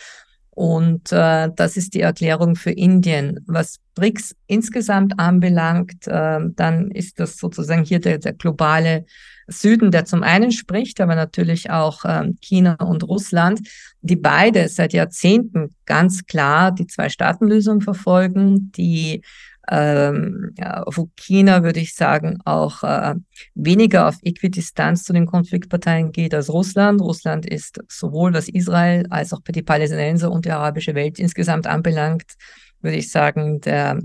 Und 0.51 1.11
äh, 1.11 1.49
das 1.55 1.77
ist 1.77 1.95
die 1.95 2.01
Erklärung 2.01 2.55
für 2.55 2.69
Indien. 2.69 3.39
Was 3.47 3.79
BRICS 3.95 4.35
insgesamt 4.45 5.19
anbelangt, 5.19 6.07
äh, 6.07 6.39
dann 6.55 6.91
ist 6.91 7.19
das 7.19 7.37
sozusagen 7.37 7.83
hier 7.83 7.99
der, 7.99 8.19
der 8.19 8.33
globale 8.33 9.05
Süden, 9.47 9.89
der 9.89 10.05
zum 10.05 10.21
einen 10.21 10.51
spricht, 10.51 11.01
aber 11.01 11.15
natürlich 11.15 11.71
auch 11.71 12.05
äh, 12.05 12.31
China 12.39 12.75
und 12.75 13.03
Russland, 13.03 13.67
die 14.01 14.15
beide 14.15 14.69
seit 14.69 14.93
Jahrzehnten 14.93 15.75
ganz 15.85 16.25
klar 16.25 16.71
die 16.71 16.87
Zwei-Staaten-Lösung 16.87 17.81
verfolgen, 17.81 18.71
die 18.73 19.23
ähm, 19.69 20.53
wo 20.87 21.09
China, 21.15 21.63
würde 21.63 21.79
ich 21.79 21.95
sagen, 21.95 22.39
auch 22.43 22.83
äh, 22.83 23.15
weniger 23.55 24.07
auf 24.07 24.17
Äquidistanz 24.21 25.03
zu 25.03 25.13
den 25.13 25.25
Konfliktparteien 25.25 26.11
geht 26.11 26.33
als 26.33 26.49
Russland. 26.49 27.01
Russland 27.01 27.45
ist 27.45 27.79
sowohl 27.87 28.33
was 28.33 28.49
Israel 28.49 29.05
als 29.09 29.31
auch 29.31 29.39
die 29.47 29.63
Palästinenser 29.63 30.31
und 30.31 30.45
die 30.45 30.51
arabische 30.51 30.95
Welt 30.95 31.17
insgesamt 31.17 31.65
anbelangt, 31.65 32.33
würde 32.81 32.97
ich 32.97 33.09
sagen, 33.09 33.61
der, 33.61 33.99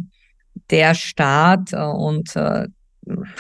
der 0.71 0.95
Staat 0.95 1.73
äh, 1.73 1.83
und 1.83 2.37
äh, 2.37 2.69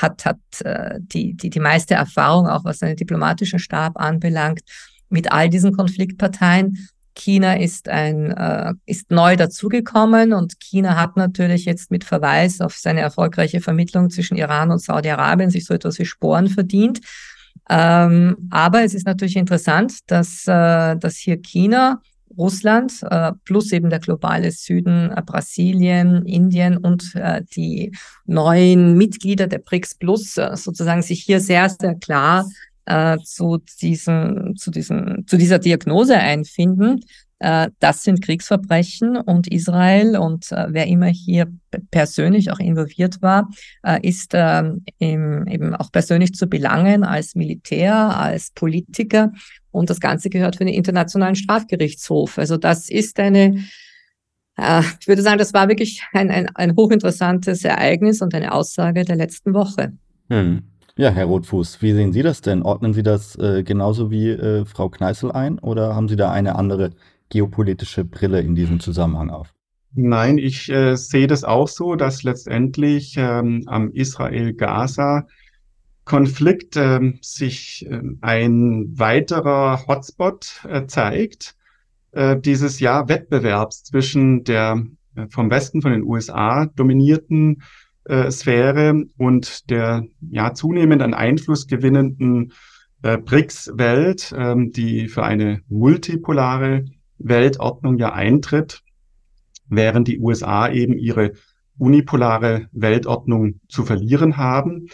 hat, 0.00 0.24
hat 0.24 0.38
äh, 0.64 0.98
die, 1.00 1.34
die, 1.34 1.50
die 1.50 1.60
meiste 1.60 1.94
Erfahrung, 1.94 2.48
auch 2.48 2.64
was 2.64 2.78
seinen 2.78 2.96
diplomatischen 2.96 3.58
Stab 3.58 3.96
anbelangt, 3.96 4.60
mit 5.08 5.30
all 5.30 5.48
diesen 5.48 5.72
Konfliktparteien. 5.72 6.88
China 7.18 7.58
ist 7.58 7.88
ein 7.88 8.30
äh, 8.30 8.72
ist 8.86 9.10
neu 9.10 9.36
dazugekommen 9.36 10.32
und 10.32 10.60
China 10.60 10.96
hat 10.96 11.16
natürlich 11.16 11.64
jetzt 11.64 11.90
mit 11.90 12.04
Verweis 12.04 12.60
auf 12.60 12.76
seine 12.76 13.00
erfolgreiche 13.00 13.60
Vermittlung 13.60 14.08
zwischen 14.08 14.36
Iran 14.36 14.70
und 14.70 14.80
Saudi-Arabien 14.80 15.50
sich 15.50 15.66
so 15.66 15.74
etwas 15.74 15.98
wie 15.98 16.06
Sporen 16.06 16.48
verdient. 16.48 17.00
Ähm, 17.68 18.48
aber 18.50 18.84
es 18.84 18.94
ist 18.94 19.06
natürlich 19.06 19.36
interessant, 19.36 19.98
dass, 20.06 20.46
äh, 20.46 20.96
dass 20.96 21.16
hier 21.16 21.36
China, 21.36 22.00
Russland 22.36 23.02
äh, 23.02 23.32
plus 23.44 23.72
eben 23.72 23.90
der 23.90 23.98
globale 23.98 24.50
Süden, 24.52 25.10
äh, 25.10 25.22
Brasilien, 25.24 26.24
Indien 26.24 26.76
und 26.76 27.14
äh, 27.16 27.42
die 27.56 27.92
neuen 28.26 28.96
Mitglieder 28.96 29.48
der 29.48 29.58
BRICS 29.58 29.96
Plus 29.96 30.34
sozusagen 30.34 31.02
sich 31.02 31.22
hier 31.22 31.40
sehr, 31.40 31.68
sehr 31.68 31.96
klar 31.96 32.46
äh, 32.88 33.18
zu, 33.22 33.58
diesem, 33.80 34.54
zu, 34.56 34.70
diesem, 34.70 35.24
zu 35.26 35.36
dieser 35.36 35.58
Diagnose 35.58 36.16
einfinden. 36.18 37.00
Äh, 37.38 37.68
das 37.80 38.02
sind 38.02 38.22
Kriegsverbrechen 38.22 39.16
und 39.16 39.46
Israel 39.48 40.16
und 40.16 40.50
äh, 40.50 40.66
wer 40.70 40.86
immer 40.86 41.06
hier 41.06 41.52
persönlich 41.90 42.50
auch 42.50 42.58
involviert 42.58 43.20
war, 43.20 43.48
äh, 43.84 44.00
ist 44.06 44.32
ähm, 44.32 44.84
im, 44.98 45.46
eben 45.46 45.74
auch 45.74 45.92
persönlich 45.92 46.32
zu 46.34 46.46
belangen 46.46 47.04
als 47.04 47.34
Militär, 47.34 47.94
als 47.94 48.50
Politiker. 48.52 49.32
Und 49.70 49.90
das 49.90 50.00
Ganze 50.00 50.30
gehört 50.30 50.56
für 50.56 50.64
den 50.64 50.74
Internationalen 50.74 51.36
Strafgerichtshof. 51.36 52.38
Also 52.38 52.56
das 52.56 52.88
ist 52.88 53.20
eine 53.20 53.64
äh, 54.56 54.82
ich 54.98 55.06
würde 55.06 55.22
sagen, 55.22 55.38
das 55.38 55.52
war 55.52 55.68
wirklich 55.68 56.02
ein, 56.12 56.30
ein, 56.30 56.48
ein 56.54 56.74
hochinteressantes 56.74 57.64
Ereignis 57.64 58.22
und 58.22 58.34
eine 58.34 58.52
Aussage 58.52 59.04
der 59.04 59.16
letzten 59.16 59.52
Woche. 59.52 59.92
Hm. 60.30 60.62
Ja, 60.98 61.10
Herr 61.10 61.24
Rotfuß, 61.26 61.80
wie 61.80 61.92
sehen 61.92 62.12
Sie 62.12 62.22
das 62.22 62.40
denn? 62.40 62.64
Ordnen 62.64 62.92
Sie 62.92 63.04
das 63.04 63.36
äh, 63.36 63.62
genauso 63.62 64.10
wie 64.10 64.30
äh, 64.30 64.64
Frau 64.64 64.88
Kneißl 64.88 65.30
ein 65.30 65.60
oder 65.60 65.94
haben 65.94 66.08
Sie 66.08 66.16
da 66.16 66.32
eine 66.32 66.56
andere 66.56 66.90
geopolitische 67.28 68.04
Brille 68.04 68.40
in 68.40 68.56
diesem 68.56 68.80
Zusammenhang 68.80 69.30
auf? 69.30 69.54
Nein, 69.94 70.38
ich 70.38 70.68
äh, 70.68 70.96
sehe 70.96 71.28
das 71.28 71.44
auch 71.44 71.68
so, 71.68 71.94
dass 71.94 72.24
letztendlich 72.24 73.14
ähm, 73.16 73.62
am 73.66 73.92
Israel-Gaza-Konflikt 73.92 76.76
ähm, 76.76 77.20
sich 77.22 77.86
ähm, 77.88 78.18
ein 78.20 78.98
weiterer 78.98 79.86
Hotspot 79.86 80.66
äh, 80.68 80.86
zeigt, 80.86 81.54
äh, 82.10 82.40
dieses 82.40 82.80
Jahr 82.80 83.08
Wettbewerbs 83.08 83.84
zwischen 83.84 84.42
der 84.42 84.84
äh, 85.14 85.28
vom 85.30 85.48
Westen, 85.48 85.80
von 85.80 85.92
den 85.92 86.02
USA 86.02 86.66
dominierten 86.74 87.62
äh, 88.08 88.30
Sphäre 88.30 89.04
und 89.16 89.70
der 89.70 90.06
ja 90.30 90.54
zunehmend 90.54 91.02
an 91.02 91.14
Einfluss 91.14 91.66
gewinnenden 91.66 92.52
äh, 93.02 93.18
BRICS-Welt, 93.18 94.34
ähm, 94.36 94.72
die 94.72 95.08
für 95.08 95.22
eine 95.22 95.60
multipolare 95.68 96.84
Weltordnung 97.18 97.98
ja 97.98 98.12
eintritt, 98.12 98.82
während 99.68 100.08
die 100.08 100.18
USA 100.18 100.70
eben 100.70 100.98
ihre 100.98 101.32
unipolare 101.78 102.68
Weltordnung 102.72 103.60
zu 103.68 103.84
verlieren 103.84 104.36
haben. 104.36 104.88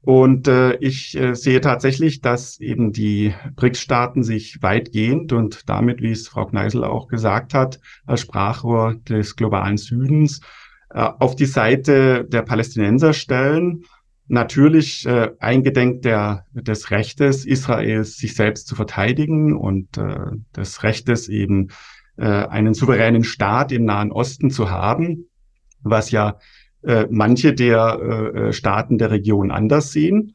Und 0.00 0.48
äh, 0.48 0.76
ich 0.76 1.16
äh, 1.16 1.34
sehe 1.34 1.60
tatsächlich, 1.60 2.20
dass 2.20 2.60
eben 2.60 2.92
die 2.92 3.34
BRICS-Staaten 3.56 4.22
sich 4.22 4.62
weitgehend 4.62 5.32
und 5.32 5.68
damit, 5.68 6.00
wie 6.00 6.12
es 6.12 6.28
Frau 6.28 6.46
Kneisel 6.46 6.84
auch 6.84 7.08
gesagt 7.08 7.52
hat, 7.52 7.80
als 8.06 8.22
Sprachrohr 8.22 8.94
des 9.08 9.36
globalen 9.36 9.76
Südens 9.76 10.40
auf 10.90 11.36
die 11.36 11.46
Seite 11.46 12.24
der 12.24 12.42
Palästinenser 12.42 13.12
stellen. 13.12 13.84
Natürlich 14.26 15.06
äh, 15.06 15.30
eingedenk 15.38 16.02
der, 16.02 16.44
des 16.52 16.90
Rechtes 16.90 17.46
Israels, 17.46 18.16
sich 18.16 18.34
selbst 18.34 18.66
zu 18.68 18.74
verteidigen 18.74 19.56
und 19.56 19.96
äh, 19.96 20.18
des 20.54 20.82
Rechtes 20.82 21.28
eben 21.28 21.68
äh, 22.18 22.26
einen 22.26 22.74
souveränen 22.74 23.24
Staat 23.24 23.72
im 23.72 23.84
Nahen 23.84 24.12
Osten 24.12 24.50
zu 24.50 24.70
haben, 24.70 25.28
was 25.82 26.10
ja 26.10 26.38
äh, 26.82 27.06
manche 27.10 27.54
der 27.54 27.98
äh, 28.00 28.38
äh, 28.48 28.52
Staaten 28.52 28.98
der 28.98 29.10
Region 29.10 29.50
anders 29.50 29.92
sehen. 29.92 30.34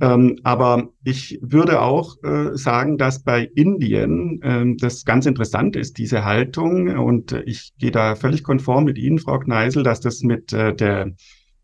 Ähm, 0.00 0.40
aber 0.42 0.88
ich 1.04 1.38
würde 1.40 1.80
auch 1.80 2.16
äh, 2.24 2.56
sagen, 2.56 2.98
dass 2.98 3.22
bei 3.22 3.48
Indien 3.54 4.42
äh, 4.42 4.74
das 4.78 5.04
ganz 5.04 5.24
interessant 5.26 5.76
ist, 5.76 5.98
diese 5.98 6.24
Haltung. 6.24 6.88
Und 6.98 7.32
ich 7.46 7.72
gehe 7.78 7.92
da 7.92 8.16
völlig 8.16 8.42
konform 8.42 8.84
mit 8.84 8.98
Ihnen, 8.98 9.18
Frau 9.18 9.38
Kneisel, 9.38 9.84
dass 9.84 10.00
das 10.00 10.22
mit 10.22 10.52
äh, 10.52 10.74
der 10.74 11.12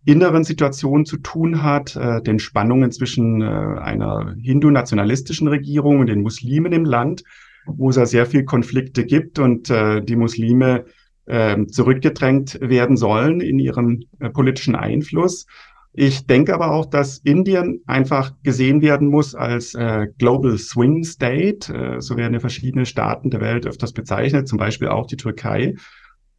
inneren 0.05 0.45
Situation 0.45 1.05
zu 1.05 1.19
tun 1.19 1.63
hat, 1.63 1.97
äh, 1.97 2.23
den 2.23 2.39
Spannungen 2.39 2.93
zwischen 2.93 3.43
äh, 3.43 3.45
einer 3.45 4.35
hindu-nationalistischen 4.41 5.49
Regierung 5.49 5.99
und 5.99 6.07
den 6.07 6.23
Muslimen 6.23 6.73
im 6.73 6.85
Land, 6.85 7.25
wo 7.67 7.91
es 7.91 7.97
ja 7.97 8.07
sehr 8.07 8.27
viel 8.27 8.45
Konflikte 8.45 9.05
gibt 9.05 9.39
und 9.39 9.71
äh, 9.71 10.01
die 10.01 10.17
Muslime 10.17 10.85
äh, 11.27 11.67
zurückgedrängt 11.67 12.59
werden 12.63 12.97
sollen 12.97 13.41
in 13.41 13.59
ihrem 13.59 14.05
politischen 14.33 14.75
Einfluss. 14.75 15.47
Ich 15.93 16.27
denke 16.27 16.55
aber 16.55 16.71
auch, 16.71 16.87
dass 16.87 17.19
Indien 17.19 17.83
einfach 17.87 18.33
gesehen 18.45 18.81
werden 18.81 19.09
muss 19.09 19.35
als 19.35 19.75
äh, 19.75 20.07
Global 20.19 20.57
Swing 20.57 21.03
State. 21.03 21.73
Äh, 21.73 22.01
so 22.01 22.17
werden 22.17 22.33
ja 22.35 22.41
verschiedene 22.41 22.87
Staaten 22.87 23.31
der 23.31 23.41
Welt 23.41 23.67
öfters 23.67 23.93
bezeichnet, 23.93 24.47
zum 24.47 24.59
Beispiel 24.59 24.89
auch 24.89 25.07
die 25.07 25.17
Türkei. 25.17 25.75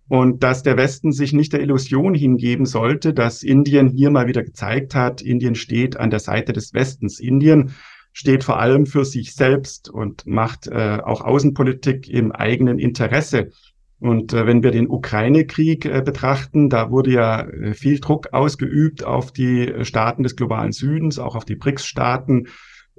Und 0.07 0.43
dass 0.43 0.63
der 0.63 0.77
Westen 0.77 1.11
sich 1.11 1.33
nicht 1.33 1.53
der 1.53 1.61
Illusion 1.61 2.13
hingeben 2.13 2.65
sollte, 2.65 3.13
dass 3.13 3.43
Indien 3.43 3.89
hier 3.89 4.09
mal 4.09 4.27
wieder 4.27 4.43
gezeigt 4.43 4.95
hat, 4.95 5.21
Indien 5.21 5.55
steht 5.55 5.97
an 5.97 6.09
der 6.09 6.19
Seite 6.19 6.53
des 6.53 6.73
Westens. 6.73 7.19
Indien 7.19 7.71
steht 8.13 8.43
vor 8.43 8.59
allem 8.59 8.85
für 8.85 9.05
sich 9.05 9.33
selbst 9.35 9.89
und 9.89 10.25
macht 10.25 10.67
äh, 10.67 10.99
auch 11.03 11.21
Außenpolitik 11.21 12.09
im 12.09 12.31
eigenen 12.31 12.79
Interesse. 12.79 13.51
Und 14.01 14.33
äh, 14.33 14.47
wenn 14.47 14.63
wir 14.63 14.71
den 14.71 14.89
Ukraine-Krieg 14.89 15.85
äh, 15.85 16.01
betrachten, 16.03 16.69
da 16.69 16.89
wurde 16.89 17.11
ja 17.11 17.41
äh, 17.41 17.75
viel 17.75 17.99
Druck 17.99 18.33
ausgeübt 18.33 19.03
auf 19.03 19.31
die 19.31 19.67
äh, 19.67 19.85
Staaten 19.85 20.23
des 20.23 20.35
globalen 20.35 20.71
Südens, 20.71 21.19
auch 21.19 21.35
auf 21.35 21.45
die 21.45 21.55
BRICS-Staaten, 21.55 22.47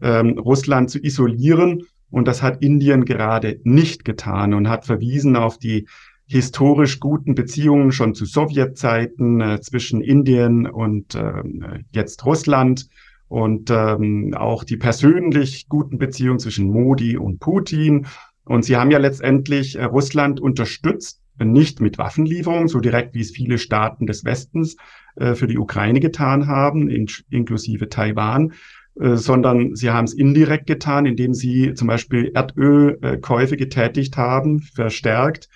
ähm, 0.00 0.38
Russland 0.38 0.90
zu 0.90 1.02
isolieren. 1.02 1.82
Und 2.08 2.28
das 2.28 2.40
hat 2.40 2.62
Indien 2.62 3.04
gerade 3.04 3.58
nicht 3.64 4.04
getan 4.04 4.54
und 4.54 4.68
hat 4.68 4.86
verwiesen 4.86 5.34
auf 5.34 5.58
die 5.58 5.88
historisch 6.26 7.00
guten 7.00 7.34
Beziehungen 7.34 7.90
schon 7.90 8.14
zu 8.14 8.24
Sowjetzeiten 8.24 9.40
äh, 9.40 9.60
zwischen 9.60 10.02
Indien 10.02 10.68
und 10.68 11.16
äh, 11.16 11.42
jetzt 11.90 12.24
Russland 12.24 12.86
und 13.26 13.70
ähm, 13.70 14.34
auch 14.36 14.62
die 14.62 14.76
persönlich 14.76 15.68
guten 15.68 15.98
Beziehungen 15.98 16.38
zwischen 16.38 16.70
Modi 16.70 17.16
und 17.16 17.40
Putin 17.40 18.06
und 18.44 18.64
sie 18.64 18.76
haben 18.76 18.90
ja 18.90 18.98
letztendlich 18.98 19.76
äh, 19.76 19.84
Russland 19.84 20.40
unterstützt, 20.40 21.20
nicht 21.38 21.80
mit 21.80 21.98
Waffenlieferungen, 21.98 22.68
so 22.68 22.80
direkt 22.80 23.14
wie 23.14 23.20
es 23.20 23.30
viele 23.30 23.58
Staaten 23.58 24.06
des 24.06 24.24
Westens 24.24 24.76
äh, 25.16 25.34
für 25.34 25.46
die 25.46 25.58
Ukraine 25.58 26.00
getan 26.00 26.46
haben, 26.46 26.88
in, 26.88 27.06
inklusive 27.30 27.88
Taiwan, 27.88 28.52
äh, 29.00 29.16
sondern 29.16 29.74
sie 29.74 29.90
haben 29.90 30.04
es 30.04 30.14
indirekt 30.14 30.66
getan, 30.66 31.06
indem 31.06 31.34
sie 31.34 31.74
zum 31.74 31.88
Beispiel 31.88 32.30
Erdölkäufe 32.34 33.56
getätigt 33.56 34.16
haben, 34.16 34.60
verstärkt 34.60 35.48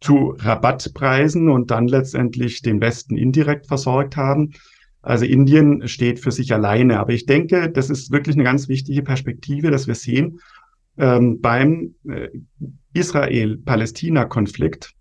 zu 0.00 0.34
Rabattpreisen 0.38 1.48
und 1.48 1.70
dann 1.70 1.88
letztendlich 1.88 2.60
den 2.60 2.80
Westen 2.80 3.16
indirekt 3.16 3.66
versorgt 3.66 4.16
haben. 4.16 4.52
Also 5.00 5.24
Indien 5.24 5.88
steht 5.88 6.20
für 6.20 6.30
sich 6.30 6.52
alleine. 6.52 6.98
Aber 6.98 7.12
ich 7.12 7.24
denke, 7.26 7.70
das 7.70 7.88
ist 7.88 8.10
wirklich 8.10 8.36
eine 8.36 8.44
ganz 8.44 8.68
wichtige 8.68 9.02
Perspektive, 9.02 9.70
dass 9.70 9.86
wir 9.86 9.94
sehen, 9.94 10.40
ähm, 10.98 11.40
beim 11.40 11.94
äh, 12.08 12.28
Israel-Palästina-Konflikt 12.92 14.94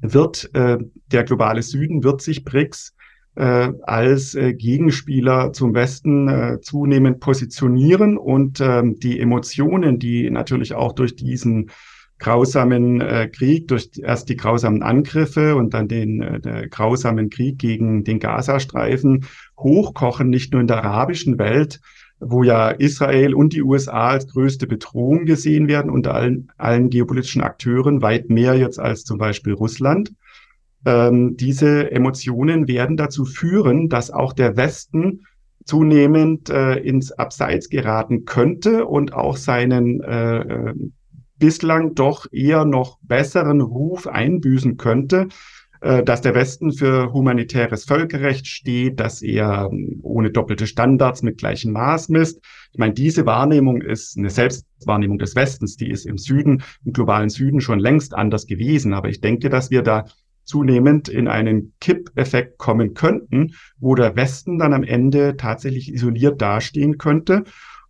wird 0.00 0.50
äh, 0.54 0.78
der 1.12 1.24
globale 1.24 1.62
Süden, 1.62 2.04
wird 2.04 2.20
sich 2.20 2.44
BRICS 2.44 2.94
äh, 3.36 3.72
als 3.82 4.34
äh, 4.34 4.54
Gegenspieler 4.54 5.52
zum 5.52 5.74
Westen 5.74 6.28
äh, 6.28 6.60
zunehmend 6.60 7.20
positionieren 7.20 8.16
und 8.16 8.60
ähm, 8.60 8.98
die 8.98 9.20
Emotionen, 9.20 9.98
die 9.98 10.30
natürlich 10.30 10.74
auch 10.74 10.92
durch 10.92 11.16
diesen 11.16 11.70
grausamen 12.18 13.00
äh, 13.00 13.28
Krieg, 13.28 13.68
durch 13.68 13.90
erst 14.00 14.28
die 14.28 14.36
grausamen 14.36 14.82
Angriffe 14.82 15.56
und 15.56 15.74
dann 15.74 15.88
den 15.88 16.22
äh, 16.22 16.68
grausamen 16.70 17.28
Krieg 17.28 17.58
gegen 17.58 18.04
den 18.04 18.20
Gazastreifen 18.20 19.26
hochkochen, 19.58 20.30
nicht 20.30 20.52
nur 20.52 20.60
in 20.60 20.68
der 20.68 20.84
arabischen 20.84 21.38
Welt, 21.38 21.80
wo 22.26 22.42
ja 22.42 22.70
Israel 22.70 23.34
und 23.34 23.52
die 23.52 23.62
USA 23.62 24.08
als 24.10 24.26
größte 24.28 24.66
Bedrohung 24.66 25.24
gesehen 25.24 25.68
werden 25.68 25.90
unter 25.90 26.14
allen, 26.14 26.50
allen 26.56 26.90
geopolitischen 26.90 27.42
Akteuren, 27.42 28.02
weit 28.02 28.30
mehr 28.30 28.54
jetzt 28.54 28.78
als 28.78 29.04
zum 29.04 29.18
Beispiel 29.18 29.54
Russland. 29.54 30.12
Ähm, 30.86 31.36
diese 31.36 31.90
Emotionen 31.90 32.68
werden 32.68 32.96
dazu 32.96 33.24
führen, 33.24 33.88
dass 33.88 34.10
auch 34.10 34.32
der 34.32 34.56
Westen 34.56 35.26
zunehmend 35.64 36.50
äh, 36.50 36.76
ins 36.76 37.12
Abseits 37.12 37.70
geraten 37.70 38.24
könnte 38.24 38.84
und 38.84 39.14
auch 39.14 39.36
seinen 39.36 40.02
äh, 40.02 40.38
äh 40.40 40.74
bislang 41.36 41.94
doch 41.94 42.26
eher 42.32 42.64
noch 42.64 42.98
besseren 43.02 43.60
Ruf 43.60 44.06
einbüßen 44.06 44.76
könnte, 44.76 45.28
dass 45.84 46.22
der 46.22 46.34
Westen 46.34 46.72
für 46.72 47.12
humanitäres 47.12 47.84
Völkerrecht 47.84 48.46
steht, 48.46 49.00
dass 49.00 49.20
er 49.20 49.68
ähm, 49.70 50.00
ohne 50.02 50.30
doppelte 50.30 50.66
Standards 50.66 51.22
mit 51.22 51.36
gleichem 51.36 51.72
Maß 51.72 52.08
misst. 52.08 52.40
Ich 52.72 52.78
meine, 52.78 52.94
diese 52.94 53.26
Wahrnehmung 53.26 53.82
ist 53.82 54.16
eine 54.16 54.30
Selbstwahrnehmung 54.30 55.18
des 55.18 55.36
Westens, 55.36 55.76
die 55.76 55.90
ist 55.90 56.06
im 56.06 56.16
Süden, 56.16 56.62
im 56.84 56.92
globalen 56.92 57.28
Süden 57.28 57.60
schon 57.60 57.78
längst 57.78 58.14
anders 58.14 58.46
gewesen. 58.46 58.94
Aber 58.94 59.08
ich 59.10 59.20
denke, 59.20 59.50
dass 59.50 59.70
wir 59.70 59.82
da 59.82 60.06
zunehmend 60.44 61.08
in 61.08 61.28
einen 61.28 61.74
Kippeffekt 61.80 62.58
kommen 62.58 62.94
könnten, 62.94 63.54
wo 63.78 63.94
der 63.94 64.16
Westen 64.16 64.58
dann 64.58 64.72
am 64.72 64.84
Ende 64.84 65.36
tatsächlich 65.36 65.92
isoliert 65.92 66.40
dastehen 66.40 66.98
könnte 66.98 67.44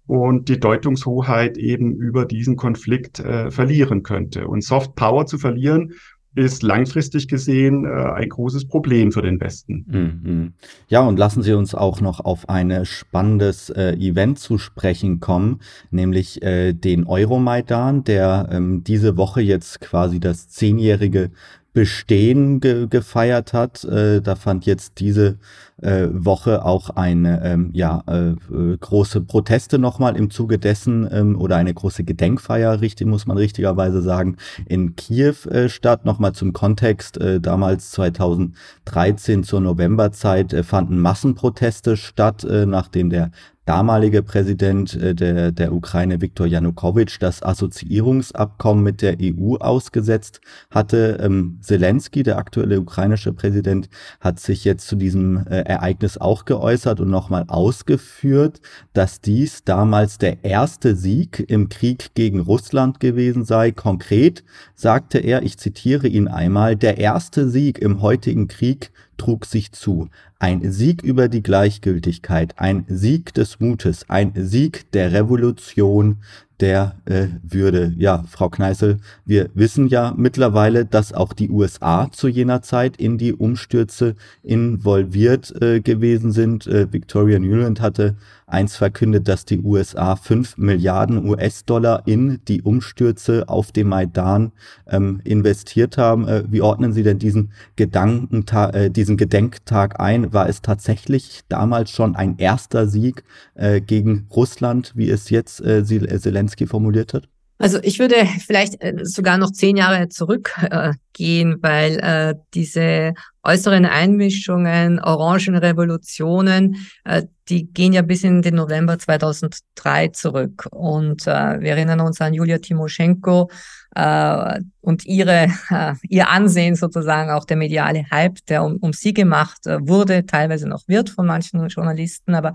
und 0.06 0.48
die 0.48 0.60
Deutungshoheit 0.60 1.56
eben 1.56 1.96
über 1.96 2.26
diesen 2.26 2.56
Konflikt 2.56 3.20
äh, 3.20 3.50
verlieren 3.50 4.02
könnte. 4.02 4.46
Und 4.48 4.62
Soft 4.62 4.94
Power 4.96 5.26
zu 5.26 5.38
verlieren 5.38 5.94
ist 6.34 6.62
langfristig 6.62 7.28
gesehen 7.28 7.84
äh, 7.84 7.88
ein 7.88 8.28
großes 8.28 8.66
Problem 8.66 9.12
für 9.12 9.22
den 9.22 9.40
Westen. 9.40 9.84
Mhm. 9.88 10.52
Ja, 10.88 11.00
und 11.00 11.18
lassen 11.18 11.42
Sie 11.42 11.52
uns 11.52 11.74
auch 11.74 12.00
noch 12.00 12.20
auf 12.20 12.48
ein 12.48 12.84
spannendes 12.84 13.70
äh, 13.70 13.92
Event 13.94 14.38
zu 14.38 14.58
sprechen 14.58 15.20
kommen, 15.20 15.60
nämlich 15.90 16.42
äh, 16.42 16.72
den 16.72 17.06
Euromaidan, 17.06 18.04
der 18.04 18.48
ähm, 18.50 18.84
diese 18.84 19.16
Woche 19.16 19.40
jetzt 19.40 19.80
quasi 19.80 20.20
das 20.20 20.48
zehnjährige 20.48 21.30
Bestehen 21.72 22.60
ge 22.60 22.86
gefeiert 22.88 23.52
hat. 23.52 23.82
Äh, 23.84 24.22
da 24.22 24.36
fand 24.36 24.64
jetzt 24.64 25.00
diese 25.00 25.38
äh, 25.82 26.06
Woche 26.12 26.64
auch 26.64 26.90
eine 26.90 27.42
ähm, 27.44 27.70
ja, 27.72 28.02
äh, 28.06 28.30
äh, 28.30 28.76
große 28.78 29.22
Proteste 29.22 29.78
nochmal 29.78 30.16
im 30.16 30.30
Zuge 30.30 30.58
dessen 30.58 31.08
ähm, 31.10 31.38
oder 31.38 31.56
eine 31.56 31.74
große 31.74 32.04
Gedenkfeier, 32.04 32.80
richtig, 32.80 33.06
muss 33.06 33.26
man 33.26 33.36
richtigerweise 33.36 34.02
sagen, 34.02 34.36
in 34.66 34.96
Kiew 34.96 35.48
äh, 35.50 35.68
statt. 35.68 36.04
Nochmal 36.04 36.32
zum 36.32 36.52
Kontext, 36.52 37.18
äh, 37.18 37.40
damals 37.40 37.90
2013 37.90 39.42
zur 39.42 39.60
Novemberzeit 39.60 40.52
äh, 40.52 40.62
fanden 40.62 40.98
Massenproteste 40.98 41.96
statt, 41.96 42.44
äh, 42.44 42.66
nachdem 42.66 43.10
der 43.10 43.30
damalige 43.64 44.22
Präsident 44.22 44.94
äh, 44.94 45.14
der, 45.14 45.52
der 45.52 45.72
Ukraine, 45.72 46.20
Viktor 46.20 46.46
Janukowitsch, 46.46 47.16
das 47.20 47.42
Assoziierungsabkommen 47.42 48.84
mit 48.84 49.02
der 49.02 49.16
EU 49.20 49.56
ausgesetzt 49.56 50.40
hatte. 50.70 51.18
Ähm, 51.20 51.58
Zelensky, 51.62 52.22
der 52.22 52.38
aktuelle 52.38 52.80
ukrainische 52.80 53.32
Präsident, 53.32 53.88
hat 54.20 54.40
sich 54.40 54.64
jetzt 54.64 54.86
zu 54.86 54.96
diesem 54.96 55.46
äh, 55.46 55.63
Ereignis 55.66 56.18
auch 56.18 56.44
geäußert 56.44 57.00
und 57.00 57.10
nochmal 57.10 57.44
ausgeführt, 57.48 58.60
dass 58.92 59.20
dies 59.20 59.64
damals 59.64 60.18
der 60.18 60.44
erste 60.44 60.96
Sieg 60.96 61.44
im 61.48 61.68
Krieg 61.68 62.14
gegen 62.14 62.40
Russland 62.40 63.00
gewesen 63.00 63.44
sei. 63.44 63.72
Konkret 63.72 64.44
sagte 64.74 65.18
er, 65.18 65.42
ich 65.42 65.58
zitiere 65.58 66.06
ihn 66.08 66.28
einmal, 66.28 66.76
der 66.76 66.98
erste 66.98 67.48
Sieg 67.48 67.78
im 67.78 68.02
heutigen 68.02 68.48
Krieg 68.48 68.92
trug 69.16 69.46
sich 69.46 69.72
zu. 69.72 70.08
Ein 70.38 70.70
Sieg 70.72 71.02
über 71.02 71.28
die 71.28 71.42
Gleichgültigkeit, 71.42 72.58
ein 72.58 72.84
Sieg 72.88 73.32
des 73.34 73.60
Mutes, 73.60 74.08
ein 74.08 74.32
Sieg 74.34 74.90
der 74.92 75.12
Revolution 75.12 76.18
der 76.60 76.96
äh, 77.04 77.26
Würde. 77.42 77.94
Ja, 77.96 78.24
Frau 78.28 78.48
Kneißl, 78.48 78.98
wir 79.24 79.50
wissen 79.54 79.88
ja 79.88 80.14
mittlerweile, 80.16 80.84
dass 80.84 81.12
auch 81.12 81.32
die 81.32 81.50
USA 81.50 82.08
zu 82.12 82.28
jener 82.28 82.62
Zeit 82.62 82.96
in 82.96 83.18
die 83.18 83.32
Umstürze 83.32 84.14
involviert 84.42 85.52
äh, 85.60 85.80
gewesen 85.80 86.32
sind. 86.32 86.66
Äh, 86.66 86.92
Victoria 86.92 87.38
Newland 87.38 87.80
hatte 87.80 88.16
eins 88.46 88.76
verkündet, 88.76 89.28
dass 89.28 89.44
die 89.44 89.60
USA 89.60 90.16
5 90.16 90.56
Milliarden 90.58 91.28
US-Dollar 91.28 92.02
in 92.06 92.40
die 92.46 92.62
Umstürze 92.62 93.48
auf 93.48 93.72
dem 93.72 93.88
Maidan 93.88 94.52
ähm, 94.86 95.20
investiert 95.24 95.98
haben. 95.98 96.28
Äh, 96.28 96.44
wie 96.48 96.60
ordnen 96.60 96.92
Sie 96.92 97.02
denn 97.02 97.18
diesen, 97.18 97.52
Gedankentag, 97.76 98.74
äh, 98.74 98.90
diesen 98.90 99.16
Gedenktag 99.16 100.00
ein? 100.00 100.32
War 100.32 100.48
es 100.48 100.62
tatsächlich 100.62 101.40
damals 101.48 101.90
schon 101.90 102.16
ein 102.16 102.36
erster 102.38 102.86
Sieg 102.86 103.24
äh, 103.54 103.80
gegen 103.80 104.26
Russland, 104.34 104.92
wie 104.94 105.10
es 105.10 105.30
jetzt 105.30 105.60
äh, 105.60 105.84
Zelensky 105.84 106.66
formuliert 106.66 107.14
hat? 107.14 107.28
Also 107.58 107.78
ich 107.82 107.98
würde 107.98 108.16
vielleicht 108.44 108.82
äh, 108.82 108.94
sogar 109.04 109.38
noch 109.38 109.52
zehn 109.52 109.76
Jahre 109.76 110.08
zurückgehen, 110.08 111.52
äh, 111.52 111.62
weil 111.62 111.98
äh, 112.00 112.34
diese 112.52 113.14
äußeren 113.42 113.86
Einmischungen, 113.86 115.00
Orangenrevolutionen, 115.00 116.76
äh, 117.04 117.22
die 117.48 117.72
gehen 117.72 117.92
ja 117.92 118.02
bis 118.02 118.24
in 118.24 118.42
den 118.42 118.54
November 118.54 118.98
2003 118.98 120.08
zurück. 120.08 120.66
Und 120.70 121.26
äh, 121.26 121.60
wir 121.60 121.70
erinnern 121.72 122.00
uns 122.00 122.20
an 122.20 122.34
Julia 122.34 122.58
Timoschenko 122.58 123.50
äh, 123.94 124.60
und 124.80 125.04
ihre, 125.04 125.48
äh, 125.70 125.94
ihr 126.08 126.28
Ansehen 126.28 126.74
sozusagen, 126.74 127.30
auch 127.30 127.44
der 127.44 127.56
mediale 127.56 128.04
Hype, 128.10 128.38
der 128.48 128.64
um, 128.64 128.76
um 128.76 128.92
sie 128.92 129.12
gemacht 129.12 129.66
äh, 129.66 129.78
wurde, 129.86 130.26
teilweise 130.26 130.68
noch 130.68 130.86
wird 130.88 131.10
von 131.10 131.26
manchen 131.26 131.66
Journalisten, 131.68 132.34
aber 132.34 132.54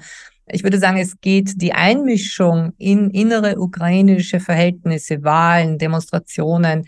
ich 0.51 0.63
würde 0.63 0.79
sagen, 0.79 0.97
es 0.97 1.19
geht 1.21 1.61
die 1.61 1.73
Einmischung 1.73 2.73
in 2.77 3.11
innere 3.11 3.59
ukrainische 3.59 4.39
Verhältnisse, 4.39 5.23
Wahlen, 5.23 5.77
Demonstrationen 5.77 6.85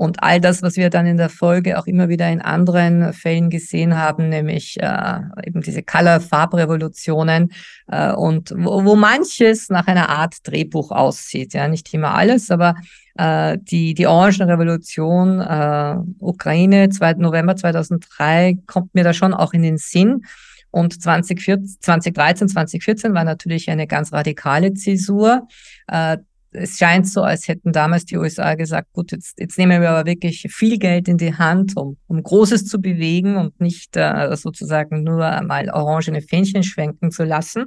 und 0.00 0.22
all 0.22 0.40
das, 0.40 0.62
was 0.62 0.76
wir 0.76 0.88
dann 0.88 1.04
in 1.04 1.18
der 1.18 1.28
Folge 1.28 1.78
auch 1.78 1.86
immer 1.86 2.08
wieder 2.08 2.26
in 2.30 2.40
anderen 2.40 3.12
Fällen 3.12 3.50
gesehen 3.50 3.98
haben, 3.98 4.30
nämlich 4.30 4.78
äh, 4.80 5.18
eben 5.44 5.60
diese 5.60 5.82
Color-Farbrevolutionen 5.82 7.52
äh, 7.86 8.10
und 8.12 8.50
wo, 8.56 8.82
wo 8.86 8.96
manches 8.96 9.68
nach 9.68 9.86
einer 9.88 10.08
Art 10.08 10.36
Drehbuch 10.44 10.90
aussieht. 10.90 11.52
Ja, 11.52 11.68
nicht 11.68 11.92
immer 11.92 12.14
alles, 12.14 12.50
aber 12.50 12.76
äh, 13.18 13.58
die, 13.60 13.92
die 13.92 14.06
Orangenrevolution 14.06 15.42
äh, 15.42 15.96
Ukraine, 16.18 16.88
2. 16.88 17.16
November 17.18 17.56
2003, 17.56 18.56
kommt 18.66 18.94
mir 18.94 19.04
da 19.04 19.12
schon 19.12 19.34
auch 19.34 19.52
in 19.52 19.60
den 19.60 19.76
Sinn. 19.76 20.22
Und 20.70 21.02
2014, 21.02 21.76
2013, 21.78 22.48
2014 22.48 23.12
war 23.12 23.24
natürlich 23.24 23.68
eine 23.68 23.86
ganz 23.86 24.14
radikale 24.14 24.72
Zäsur. 24.72 25.46
Äh, 25.88 26.16
es 26.52 26.78
scheint 26.78 27.08
so, 27.08 27.22
als 27.22 27.48
hätten 27.48 27.72
damals 27.72 28.04
die 28.04 28.16
USA 28.16 28.54
gesagt, 28.54 28.92
gut, 28.92 29.12
jetzt, 29.12 29.38
jetzt 29.38 29.58
nehmen 29.58 29.80
wir 29.80 29.90
aber 29.90 30.06
wirklich 30.06 30.46
viel 30.50 30.78
Geld 30.78 31.08
in 31.08 31.16
die 31.16 31.34
Hand, 31.34 31.76
um, 31.76 31.96
um 32.08 32.22
Großes 32.22 32.66
zu 32.66 32.80
bewegen 32.80 33.36
und 33.36 33.60
nicht 33.60 33.96
äh, 33.96 34.34
sozusagen 34.36 35.04
nur 35.04 35.18
mal 35.42 35.70
orangene 35.70 36.22
Fähnchen 36.22 36.62
schwenken 36.62 37.10
zu 37.10 37.24
lassen. 37.24 37.66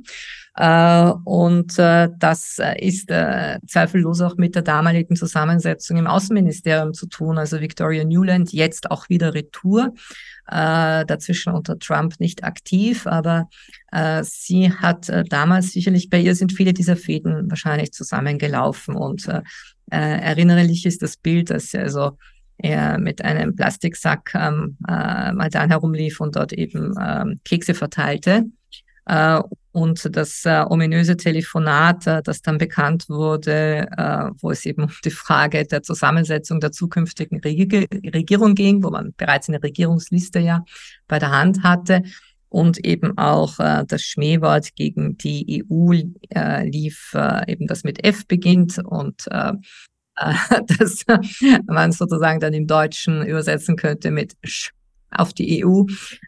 Äh, 0.56 1.12
und 1.24 1.80
äh, 1.80 2.10
das 2.20 2.60
ist 2.80 3.10
äh, 3.10 3.60
zweifellos 3.68 4.22
auch 4.22 4.38
mit 4.38 4.56
der 4.56 4.62
damaligen 4.62 5.16
Zusammensetzung 5.16 5.98
im 5.98 6.08
Außenministerium 6.08 6.94
zu 6.94 7.08
tun. 7.08 7.38
Also 7.38 7.62
Victoria 7.62 8.04
Newland 8.04 8.52
jetzt 8.52 8.92
auch 8.92 9.10
wieder 9.10 9.34
Retour 9.34 9.94
äh, 10.48 11.06
dazwischen 11.06 11.54
unter 11.54 11.80
Trump 11.80 12.20
nicht 12.20 12.44
aktiv, 12.44 13.08
aber 13.08 13.50
äh, 13.92 14.24
sie 14.24 14.72
hat 14.72 15.10
äh, 15.10 15.24
damals 15.24 15.72
sicherlich, 15.72 16.10
bei 16.10 16.20
ihr 16.20 16.36
sind 16.36 16.52
viele 16.52 16.74
dieser 16.74 16.96
Fäden 16.96 17.50
wahrscheinlich 17.50 17.92
zusammengelaufen 17.94 18.96
und 18.96 19.28
äh, 19.28 19.42
äh, 19.92 20.22
erinnerlich 20.22 20.86
ist 20.86 21.02
das 21.02 21.18
Bild, 21.18 21.50
dass 21.50 21.72
sie 21.72 21.80
also 21.80 22.18
er 22.58 22.98
mit 22.98 23.24
einem 23.24 23.56
Plastiksack 23.56 24.32
ähm, 24.36 24.78
äh, 24.88 25.32
mal 25.34 25.50
dann 25.50 25.70
herumlief 25.70 26.20
und 26.20 26.36
dort 26.36 26.54
eben 26.54 26.94
ähm, 27.02 27.40
Kekse 27.44 27.74
verteilte. 27.74 28.46
Äh, 29.06 29.42
und 29.74 30.16
das 30.16 30.46
äh, 30.46 30.64
ominöse 30.70 31.18
Telefonat, 31.18 32.06
äh, 32.06 32.22
das 32.24 32.44
dann 32.44 32.60
bekannt 32.60 33.10
wurde, 33.10 33.88
äh, 33.98 34.30
wo 34.40 34.52
es 34.52 34.66
eben 34.66 34.84
um 34.84 34.92
die 35.04 35.10
Frage 35.10 35.66
der 35.66 35.82
Zusammensetzung 35.82 36.60
der 36.60 36.72
zukünftigen 36.72 37.40
Reg 37.40 37.90
Regierung 38.14 38.54
ging, 38.54 38.84
wo 38.84 38.92
man 38.92 39.14
bereits 39.18 39.50
eine 39.50 39.62
Regierungsliste 39.62 40.40
ja 40.40 40.64
bei 41.08 41.18
der 41.18 41.32
Hand 41.32 41.64
hatte. 41.64 42.04
Und 42.50 42.86
eben 42.86 43.18
auch 43.18 43.58
äh, 43.60 43.84
das 43.88 44.04
Schmähwort 44.04 44.76
gegen 44.76 45.18
die 45.18 45.66
EU 45.68 45.94
äh, 46.30 46.70
lief, 46.70 47.12
äh, 47.16 47.52
eben 47.52 47.66
das 47.66 47.84
mit 47.84 48.06
F 48.06 48.28
beginnt 48.28 48.78
und 48.78 49.26
äh, 49.32 49.54
äh 50.18 50.62
das 50.78 51.04
man 51.66 51.92
sozusagen 51.92 52.40
dann 52.40 52.54
im 52.54 52.68
Deutschen 52.68 53.26
übersetzen 53.26 53.76
könnte 53.76 54.12
mit 54.12 54.36
Sch 54.46 54.72
auf 55.16 55.34
die 55.34 55.64
EU. 55.64 55.84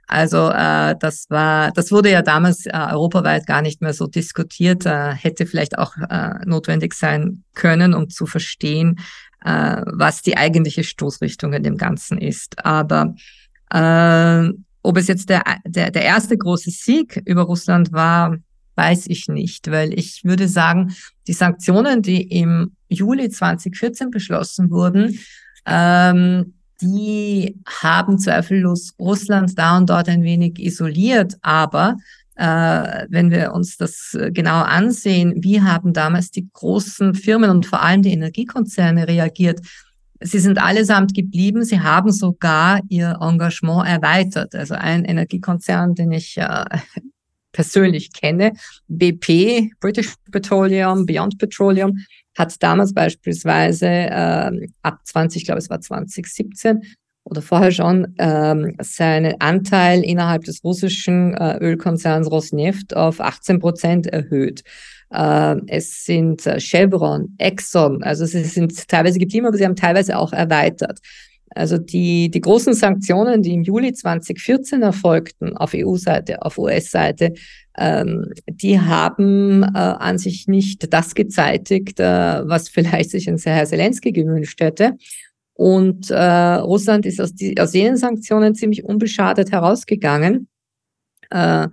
Also 0.08 0.50
äh, 0.50 0.96
das 1.00 1.26
war, 1.30 1.72
das 1.72 1.92
wurde 1.92 2.12
ja 2.12 2.22
damals 2.22 2.66
äh, 2.66 2.72
europaweit 2.74 3.48
gar 3.48 3.62
nicht 3.62 3.82
mehr 3.82 3.94
so 3.94 4.08
diskutiert, 4.08 4.86
äh, 4.86 5.14
hätte 5.14 5.46
vielleicht 5.46 5.78
auch 5.78 5.96
äh, 5.98 6.46
notwendig 6.46 6.94
sein 6.94 7.44
können, 7.54 7.94
um 7.94 8.10
zu 8.10 8.26
verstehen, 8.26 9.00
äh, 9.44 9.82
was 9.86 10.22
die 10.22 10.38
eigentliche 10.38 10.84
Stoßrichtung 10.84 11.54
in 11.54 11.64
dem 11.64 11.78
Ganzen 11.78 12.18
ist. 12.18 12.66
Aber 12.66 13.16
äh, 13.72 14.50
ob 14.82 14.98
es 14.98 15.08
jetzt 15.08 15.30
der, 15.30 15.44
der, 15.66 15.92
der 15.92 16.04
erste 16.04 16.38
große 16.38 16.70
Sieg 16.70 17.22
über 17.26 17.44
Russland 17.44 17.92
war, 17.92 18.38
weiß 18.76 19.08
ich 19.08 19.28
nicht, 19.28 19.72
weil 19.72 19.98
ich 19.98 20.24
würde 20.24 20.48
sagen, 20.48 20.96
die 21.28 21.34
Sanktionen, 21.34 22.02
die 22.02 22.22
im 22.22 22.76
Juli 22.90 23.30
2014 23.30 24.12
beschlossen 24.12 24.70
wurden, 24.70 25.18
ähm, 25.66 26.55
die 26.82 27.58
haben 27.66 28.20
zweifellos 28.20 28.94
Russland 29.00 29.58
da 29.58 29.78
und 29.78 29.90
dort 29.90 30.10
ein 30.10 30.24
wenig 30.24 30.60
isoliert, 30.60 31.36
aber 31.42 31.98
äh, 32.36 33.06
wenn 33.10 33.32
wir 33.32 33.54
uns 33.54 33.78
das 33.78 34.14
äh, 34.14 34.32
genau 34.32 34.62
ansehen, 34.62 35.36
wie 35.38 35.62
haben 35.62 35.94
damals 35.94 36.32
die 36.32 36.48
großen 36.52 37.16
Firmen 37.16 37.50
und 37.50 37.66
vor 37.66 37.82
allem 37.82 38.02
die 38.02 38.12
Energiekonzerne 38.12 39.08
reagiert? 39.08 39.62
Sie 40.20 40.40
sind 40.40 40.58
allesamt 40.58 41.14
geblieben, 41.14 41.64
sie 41.64 41.80
haben 41.80 42.12
sogar 42.12 42.82
ihr 42.90 43.18
Engagement 43.22 43.88
erweitert. 43.88 44.54
Also 44.54 44.76
ein 44.76 45.06
Energiekonzern, 45.06 45.96
den 45.96 46.12
ich 46.12 46.38
äh, 46.38 46.66
persönlich 47.54 48.12
kenne, 48.12 48.52
BP, 48.90 49.72
British 49.80 50.14
Petroleum, 50.30 51.06
Beyond 51.06 51.38
Petroleum, 51.38 51.98
hat 52.36 52.62
damals 52.62 52.94
beispielsweise 52.94 53.88
äh, 53.88 54.68
ab 54.82 55.00
20, 55.04 55.42
ich 55.42 55.46
glaube 55.46 55.60
es 55.60 55.70
war 55.70 55.80
2017 55.80 56.82
oder 57.26 57.42
vorher 57.42 57.72
schon, 57.72 58.14
ähm, 58.20 58.76
seinen 58.82 59.42
Anteil 59.42 60.04
innerhalb 60.04 60.44
des 60.44 60.64
russischen 60.64 61.34
äh, 61.34 61.58
Ölkonzerns 61.58 62.30
Rosneft 62.30 62.96
auf 62.96 63.20
18 63.20 63.60
Prozent 63.60 64.08
erhöht. 64.08 64.64
Äh, 65.12 65.56
es 65.68 66.06
sind 66.06 66.46
äh, 66.46 66.60
Chevron, 66.60 67.36
Exxon, 67.40 68.04
also 68.04 68.26
sie 68.26 68.44
sind 68.44 68.88
teilweise 68.88 69.18
geblieben, 69.18 69.48
aber 69.48 69.58
sie 69.58 69.66
haben 69.66 69.76
teilweise 69.76 70.18
auch 70.18 70.34
erweitert. 70.34 71.00
Also 71.56 71.78
die, 71.78 72.30
die 72.30 72.42
großen 72.42 72.74
Sanktionen, 72.74 73.42
die 73.42 73.54
im 73.54 73.64
Juli 73.64 73.94
2014 73.94 74.82
erfolgten 74.82 75.56
auf 75.56 75.72
EU-Seite, 75.74 76.42
auf 76.42 76.58
US-Seite, 76.58 77.34
ähm, 77.78 78.32
die 78.48 78.80
haben 78.80 79.64
äh, 79.64 79.78
an 79.78 80.18
sich 80.18 80.48
nicht 80.48 80.94
das 80.94 81.16
gezeitigt, 81.16 82.00
äh, 82.00 82.48
was 82.48 82.70
vielleicht 82.70 83.12
sich 83.12 83.30
ein 83.30 83.38
Herr 83.38 83.66
Zelensky 83.66 84.12
gewünscht 84.12 84.62
hätte. 84.62 84.94
Und 85.54 86.12
äh, 86.12 86.56
Russland 86.56 87.06
ist 87.06 87.22
aus, 87.22 87.34
die, 87.34 87.60
aus 87.60 87.74
jenen 87.74 87.98
Sanktionen 87.98 88.56
ziemlich 88.56 88.84
unbeschadet 88.84 89.52
herausgegangen. 89.52 90.50
Äh, 91.30 91.68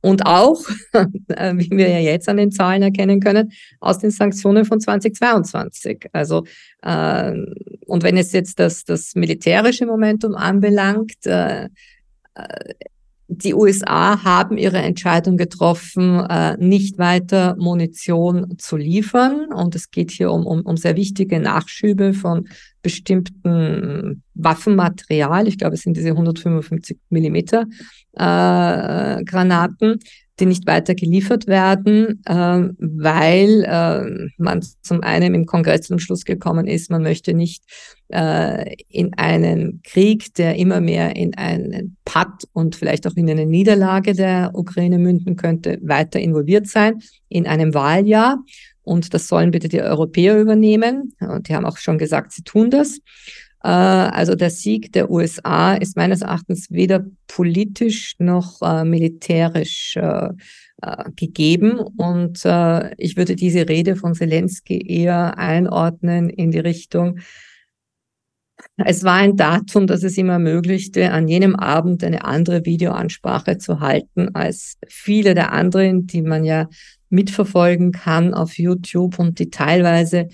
und 0.00 0.26
auch, 0.26 0.60
äh, 1.28 1.54
wie 1.56 1.70
wir 1.70 1.88
ja 1.88 1.98
jetzt 1.98 2.28
an 2.28 2.36
den 2.36 2.52
Zahlen 2.52 2.82
erkennen 2.82 3.20
können, 3.20 3.52
aus 3.80 3.98
den 3.98 4.10
Sanktionen 4.10 4.66
von 4.66 4.78
2022. 4.78 6.08
Also, 6.12 6.44
äh, 6.82 7.32
und 7.86 8.02
wenn 8.02 8.16
es 8.16 8.32
jetzt 8.32 8.60
das, 8.60 8.84
das 8.84 9.14
militärische 9.14 9.86
Momentum 9.86 10.34
anbelangt, 10.34 11.26
äh, 11.26 11.64
äh 12.34 12.74
die 13.42 13.54
USA 13.54 14.22
haben 14.22 14.58
ihre 14.58 14.78
Entscheidung 14.78 15.36
getroffen, 15.36 16.20
äh, 16.20 16.56
nicht 16.58 16.98
weiter 16.98 17.56
Munition 17.58 18.58
zu 18.58 18.76
liefern. 18.76 19.52
Und 19.52 19.74
es 19.74 19.90
geht 19.90 20.10
hier 20.10 20.30
um, 20.30 20.46
um, 20.46 20.60
um 20.62 20.76
sehr 20.76 20.96
wichtige 20.96 21.40
Nachschübe 21.40 22.14
von 22.14 22.48
bestimmten 22.82 24.22
Waffenmaterial. 24.34 25.48
Ich 25.48 25.58
glaube, 25.58 25.74
es 25.74 25.82
sind 25.82 25.96
diese 25.96 26.10
155 26.10 26.98
Millimeter 27.08 27.66
äh, 28.12 29.24
Granaten, 29.24 29.98
die 30.40 30.46
nicht 30.46 30.66
weiter 30.66 30.94
geliefert 30.94 31.46
werden, 31.46 32.22
äh, 32.26 32.34
weil 32.78 33.64
äh, 33.64 34.28
man 34.36 34.62
zum 34.82 35.02
einen 35.02 35.34
im 35.34 35.46
Kongress 35.46 35.82
zum 35.82 35.98
Schluss 35.98 36.24
gekommen 36.24 36.66
ist, 36.66 36.90
man 36.90 37.02
möchte 37.02 37.34
nicht 37.34 37.62
äh, 38.14 38.76
in 38.88 39.12
einen 39.14 39.82
Krieg, 39.82 40.34
der 40.34 40.56
immer 40.56 40.80
mehr 40.80 41.16
in 41.16 41.34
einen 41.36 41.96
Patt 42.04 42.44
und 42.52 42.76
vielleicht 42.76 43.06
auch 43.06 43.16
in 43.16 43.28
eine 43.28 43.44
Niederlage 43.44 44.14
der 44.14 44.52
Ukraine 44.54 44.98
münden 44.98 45.36
könnte, 45.36 45.78
weiter 45.82 46.20
involviert 46.20 46.68
sein 46.68 47.00
in 47.28 47.46
einem 47.46 47.74
Wahljahr. 47.74 48.38
und 48.82 49.14
das 49.14 49.28
sollen 49.28 49.50
bitte 49.50 49.68
die 49.68 49.80
Europäer 49.80 50.38
übernehmen. 50.38 51.14
Und 51.18 51.48
die 51.48 51.56
haben 51.56 51.64
auch 51.64 51.78
schon 51.78 51.98
gesagt, 51.98 52.32
sie 52.32 52.42
tun 52.42 52.70
das. 52.70 53.00
Äh, 53.64 53.68
also 53.68 54.34
der 54.34 54.50
Sieg 54.50 54.92
der 54.92 55.10
USA 55.10 55.74
ist 55.74 55.96
meines 55.96 56.20
Erachtens 56.20 56.70
weder 56.70 57.04
politisch 57.26 58.14
noch 58.18 58.60
äh, 58.62 58.84
militärisch 58.84 59.96
äh, 59.96 60.28
gegeben. 61.16 61.78
Und 61.78 62.44
ich 62.98 63.16
würde 63.16 63.36
diese 63.36 63.66
Rede 63.68 63.96
von 63.96 64.12
Zelensky 64.12 64.86
eher 64.86 65.38
einordnen 65.38 66.28
in 66.28 66.50
die 66.50 66.58
Richtung, 66.58 67.20
es 68.76 69.04
war 69.04 69.14
ein 69.14 69.36
Datum, 69.36 69.86
das 69.86 70.02
es 70.02 70.16
ihm 70.16 70.28
ermöglichte, 70.28 71.10
an 71.12 71.28
jenem 71.28 71.56
Abend 71.56 72.02
eine 72.04 72.24
andere 72.24 72.64
Videoansprache 72.64 73.58
zu 73.58 73.80
halten 73.80 74.34
als 74.34 74.78
viele 74.88 75.34
der 75.34 75.52
anderen, 75.52 76.06
die 76.06 76.22
man 76.22 76.44
ja 76.44 76.68
mitverfolgen 77.08 77.92
kann 77.92 78.34
auf 78.34 78.58
YouTube 78.58 79.18
und 79.18 79.38
die 79.38 79.50
teilweise 79.50 80.28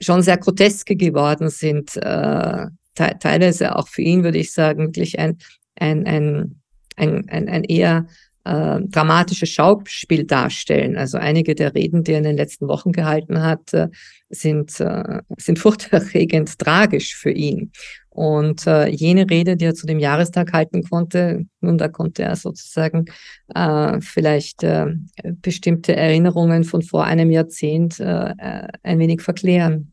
schon 0.00 0.22
sehr 0.22 0.38
groteske 0.38 0.96
geworden 0.96 1.48
sind. 1.48 1.96
Äh, 1.96 2.66
te 2.94 3.16
teilweise 3.20 3.76
auch 3.76 3.88
für 3.88 4.02
ihn, 4.02 4.24
würde 4.24 4.38
ich 4.38 4.52
sagen, 4.52 4.86
wirklich 4.86 5.18
ein, 5.18 5.38
ein, 5.76 6.06
ein, 6.06 6.60
ein, 6.96 7.28
ein, 7.28 7.48
ein 7.48 7.64
eher 7.64 8.06
äh, 8.44 8.80
dramatisches 8.80 9.48
Schauspiel 9.50 10.24
darstellen. 10.24 10.96
Also 10.96 11.18
einige 11.18 11.54
der 11.54 11.74
Reden, 11.74 12.04
die 12.04 12.12
er 12.12 12.18
in 12.18 12.24
den 12.24 12.36
letzten 12.36 12.68
Wochen 12.68 12.92
gehalten 12.92 13.42
hat, 13.42 13.72
äh, 13.74 13.88
sind, 14.30 14.80
äh, 14.80 15.20
sind 15.36 15.58
furchterregend 15.58 16.58
tragisch 16.58 17.16
für 17.16 17.30
ihn. 17.30 17.72
Und 18.10 18.66
äh, 18.66 18.88
jene 18.88 19.28
Rede, 19.30 19.56
die 19.56 19.66
er 19.66 19.74
zu 19.74 19.86
dem 19.86 19.98
Jahrestag 19.98 20.52
halten 20.52 20.82
konnte, 20.82 21.46
nun, 21.60 21.78
da 21.78 21.88
konnte 21.88 22.22
er 22.22 22.36
sozusagen 22.36 23.06
äh, 23.54 24.00
vielleicht 24.00 24.62
äh, 24.62 24.86
bestimmte 25.22 25.94
Erinnerungen 25.94 26.64
von 26.64 26.82
vor 26.82 27.04
einem 27.04 27.30
Jahrzehnt 27.30 28.00
äh, 28.00 28.34
ein 28.82 28.98
wenig 28.98 29.22
verklären. 29.22 29.92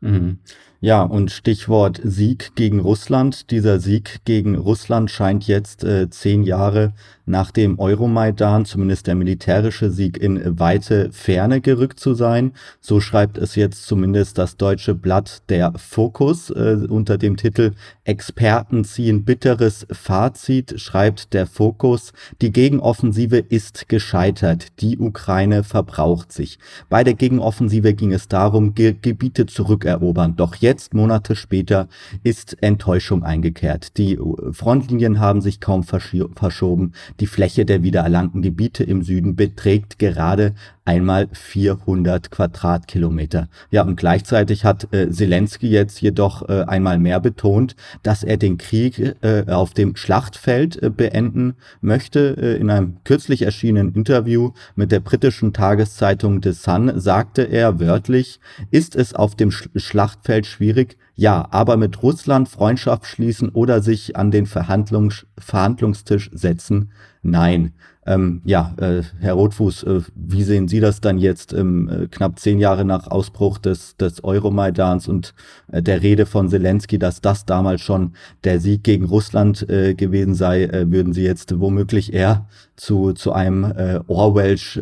Mhm. 0.00 0.38
Ja, 0.80 1.02
und 1.02 1.32
Stichwort 1.32 2.00
Sieg 2.04 2.52
gegen 2.54 2.78
Russland. 2.78 3.50
Dieser 3.50 3.80
Sieg 3.80 4.20
gegen 4.24 4.54
Russland 4.54 5.10
scheint 5.10 5.48
jetzt 5.48 5.82
äh, 5.82 6.08
zehn 6.08 6.44
Jahre 6.44 6.94
nach 7.28 7.50
dem 7.50 7.78
Euromaidan, 7.78 8.64
zumindest 8.64 9.06
der 9.06 9.14
militärische 9.14 9.90
Sieg, 9.90 10.16
in 10.18 10.58
weite 10.58 11.10
Ferne 11.12 11.60
gerückt 11.60 12.00
zu 12.00 12.14
sein. 12.14 12.52
So 12.80 13.00
schreibt 13.00 13.38
es 13.38 13.54
jetzt 13.54 13.86
zumindest 13.86 14.38
das 14.38 14.56
deutsche 14.56 14.94
Blatt 14.94 15.42
Der 15.48 15.72
Fokus 15.76 16.50
äh, 16.50 16.78
unter 16.88 17.18
dem 17.18 17.36
Titel 17.36 17.72
Experten 18.04 18.84
ziehen 18.84 19.24
bitteres 19.24 19.86
Fazit, 19.90 20.80
schreibt 20.80 21.34
der 21.34 21.46
Fokus. 21.46 22.12
Die 22.40 22.52
Gegenoffensive 22.52 23.38
ist 23.38 23.88
gescheitert. 23.88 24.80
Die 24.80 24.98
Ukraine 24.98 25.62
verbraucht 25.64 26.32
sich. 26.32 26.58
Bei 26.88 27.04
der 27.04 27.14
Gegenoffensive 27.14 27.94
ging 27.94 28.12
es 28.12 28.28
darum, 28.28 28.74
Ge 28.74 28.96
Gebiete 29.00 29.46
zurückerobern. 29.46 30.36
Doch 30.36 30.56
jetzt, 30.56 30.94
Monate 30.94 31.36
später, 31.36 31.88
ist 32.22 32.62
Enttäuschung 32.62 33.22
eingekehrt. 33.22 33.98
Die 33.98 34.18
Frontlinien 34.52 35.20
haben 35.20 35.40
sich 35.40 35.60
kaum 35.60 35.82
verschoben. 35.82 36.92
Die 37.20 37.26
Fläche 37.26 37.64
der 37.64 37.82
wiedererlangten 37.82 38.42
Gebiete 38.42 38.84
im 38.84 39.02
Süden 39.02 39.34
beträgt 39.34 39.98
gerade 39.98 40.54
einmal 40.84 41.28
400 41.32 42.30
Quadratkilometer. 42.30 43.48
Ja, 43.70 43.82
und 43.82 43.96
gleichzeitig 43.96 44.64
hat 44.64 44.92
äh, 44.92 45.10
Zelensky 45.10 45.68
jetzt 45.68 46.00
jedoch 46.00 46.48
äh, 46.48 46.62
einmal 46.62 46.98
mehr 46.98 47.20
betont, 47.20 47.76
dass 48.02 48.22
er 48.22 48.36
den 48.36 48.56
Krieg 48.56 49.16
äh, 49.20 49.44
auf 49.48 49.74
dem 49.74 49.96
Schlachtfeld 49.96 50.82
äh, 50.82 50.90
beenden 50.90 51.54
möchte. 51.80 52.36
Äh, 52.38 52.56
in 52.56 52.70
einem 52.70 52.98
kürzlich 53.04 53.42
erschienenen 53.42 53.94
Interview 53.94 54.52
mit 54.76 54.92
der 54.92 55.00
britischen 55.00 55.52
Tageszeitung 55.52 56.40
The 56.42 56.52
Sun 56.52 56.98
sagte 56.98 57.42
er 57.42 57.80
wörtlich, 57.80 58.40
ist 58.70 58.96
es 58.96 59.12
auf 59.12 59.34
dem 59.34 59.50
Sch 59.50 59.68
Schlachtfeld 59.76 60.46
schwierig, 60.46 60.96
ja, 61.18 61.48
aber 61.50 61.76
mit 61.76 62.00
Russland 62.00 62.48
Freundschaft 62.48 63.04
schließen 63.04 63.48
oder 63.48 63.82
sich 63.82 64.14
an 64.14 64.30
den 64.30 64.46
Verhandlungs 64.46 65.26
Verhandlungstisch 65.36 66.30
setzen, 66.32 66.92
nein. 67.30 67.72
Ähm, 68.08 68.40
ja, 68.46 68.74
äh, 68.80 69.02
Herr 69.20 69.34
Rotfuß, 69.34 69.82
äh, 69.82 70.00
wie 70.14 70.42
sehen 70.42 70.66
Sie 70.66 70.80
das 70.80 71.02
dann 71.02 71.18
jetzt 71.18 71.52
ähm, 71.52 71.90
äh, 71.90 72.06
knapp 72.06 72.38
zehn 72.38 72.58
Jahre 72.58 72.86
nach 72.86 73.06
Ausbruch 73.06 73.58
des, 73.58 73.98
des 73.98 74.24
Euromaidans 74.24 75.08
und 75.08 75.34
äh, 75.70 75.82
der 75.82 76.02
Rede 76.02 76.24
von 76.24 76.48
Zelensky, 76.48 76.98
dass 76.98 77.20
das 77.20 77.44
damals 77.44 77.82
schon 77.82 78.14
der 78.44 78.60
Sieg 78.60 78.82
gegen 78.82 79.04
Russland 79.04 79.68
äh, 79.68 79.94
gewesen 79.94 80.34
sei? 80.34 80.64
Äh, 80.64 80.90
würden 80.90 81.12
Sie 81.12 81.22
jetzt 81.22 81.60
womöglich 81.60 82.14
eher 82.14 82.46
zu, 82.76 83.12
zu 83.12 83.32
einem 83.32 83.64
äh, 83.64 84.00
Orwellsch, 84.06 84.80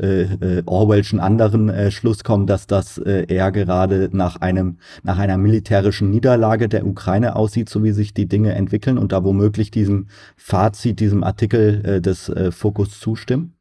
Orwellschen 0.66 1.18
anderen 1.18 1.90
Schluss 1.90 2.22
kommen, 2.22 2.47
dass 2.47 2.66
das 2.66 2.99
eher 2.99 3.51
gerade 3.51 4.11
nach 4.12 4.36
einem 4.36 4.76
nach 5.03 5.18
einer 5.18 5.38
militärischen 5.38 6.11
Niederlage 6.11 6.68
der 6.68 6.86
Ukraine 6.86 7.36
aussieht, 7.36 7.70
so 7.70 7.82
wie 7.82 7.92
sich 7.92 8.12
die 8.12 8.26
Dinge 8.26 8.55
entwickeln 8.55 8.99
und 8.99 9.12
da 9.12 9.24
womöglich 9.24 9.70
diesem 9.70 10.09
Fazit, 10.36 11.01
diesem 11.01 11.24
Artikel 11.24 12.03
des 12.03 12.28
Fokus 12.51 13.01
zustimmen? 13.01 13.57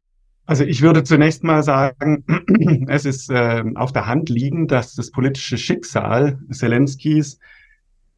Also 0.46 0.62
ich 0.62 0.80
würde 0.80 1.02
zunächst 1.02 1.42
mal 1.42 1.62
sagen, 1.62 2.24
es 2.88 3.04
ist 3.04 3.30
äh, 3.30 3.64
auf 3.74 3.92
der 3.92 4.06
Hand 4.06 4.28
liegend, 4.28 4.70
dass 4.70 4.94
das 4.94 5.10
politische 5.10 5.58
Schicksal 5.58 6.38
Zelenskis 6.50 7.40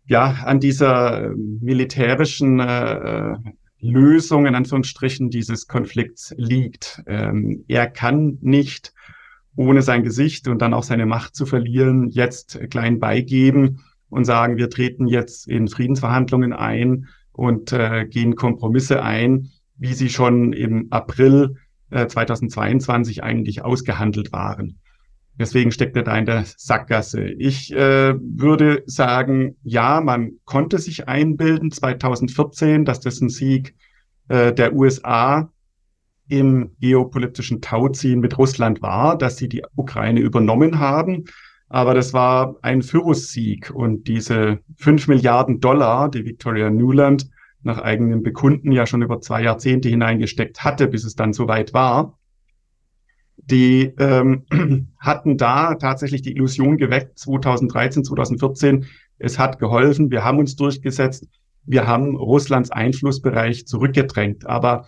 ja 0.06 0.36
an 0.44 0.60
dieser 0.60 1.32
militärischen 1.36 2.60
äh, 2.60 3.36
Lösung 3.80 4.46
in 4.46 4.54
Anführungsstrichen 4.54 5.30
dieses 5.30 5.68
Konflikts 5.68 6.34
liegt. 6.36 7.02
Ähm, 7.06 7.64
er 7.68 7.86
kann 7.86 8.38
nicht 8.40 8.92
ohne 9.56 9.82
sein 9.82 10.02
Gesicht 10.02 10.48
und 10.48 10.60
dann 10.60 10.74
auch 10.74 10.82
seine 10.82 11.06
Macht 11.06 11.34
zu 11.34 11.46
verlieren, 11.46 12.08
jetzt 12.10 12.58
klein 12.70 12.98
beigeben 12.98 13.80
und 14.08 14.24
sagen, 14.24 14.56
wir 14.56 14.70
treten 14.70 15.06
jetzt 15.06 15.48
in 15.48 15.68
Friedensverhandlungen 15.68 16.52
ein 16.52 17.08
und 17.32 17.72
äh, 17.72 18.06
gehen 18.06 18.34
Kompromisse 18.36 19.02
ein, 19.02 19.50
wie 19.78 19.94
sie 19.94 20.10
schon 20.10 20.52
im 20.52 20.88
April 20.90 21.56
äh, 21.90 22.06
2022 22.06 23.22
eigentlich 23.22 23.62
ausgehandelt 23.62 24.32
waren. 24.32 24.78
Deswegen 25.38 25.70
steckt 25.70 25.96
er 25.96 26.02
da 26.02 26.18
in 26.18 26.26
der 26.26 26.44
Sackgasse. 26.44 27.24
Ich 27.24 27.72
äh, 27.72 28.14
würde 28.18 28.82
sagen, 28.86 29.56
ja, 29.62 30.00
man 30.00 30.32
konnte 30.44 30.78
sich 30.78 31.06
einbilden 31.08 31.70
2014, 31.70 32.84
dass 32.84 32.98
das 33.00 33.20
ein 33.20 33.28
Sieg 33.28 33.76
äh, 34.28 34.52
der 34.52 34.74
USA 34.74 35.52
im 36.28 36.72
geopolitischen 36.80 37.60
Tauziehen 37.60 38.20
mit 38.20 38.36
Russland 38.36 38.82
war, 38.82 39.16
dass 39.16 39.36
sie 39.36 39.48
die 39.48 39.62
Ukraine 39.76 40.20
übernommen 40.20 40.80
haben. 40.80 41.24
Aber 41.68 41.94
das 41.94 42.12
war 42.12 42.56
ein 42.62 42.80
Pyrrhus-Sieg 42.80 43.70
und 43.70 44.08
diese 44.08 44.58
fünf 44.76 45.06
Milliarden 45.06 45.60
Dollar, 45.60 46.10
die 46.10 46.24
Victoria 46.24 46.68
Newland 46.68 47.30
nach 47.62 47.78
eigenem 47.78 48.22
Bekunden 48.22 48.72
ja 48.72 48.86
schon 48.86 49.02
über 49.02 49.20
zwei 49.20 49.42
Jahrzehnte 49.42 49.88
hineingesteckt 49.88 50.64
hatte, 50.64 50.86
bis 50.86 51.04
es 51.04 51.14
dann 51.14 51.32
soweit 51.32 51.74
war, 51.74 52.18
die 53.36 53.92
ähm, 53.98 54.44
hatten 54.98 55.36
da 55.36 55.74
tatsächlich 55.74 56.22
die 56.22 56.32
Illusion 56.32 56.76
geweckt, 56.76 57.18
2013, 57.18 58.04
2014, 58.04 58.86
es 59.18 59.38
hat 59.38 59.58
geholfen, 59.58 60.10
wir 60.10 60.24
haben 60.24 60.38
uns 60.38 60.56
durchgesetzt, 60.56 61.26
wir 61.64 61.86
haben 61.86 62.16
Russlands 62.16 62.70
Einflussbereich 62.70 63.66
zurückgedrängt. 63.66 64.46
Aber 64.46 64.86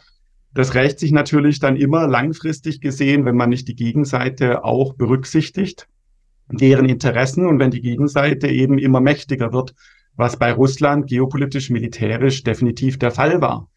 das 0.55 0.75
rächt 0.75 0.99
sich 0.99 1.12
natürlich 1.12 1.61
dann 1.61 1.77
immer 1.77 2.07
langfristig 2.07 2.81
gesehen, 2.81 3.25
wenn 3.25 3.37
man 3.37 3.51
nicht 3.51 3.68
die 3.68 3.77
Gegenseite 3.77 4.64
auch 4.64 4.95
berücksichtigt, 4.95 5.89
deren 6.51 6.89
Interessen 6.89 7.47
und 7.47 7.59
wenn 7.59 7.71
die 7.71 7.81
Gegenseite 7.83 8.49
eben 8.49 8.79
immer 8.79 9.01
mächtiger 9.01 9.53
wird, 9.53 9.75
was 10.21 10.37
bei 10.37 10.53
Russland 10.53 11.09
geopolitisch, 11.09 11.71
militärisch 11.71 12.45
definitiv 12.45 12.99
der 12.99 13.11
Fall 13.11 13.41
war. 13.41 13.68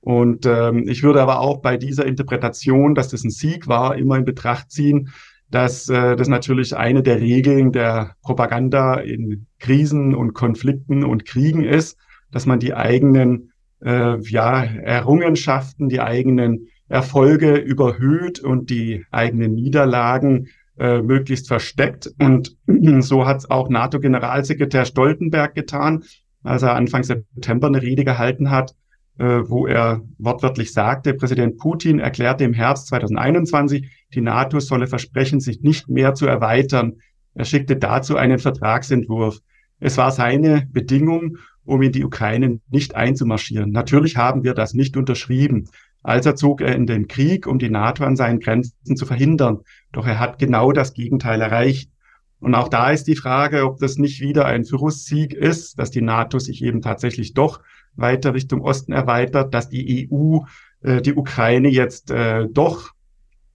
Und 0.00 0.46
ähm, 0.46 0.86
ich 0.88 1.02
würde 1.02 1.20
aber 1.20 1.40
auch 1.40 1.60
bei 1.60 1.76
dieser 1.76 2.06
Interpretation, 2.06 2.94
dass 2.94 3.08
das 3.08 3.24
ein 3.24 3.30
Sieg 3.30 3.66
war, 3.66 3.96
immer 3.96 4.16
in 4.16 4.24
Betracht 4.24 4.70
ziehen, 4.70 5.10
dass 5.50 5.88
äh, 5.88 6.14
das 6.14 6.28
natürlich 6.28 6.76
eine 6.76 7.02
der 7.02 7.20
Regeln 7.20 7.72
der 7.72 8.14
Propaganda 8.22 8.94
in 8.94 9.46
Krisen 9.58 10.14
und 10.14 10.34
Konflikten 10.34 11.04
und 11.04 11.24
Kriegen 11.24 11.64
ist, 11.64 11.98
dass 12.30 12.46
man 12.46 12.60
die 12.60 12.74
eigenen 12.74 13.52
äh, 13.82 14.20
ja, 14.20 14.62
Errungenschaften, 14.62 15.88
die 15.88 16.00
eigenen 16.00 16.68
Erfolge 16.88 17.56
überhöht 17.56 18.38
und 18.38 18.70
die 18.70 19.04
eigenen 19.10 19.54
Niederlagen 19.54 20.48
äh, 20.78 21.02
möglichst 21.02 21.48
versteckt. 21.48 22.10
Und 22.18 22.56
so 23.00 23.26
hat 23.26 23.38
es 23.38 23.50
auch 23.50 23.68
NATO-Generalsekretär 23.68 24.84
Stoltenberg 24.84 25.54
getan, 25.54 26.04
als 26.42 26.62
er 26.62 26.74
Anfang 26.74 27.02
September 27.02 27.66
eine 27.66 27.82
Rede 27.82 28.04
gehalten 28.04 28.50
hat, 28.50 28.74
äh, 29.18 29.24
wo 29.24 29.66
er 29.66 30.02
wortwörtlich 30.18 30.72
sagte, 30.72 31.14
Präsident 31.14 31.58
Putin 31.58 31.98
erklärte 31.98 32.44
im 32.44 32.52
Herbst 32.52 32.86
2021, 32.88 33.88
die 34.14 34.20
NATO 34.20 34.60
solle 34.60 34.86
versprechen, 34.86 35.40
sich 35.40 35.60
nicht 35.60 35.88
mehr 35.88 36.14
zu 36.14 36.26
erweitern. 36.26 36.94
Er 37.34 37.44
schickte 37.44 37.76
dazu 37.76 38.16
einen 38.16 38.38
Vertragsentwurf. 38.38 39.40
Es 39.80 39.96
war 39.96 40.10
seine 40.10 40.68
Bedingung, 40.70 41.38
um 41.64 41.82
in 41.82 41.92
die 41.92 42.04
Ukraine 42.04 42.60
nicht 42.70 42.94
einzumarschieren. 42.94 43.70
Natürlich 43.70 44.16
haben 44.16 44.42
wir 44.42 44.54
das 44.54 44.74
nicht 44.74 44.96
unterschrieben. 44.96 45.68
Als 46.02 46.26
er 46.26 46.36
zog 46.36 46.60
er 46.60 46.74
in 46.74 46.86
den 46.86 47.08
Krieg, 47.08 47.46
um 47.46 47.58
die 47.58 47.70
NATO 47.70 48.04
an 48.04 48.16
seinen 48.16 48.40
Grenzen 48.40 48.96
zu 48.96 49.06
verhindern. 49.06 49.60
Doch 49.92 50.06
er 50.06 50.18
hat 50.18 50.38
genau 50.38 50.72
das 50.72 50.94
Gegenteil 50.94 51.40
erreicht. 51.40 51.90
Und 52.40 52.54
auch 52.54 52.68
da 52.68 52.90
ist 52.90 53.08
die 53.08 53.16
Frage, 53.16 53.64
ob 53.64 53.78
das 53.78 53.96
nicht 53.96 54.20
wieder 54.20 54.46
ein 54.46 54.64
Pyrrhussieg 54.64 55.34
ist, 55.34 55.78
dass 55.78 55.90
die 55.90 56.02
NATO 56.02 56.38
sich 56.38 56.62
eben 56.62 56.82
tatsächlich 56.82 57.34
doch 57.34 57.60
weiter 57.96 58.32
Richtung 58.32 58.60
Osten 58.60 58.92
erweitert, 58.92 59.52
dass 59.54 59.68
die 59.68 60.08
EU 60.10 60.40
äh, 60.82 61.02
die 61.02 61.14
Ukraine 61.14 61.68
jetzt 61.68 62.10
äh, 62.10 62.46
doch 62.48 62.92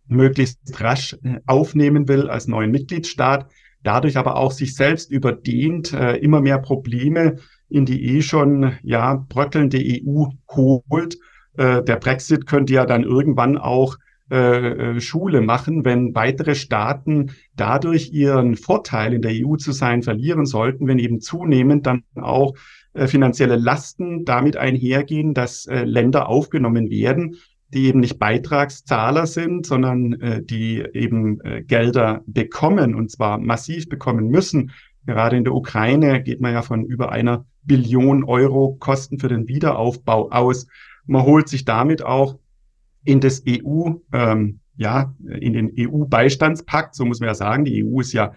möglichst 0.08 0.82
rasch 0.82 1.18
äh, 1.24 1.39
aufnehmen 1.46 2.08
will 2.08 2.30
als 2.30 2.48
neuen 2.48 2.72
Mitgliedstaat, 2.72 3.50
dadurch 3.84 4.18
aber 4.18 4.36
auch 4.36 4.52
sich 4.52 4.76
selbst 4.76 5.12
überdehnt, 5.12 5.94
äh, 5.94 6.18
immer 6.18 6.41
mehr 6.41 6.60
Probleme 6.60 7.38
in 7.70 7.86
die 7.86 8.18
eh 8.18 8.22
schon 8.22 8.78
ja 8.84 9.16
bröckelnde 9.16 9.80
EU 9.80 10.26
holt. 10.50 11.18
Äh, 11.58 11.84
der 11.84 11.97
Brexit 11.97 12.45
könnte 12.47 12.74
ja 12.74 12.86
dann 12.86 13.04
irgendwann 13.04 13.58
auch 13.58 13.97
äh, 14.32 14.95
äh, 14.95 15.01
Schule 15.01 15.41
machen, 15.41 15.86
wenn 15.86 16.16
weitere 16.16 16.56
Staaten 16.56 17.32
dadurch 17.56 18.12
ihren 18.12 18.56
Vorteil 18.56 19.14
in 19.14 19.22
der 19.22 19.32
EU 19.34 19.58
zu 19.58 19.72
sein 19.72 20.01
verlieren 20.01 20.45
sollten, 20.45 20.88
wenn 20.88 20.99
eben 20.99 21.20
zunehmend 21.20 21.86
dann 21.86 22.04
auch 22.16 22.56
finanzielle 22.95 23.56
Lasten 23.56 24.24
damit 24.24 24.56
einhergehen, 24.56 25.34
dass 25.34 25.68
Länder 25.68 26.30
aufgenommen 26.30 26.91
werden, 26.91 27.38
die 27.74 27.88
eben 27.88 28.01
nicht 28.01 28.20
Beitragszahler 28.20 29.26
sind, 29.26 29.66
sondern 29.66 30.43
die 30.45 30.86
eben 30.93 31.39
Gelder 31.66 32.22
bekommen 32.28 32.93
und 32.93 33.10
zwar 33.10 33.39
massiv 33.39 33.89
bekommen 33.89 34.28
müssen. 34.28 34.70
Gerade 35.08 35.38
in 35.38 35.43
der 35.43 35.56
Ukraine 35.56 36.22
geht 36.22 36.39
man 36.39 36.54
ja 36.54 36.62
von 36.62 36.86
über 36.86 37.12
einer 37.12 37.47
Billion 37.64 38.24
Euro 38.24 38.78
Kosten 38.80 39.18
für 39.18 39.28
den 39.28 39.47
Wiederaufbau 39.47 40.30
aus. 40.30 40.68
Man 41.06 41.24
holt 41.24 41.49
sich 41.49 41.66
damit 41.66 42.04
auch 42.04 42.38
in 43.04 43.20
das 43.20 43.43
EU, 43.47 43.91
ähm, 44.14 44.60
ja, 44.76 45.14
in 45.24 45.54
den 45.54 45.72
EU-Beistandspakt, 45.78 46.95
so 46.95 47.06
muss 47.06 47.20
man 47.20 47.28
ja 47.28 47.36
sagen, 47.36 47.66
die 47.66 47.84
EU 47.86 47.99
ist 47.99 48.14
ja 48.14 48.34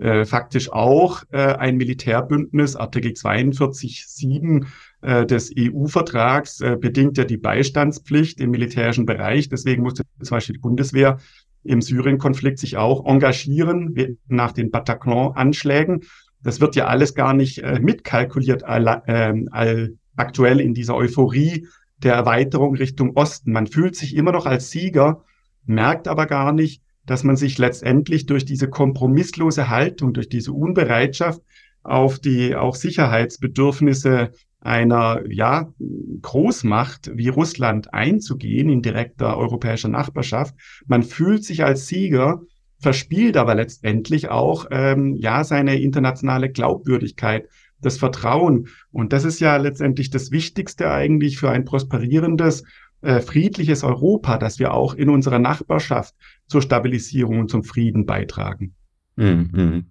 äh, 0.00 0.24
faktisch 0.24 0.72
auch 0.72 1.22
äh, 1.30 1.38
ein 1.38 1.76
Militärbündnis, 1.76 2.76
Artikel 2.76 3.12
42.7 3.12 4.64
äh, 5.02 5.26
des 5.26 5.52
EU-Vertrags 5.58 6.60
äh, 6.60 6.76
bedingt 6.80 7.18
ja 7.18 7.24
die 7.24 7.36
Beistandspflicht 7.36 8.40
im 8.40 8.50
militärischen 8.50 9.04
Bereich. 9.04 9.48
Deswegen 9.48 9.82
musste 9.82 10.04
zum 10.22 10.36
Beispiel 10.36 10.54
die 10.54 10.60
Bundeswehr 10.60 11.18
im 11.64 11.82
Syrien-Konflikt 11.82 12.58
sich 12.58 12.76
auch 12.78 13.04
engagieren 13.04 14.18
nach 14.26 14.52
den 14.52 14.70
Bataclan-Anschlägen. 14.70 16.04
Das 16.42 16.60
wird 16.60 16.76
ja 16.76 16.86
alles 16.86 17.14
gar 17.14 17.34
nicht 17.34 17.58
äh, 17.58 17.78
mitkalkuliert 17.80 18.62
äh, 18.62 18.66
all, 18.66 19.96
aktuell 20.16 20.60
in 20.60 20.72
dieser 20.72 20.96
Euphorie 20.96 21.66
der 22.02 22.14
Erweiterung 22.14 22.74
Richtung 22.74 23.16
Osten. 23.16 23.52
Man 23.52 23.66
fühlt 23.66 23.96
sich 23.96 24.16
immer 24.16 24.32
noch 24.32 24.46
als 24.46 24.70
Sieger, 24.70 25.24
merkt 25.64 26.08
aber 26.08 26.26
gar 26.26 26.52
nicht, 26.52 26.82
dass 27.06 27.24
man 27.24 27.36
sich 27.36 27.58
letztendlich 27.58 28.26
durch 28.26 28.44
diese 28.44 28.68
kompromisslose 28.68 29.68
Haltung, 29.68 30.12
durch 30.12 30.28
diese 30.28 30.52
Unbereitschaft 30.52 31.40
auf 31.82 32.18
die 32.18 32.54
auch 32.54 32.74
Sicherheitsbedürfnisse 32.74 34.30
einer 34.60 35.22
ja, 35.28 35.72
Großmacht 36.20 37.10
wie 37.14 37.28
Russland 37.28 37.94
einzugehen 37.94 38.68
in 38.68 38.82
direkter 38.82 39.38
europäischer 39.38 39.88
Nachbarschaft. 39.88 40.54
Man 40.86 41.02
fühlt 41.02 41.44
sich 41.44 41.64
als 41.64 41.86
Sieger, 41.86 42.42
verspielt 42.78 43.36
aber 43.36 43.54
letztendlich 43.54 44.28
auch 44.28 44.66
ähm, 44.70 45.16
ja 45.16 45.44
seine 45.44 45.80
internationale 45.80 46.50
Glaubwürdigkeit 46.50 47.48
das 47.82 47.98
Vertrauen. 47.98 48.68
Und 48.92 49.12
das 49.12 49.24
ist 49.24 49.40
ja 49.40 49.56
letztendlich 49.56 50.10
das 50.10 50.30
Wichtigste 50.30 50.90
eigentlich 50.90 51.38
für 51.38 51.50
ein 51.50 51.64
prosperierendes, 51.64 52.64
äh, 53.02 53.20
friedliches 53.20 53.82
Europa, 53.82 54.38
dass 54.38 54.58
wir 54.58 54.74
auch 54.74 54.94
in 54.94 55.08
unserer 55.08 55.38
Nachbarschaft 55.38 56.14
zur 56.46 56.62
Stabilisierung 56.62 57.40
und 57.40 57.50
zum 57.50 57.64
Frieden 57.64 58.06
beitragen. 58.06 58.74
Mhm. 59.16 59.86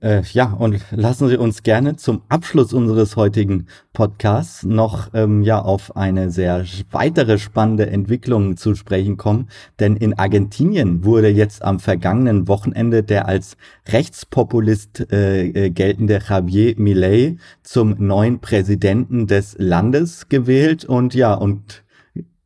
Äh, 0.00 0.22
ja, 0.32 0.52
und 0.52 0.80
lassen 0.90 1.28
Sie 1.28 1.36
uns 1.36 1.62
gerne 1.62 1.96
zum 1.96 2.22
Abschluss 2.28 2.72
unseres 2.72 3.14
heutigen 3.14 3.66
Podcasts 3.92 4.64
noch 4.64 5.10
ähm, 5.14 5.42
ja 5.42 5.60
auf 5.62 5.96
eine 5.96 6.30
sehr 6.30 6.64
weitere 6.90 7.38
spannende 7.38 7.86
Entwicklung 7.86 8.56
zu 8.56 8.74
sprechen 8.74 9.16
kommen. 9.16 9.48
Denn 9.78 9.96
in 9.96 10.18
Argentinien 10.18 11.04
wurde 11.04 11.28
jetzt 11.28 11.62
am 11.62 11.78
vergangenen 11.78 12.48
Wochenende 12.48 13.04
der 13.04 13.28
als 13.28 13.56
Rechtspopulist 13.88 15.12
äh, 15.12 15.46
äh, 15.46 15.70
geltende 15.70 16.20
Javier 16.28 16.74
Milei 16.76 17.36
zum 17.62 17.94
neuen 17.98 18.40
Präsidenten 18.40 19.28
des 19.28 19.54
Landes 19.58 20.28
gewählt. 20.28 20.84
Und 20.84 21.14
ja, 21.14 21.34
und 21.34 21.83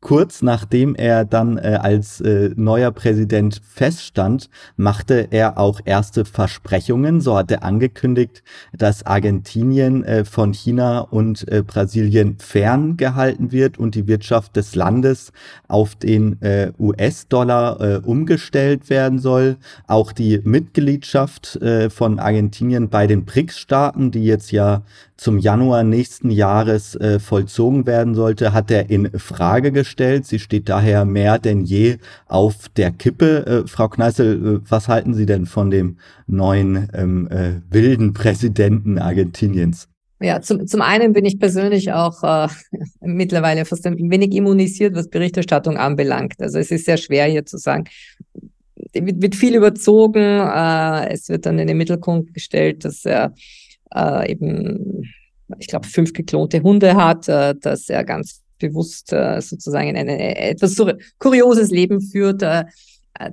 kurz 0.00 0.42
nachdem 0.42 0.94
er 0.94 1.24
dann 1.24 1.58
äh, 1.58 1.78
als 1.80 2.20
äh, 2.20 2.50
neuer 2.56 2.92
Präsident 2.92 3.60
feststand, 3.64 4.48
machte 4.76 5.28
er 5.30 5.58
auch 5.58 5.80
erste 5.84 6.24
Versprechungen. 6.24 7.20
So 7.20 7.36
hat 7.36 7.50
er 7.50 7.64
angekündigt, 7.64 8.42
dass 8.72 9.04
Argentinien 9.04 10.04
äh, 10.04 10.24
von 10.24 10.52
China 10.52 11.00
und 11.00 11.46
äh, 11.48 11.62
Brasilien 11.62 12.36
ferngehalten 12.38 13.50
wird 13.50 13.78
und 13.78 13.94
die 13.94 14.06
Wirtschaft 14.06 14.56
des 14.56 14.74
Landes 14.74 15.32
auf 15.66 15.96
den 15.96 16.40
äh, 16.42 16.72
US-Dollar 16.78 17.80
äh, 17.80 17.96
umgestellt 17.98 18.90
werden 18.90 19.18
soll. 19.18 19.56
Auch 19.86 20.12
die 20.12 20.40
Mitgliedschaft 20.44 21.58
von 21.90 22.18
Argentinien 22.18 22.88
bei 22.88 23.06
den 23.06 23.24
BRICS-Staaten, 23.24 24.10
die 24.10 24.24
jetzt 24.24 24.52
ja 24.52 24.82
zum 25.18 25.38
Januar 25.38 25.82
nächsten 25.82 26.30
Jahres 26.30 26.94
äh, 26.94 27.18
vollzogen 27.18 27.86
werden 27.86 28.14
sollte, 28.14 28.52
hat 28.52 28.70
er 28.70 28.88
in 28.88 29.10
Frage 29.18 29.72
gestellt. 29.72 30.26
Sie 30.26 30.38
steht 30.38 30.68
daher 30.68 31.04
mehr 31.04 31.38
denn 31.38 31.64
je 31.64 31.98
auf 32.26 32.68
der 32.76 32.92
Kippe. 32.92 33.64
Äh, 33.64 33.68
Frau 33.68 33.88
Kneißel, 33.88 34.46
äh, 34.46 34.60
was 34.70 34.86
halten 34.86 35.14
Sie 35.14 35.26
denn 35.26 35.46
von 35.46 35.70
dem 35.70 35.98
neuen 36.28 36.88
ähm, 36.94 37.28
äh, 37.30 37.60
wilden 37.68 38.14
Präsidenten 38.14 38.98
Argentiniens? 38.98 39.88
Ja, 40.20 40.40
zum, 40.40 40.66
zum 40.66 40.82
einen 40.82 41.12
bin 41.12 41.24
ich 41.24 41.40
persönlich 41.40 41.92
auch 41.92 42.22
äh, 42.22 42.48
mittlerweile 43.00 43.64
fast 43.64 43.86
ein 43.86 43.96
wenig 43.98 44.32
immunisiert, 44.32 44.94
was 44.94 45.08
Berichterstattung 45.08 45.76
anbelangt. 45.76 46.34
Also 46.38 46.58
es 46.58 46.70
ist 46.70 46.84
sehr 46.84 46.96
schwer 46.96 47.26
hier 47.26 47.44
zu 47.44 47.58
sagen, 47.58 47.84
wird, 48.92 49.20
wird 49.20 49.34
viel 49.34 49.56
überzogen. 49.56 50.22
Äh, 50.22 51.12
es 51.12 51.28
wird 51.28 51.44
dann 51.44 51.58
in 51.58 51.66
den 51.66 51.76
Mittelpunkt 51.76 52.34
gestellt, 52.34 52.84
dass 52.84 53.04
er 53.04 53.26
äh, 53.26 53.30
eben, 54.26 55.04
ich 55.58 55.66
glaube, 55.66 55.86
fünf 55.86 56.12
geklonte 56.12 56.62
Hunde 56.62 56.94
hat, 56.94 57.28
äh, 57.28 57.54
dass 57.54 57.88
er 57.88 58.04
ganz 58.04 58.42
bewusst 58.58 59.12
äh, 59.12 59.40
sozusagen 59.40 59.96
ein 59.96 60.08
etwas 60.08 60.76
kurioses 61.18 61.70
Leben 61.70 62.00
führt. 62.00 62.42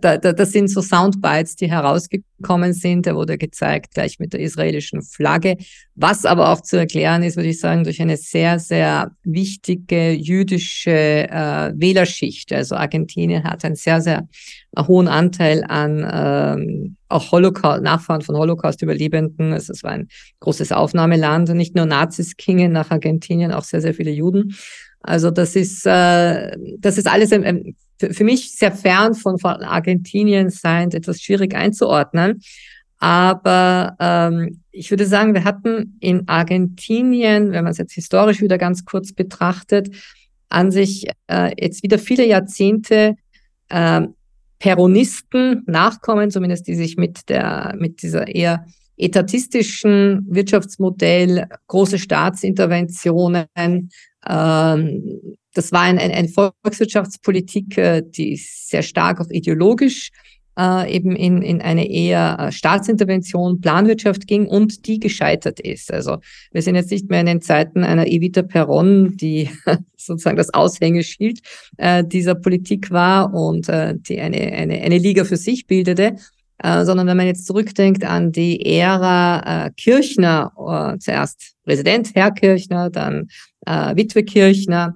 Da, 0.02 0.18
da, 0.18 0.34
das 0.34 0.52
sind 0.52 0.70
so 0.70 0.82
Soundbites, 0.82 1.56
die 1.58 1.70
herausgekommen 1.70 2.74
sind. 2.74 3.06
Da 3.06 3.16
wurde 3.16 3.38
gezeigt, 3.38 3.94
gleich 3.94 4.18
mit 4.18 4.34
der 4.34 4.40
israelischen 4.40 5.04
Flagge. 5.04 5.58
Was 5.94 6.26
aber 6.26 6.50
auch 6.50 6.62
zu 6.62 6.78
erklären 6.78 7.22
ist, 7.22 7.36
würde 7.36 7.50
ich 7.50 7.60
sagen, 7.60 7.84
durch 7.84 8.02
eine 8.02 8.18
sehr, 8.18 8.58
sehr 8.58 9.12
wichtige 9.24 10.12
jüdische 10.12 11.30
äh, 11.30 11.72
Wählerschicht. 11.76 12.52
Also 12.52 12.76
Argentinien 12.76 13.44
hat 13.44 13.64
einen 13.64 13.76
sehr, 13.76 14.02
sehr 14.02 14.28
hohen 14.76 15.08
Anteil 15.08 15.64
an 15.64 16.06
ähm, 16.12 16.98
auch 17.08 17.32
Holocaust, 17.32 17.84
Nachfahren 17.84 18.22
von 18.22 18.36
Holocaust-Überlebenden. 18.36 19.54
Also 19.54 19.72
es 19.72 19.84
war 19.84 19.92
ein 19.92 20.08
großes 20.40 20.72
Aufnahmeland. 20.72 21.52
Und 21.52 21.58
nicht 21.58 21.76
nur 21.76 21.86
Nazis 21.86 22.36
gingen 22.38 22.72
nach 22.72 22.90
Argentinien, 22.90 23.52
auch 23.52 23.64
sehr, 23.64 23.82
sehr 23.82 23.94
viele 23.94 24.12
Juden. 24.12 24.56
Also 25.02 25.30
das 25.30 25.56
ist, 25.56 25.86
äh, 25.86 26.58
das 26.80 26.98
ist 26.98 27.08
alles 27.08 27.32
ähm, 27.32 27.76
für, 28.00 28.14
für 28.14 28.24
mich 28.24 28.52
sehr 28.52 28.72
fern 28.72 29.14
von, 29.14 29.40
von 29.40 29.64
Argentinien 29.64 30.50
sein, 30.50 30.92
etwas 30.92 31.22
schwierig 31.22 31.56
einzuordnen. 31.56 32.42
Aber 32.98 33.96
ähm, 34.00 34.62
ich 34.72 34.90
würde 34.90 35.06
sagen, 35.06 35.34
wir 35.34 35.44
hatten 35.44 35.98
in 36.00 36.28
Argentinien, 36.28 37.52
wenn 37.52 37.64
man 37.64 37.72
es 37.72 37.78
jetzt 37.78 37.94
historisch 37.94 38.42
wieder 38.42 38.58
ganz 38.58 38.86
kurz 38.86 39.14
betrachtet, 39.14 39.96
an 40.50 40.72
sich 40.72 41.08
äh, 41.28 41.52
jetzt 41.60 41.84
wieder 41.84 42.00
viele 42.00 42.26
Jahrzehnte 42.26 43.16
äh, 43.70 44.02
Peronisten, 44.60 45.64
Nachkommen 45.68 46.32
zumindest, 46.32 46.68
die 46.68 46.76
sich 46.76 46.98
mit 46.98 47.30
der, 47.30 47.76
mit 47.78 48.02
dieser 48.02 48.28
eher 48.28 48.66
etatistischen 48.98 50.26
Wirtschaftsmodell, 50.30 51.48
große 51.68 52.00
Staatsinterventionen, 52.00 53.90
ähm, 54.28 55.38
das 55.56 55.72
war 55.72 55.82
ein, 55.82 55.98
ein, 55.98 56.12
eine 56.12 56.28
Volkswirtschaftspolitik, 56.28 57.78
äh, 57.78 58.04
die 58.06 58.36
sehr 58.38 58.84
stark 58.84 59.20
auch 59.20 59.30
ideologisch 59.30 60.12
äh, 60.58 60.96
eben 60.96 61.16
in, 61.16 61.42
in 61.42 61.62
eine 61.62 61.90
eher 61.90 62.38
äh, 62.40 62.52
Staatsintervention, 62.52 63.62
Planwirtschaft 63.62 64.28
ging 64.28 64.48
und 64.48 64.88
die 64.88 65.00
gescheitert 65.00 65.60
ist. 65.60 65.92
Also 65.92 66.18
wir 66.52 66.62
sind 66.62 66.76
jetzt 66.76 66.92
nicht 66.92 67.10
mehr 67.10 67.20
in 67.22 67.26
den 67.26 67.42
Zeiten 67.42 67.84
einer 67.84 68.08
Evita 68.08 68.42
Peron, 68.42 69.18
die 69.18 69.50
sozusagen 69.98 70.38
das 70.38 70.54
Aushängeschild 70.54 71.40
äh, 71.78 72.04
dieser 72.04 72.36
Politik 72.36 72.92
war 72.92 73.34
und 73.34 73.70
äh, 73.70 73.96
die 73.98 74.20
eine, 74.20 74.38
eine, 74.38 74.82
eine 74.82 74.98
Liga 74.98 75.26
für 75.26 75.38
sich 75.38 75.68
bildete, 75.68 76.16
äh, 76.60 76.86
sondern 76.86 77.08
wenn 77.08 77.18
man 77.18 77.28
jetzt 77.28 77.46
zurückdenkt 77.46 78.06
an 78.06 78.32
die 78.32 78.66
Ära 78.66 79.66
äh, 79.66 79.72
Kirchner, 79.76 80.52
äh, 80.96 80.98
zuerst 81.00 81.56
Präsident 81.66 82.12
Herr 82.16 82.32
Kirchner, 82.32 82.90
dann 82.90 83.28
äh, 83.66 83.96
Witwe 83.96 84.24
Kirchner, 84.24 84.96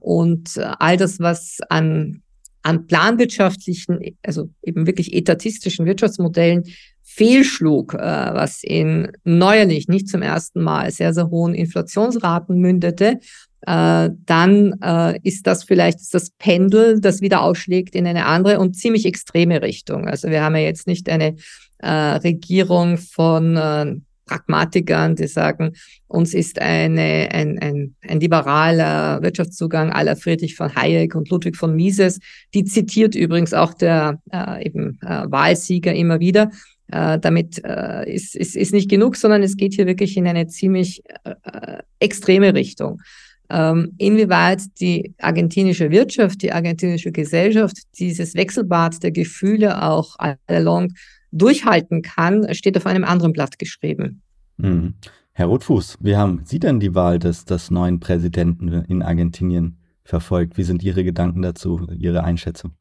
und 0.00 0.58
all 0.78 0.96
das, 0.96 1.20
was 1.20 1.58
an, 1.68 2.22
an 2.62 2.86
planwirtschaftlichen, 2.86 4.16
also 4.22 4.50
eben 4.62 4.86
wirklich 4.86 5.14
etatistischen 5.14 5.86
Wirtschaftsmodellen 5.86 6.64
fehlschlug, 7.02 7.94
äh, 7.94 7.98
was 7.98 8.62
in 8.62 9.12
neuerlich 9.24 9.88
nicht 9.88 10.08
zum 10.08 10.22
ersten 10.22 10.62
Mal 10.62 10.90
sehr, 10.90 11.12
sehr 11.12 11.28
hohen 11.28 11.54
Inflationsraten 11.54 12.58
mündete, 12.58 13.18
äh, 13.66 14.10
dann 14.24 14.80
äh, 14.82 15.18
ist 15.22 15.46
das 15.46 15.64
vielleicht 15.64 15.98
das 16.12 16.30
Pendel, 16.30 17.00
das 17.00 17.20
wieder 17.20 17.42
ausschlägt 17.42 17.94
in 17.94 18.06
eine 18.06 18.26
andere 18.26 18.58
und 18.58 18.76
ziemlich 18.76 19.06
extreme 19.06 19.62
Richtung. 19.62 20.08
Also 20.08 20.28
wir 20.28 20.42
haben 20.42 20.56
ja 20.56 20.62
jetzt 20.62 20.86
nicht 20.86 21.08
eine 21.08 21.36
äh, 21.78 21.90
Regierung 21.90 22.96
von 22.96 23.56
äh, 23.56 23.96
Pragmatikern, 24.26 25.16
die 25.16 25.26
sagen, 25.26 25.72
uns 26.08 26.34
ist 26.34 26.60
eine, 26.60 27.28
ein, 27.32 27.58
ein, 27.58 27.94
ein 28.06 28.20
liberaler 28.20 29.22
Wirtschaftszugang 29.22 29.90
aller 29.90 30.16
Friedrich 30.16 30.54
von 30.54 30.74
Hayek 30.74 31.14
und 31.14 31.30
Ludwig 31.30 31.56
von 31.56 31.74
Mises. 31.74 32.18
Die 32.54 32.64
zitiert 32.64 33.14
übrigens 33.14 33.54
auch 33.54 33.74
der 33.74 34.20
äh, 34.32 34.66
eben 34.66 34.98
äh, 35.02 35.24
Wahlsieger 35.30 35.94
immer 35.94 36.20
wieder. 36.20 36.50
Äh, 36.92 37.18
damit 37.18 37.64
äh, 37.64 38.12
ist, 38.12 38.36
ist, 38.36 38.54
ist 38.54 38.72
nicht 38.72 38.90
genug, 38.90 39.16
sondern 39.16 39.42
es 39.42 39.56
geht 39.56 39.74
hier 39.74 39.86
wirklich 39.86 40.16
in 40.16 40.26
eine 40.26 40.46
ziemlich 40.46 41.02
äh, 41.24 41.78
extreme 42.00 42.54
Richtung. 42.54 43.00
Ähm, 43.48 43.92
inwieweit 43.98 44.62
die 44.80 45.14
argentinische 45.18 45.90
Wirtschaft, 45.90 46.42
die 46.42 46.52
argentinische 46.52 47.12
Gesellschaft 47.12 47.76
dieses 47.98 48.34
Wechselbad 48.34 49.02
der 49.02 49.10
Gefühle 49.10 49.82
auch 49.82 50.16
along 50.46 50.92
durchhalten 51.32 52.02
kann, 52.02 52.52
steht 52.54 52.76
auf 52.76 52.86
einem 52.86 53.04
anderen 53.04 53.32
Blatt 53.32 53.58
geschrieben. 53.58 54.22
Mhm. 54.58 54.94
Herr 55.32 55.46
Rotfuß, 55.46 55.98
wie 56.00 56.16
haben 56.16 56.42
Sie 56.44 56.58
denn 56.58 56.78
die 56.78 56.94
Wahl 56.94 57.18
des, 57.18 57.46
des 57.46 57.70
neuen 57.70 58.00
Präsidenten 58.00 58.68
in 58.68 59.02
Argentinien 59.02 59.78
verfolgt? 60.04 60.58
Wie 60.58 60.62
sind 60.62 60.82
Ihre 60.82 61.04
Gedanken 61.04 61.40
dazu, 61.40 61.86
Ihre 61.98 62.22
Einschätzung? 62.22 62.72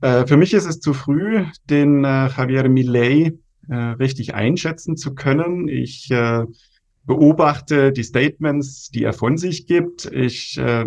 Äh, 0.00 0.26
für 0.26 0.36
mich 0.36 0.52
ist 0.52 0.66
es 0.66 0.80
zu 0.80 0.92
früh, 0.92 1.44
den 1.70 2.04
äh, 2.04 2.28
Javier 2.28 2.68
Milei 2.68 3.34
äh, 3.68 3.74
richtig 3.74 4.34
einschätzen 4.34 4.96
zu 4.96 5.14
können. 5.14 5.68
Ich 5.68 6.10
äh, 6.10 6.44
beobachte 7.04 7.92
die 7.92 8.02
Statements, 8.02 8.90
die 8.90 9.04
er 9.04 9.12
von 9.12 9.36
sich 9.36 9.66
gibt. 9.66 10.06
Ich 10.06 10.58
äh, 10.58 10.84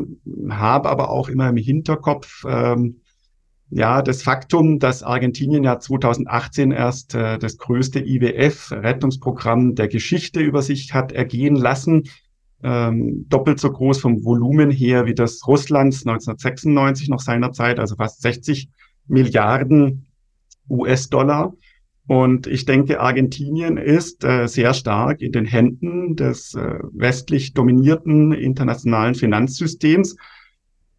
habe 0.49 0.89
aber 0.89 1.09
auch 1.09 1.29
immer 1.29 1.49
im 1.49 1.57
Hinterkopf, 1.57 2.43
ähm, 2.47 2.97
ja, 3.71 4.01
das 4.01 4.23
Faktum, 4.23 4.79
dass 4.79 5.03
Argentinien 5.03 5.63
ja 5.63 5.79
2018 5.79 6.71
erst 6.71 7.13
äh, 7.13 7.37
das 7.37 7.57
größte 7.57 7.99
IWF-Rettungsprogramm 7.99 9.75
der 9.75 9.87
Geschichte 9.87 10.39
über 10.39 10.63
sich 10.63 10.93
hat 10.93 11.11
ergehen 11.11 11.55
lassen, 11.55 12.09
ähm, 12.63 13.25
doppelt 13.29 13.59
so 13.59 13.71
groß 13.71 13.99
vom 14.01 14.23
Volumen 14.23 14.71
her 14.71 15.05
wie 15.05 15.13
das 15.13 15.45
Russlands 15.47 16.05
1996 16.05 17.09
noch 17.09 17.19
seinerzeit, 17.19 17.79
also 17.79 17.95
fast 17.95 18.21
60 18.21 18.69
Milliarden 19.07 20.07
US-Dollar. 20.69 21.53
Und 22.07 22.47
ich 22.47 22.65
denke, 22.65 22.99
Argentinien 22.99 23.77
ist 23.77 24.23
äh, 24.23 24.47
sehr 24.47 24.73
stark 24.73 25.21
in 25.21 25.31
den 25.31 25.45
Händen 25.45 26.15
des 26.15 26.55
äh, 26.55 26.79
westlich 26.91 27.53
dominierten 27.53 28.31
internationalen 28.31 29.13
Finanzsystems 29.13 30.15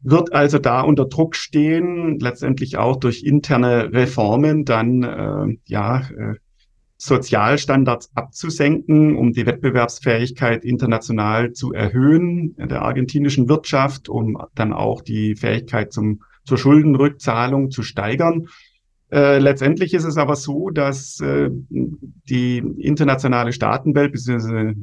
wird 0.03 0.33
also 0.33 0.59
da 0.59 0.81
unter 0.81 1.07
Druck 1.07 1.37
stehen, 1.37 2.19
letztendlich 2.19 2.79
auch 2.79 2.97
durch 2.97 3.23
interne 3.23 3.93
Reformen 3.93 4.65
dann 4.65 5.03
äh, 5.03 5.59
ja 5.67 6.01
äh, 6.17 6.35
Sozialstandards 6.97 8.11
abzusenken, 8.15 9.17
um 9.17 9.33
die 9.33 9.47
Wettbewerbsfähigkeit 9.47 10.65
international 10.65 11.53
zu 11.53 11.73
erhöhen 11.73 12.55
der 12.59 12.83
argentinischen 12.83 13.49
Wirtschaft, 13.49 14.11
um 14.11 14.37
dann 14.55 14.75
auch 14.75 15.01
die 15.01 15.35
Fähigkeit 15.35 15.95
zum, 15.95 16.21
zur 16.45 16.59
Schuldenrückzahlung 16.59 17.71
zu 17.71 17.83
steigern. 17.83 18.49
Äh, 19.11 19.39
letztendlich 19.39 19.95
ist 19.95 20.05
es 20.05 20.19
aber 20.19 20.37
so, 20.37 20.69
dass 20.69 21.21
äh, 21.21 21.49
die 21.71 22.59
internationale 22.59 23.53
Staatenwelt 23.53 24.13
bzw. 24.13 24.75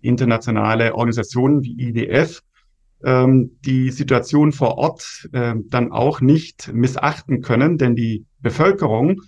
internationale 0.00 0.94
Organisationen 0.94 1.62
wie 1.62 1.78
IDF 1.78 2.40
ähm, 3.06 3.52
die 3.64 3.90
Situation 3.90 4.50
vor 4.50 4.78
Ort 4.78 5.28
äh, 5.32 5.54
dann 5.68 5.92
auch 5.92 6.20
nicht 6.20 6.72
missachten 6.74 7.40
können, 7.40 7.78
denn 7.78 7.94
die 7.94 8.26
Bevölkerung 8.40 9.22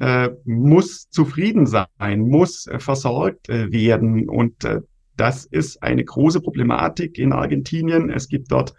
äh, 0.00 0.28
muss 0.44 1.08
zufrieden 1.08 1.66
sein, 1.66 2.20
muss 2.20 2.66
äh, 2.66 2.78
versorgt 2.78 3.48
äh, 3.48 3.72
werden. 3.72 4.28
Und 4.28 4.64
äh, 4.64 4.82
das 5.16 5.46
ist 5.46 5.82
eine 5.82 6.04
große 6.04 6.42
Problematik 6.42 7.18
in 7.18 7.32
Argentinien. 7.32 8.10
Es 8.10 8.28
gibt 8.28 8.52
dort 8.52 8.74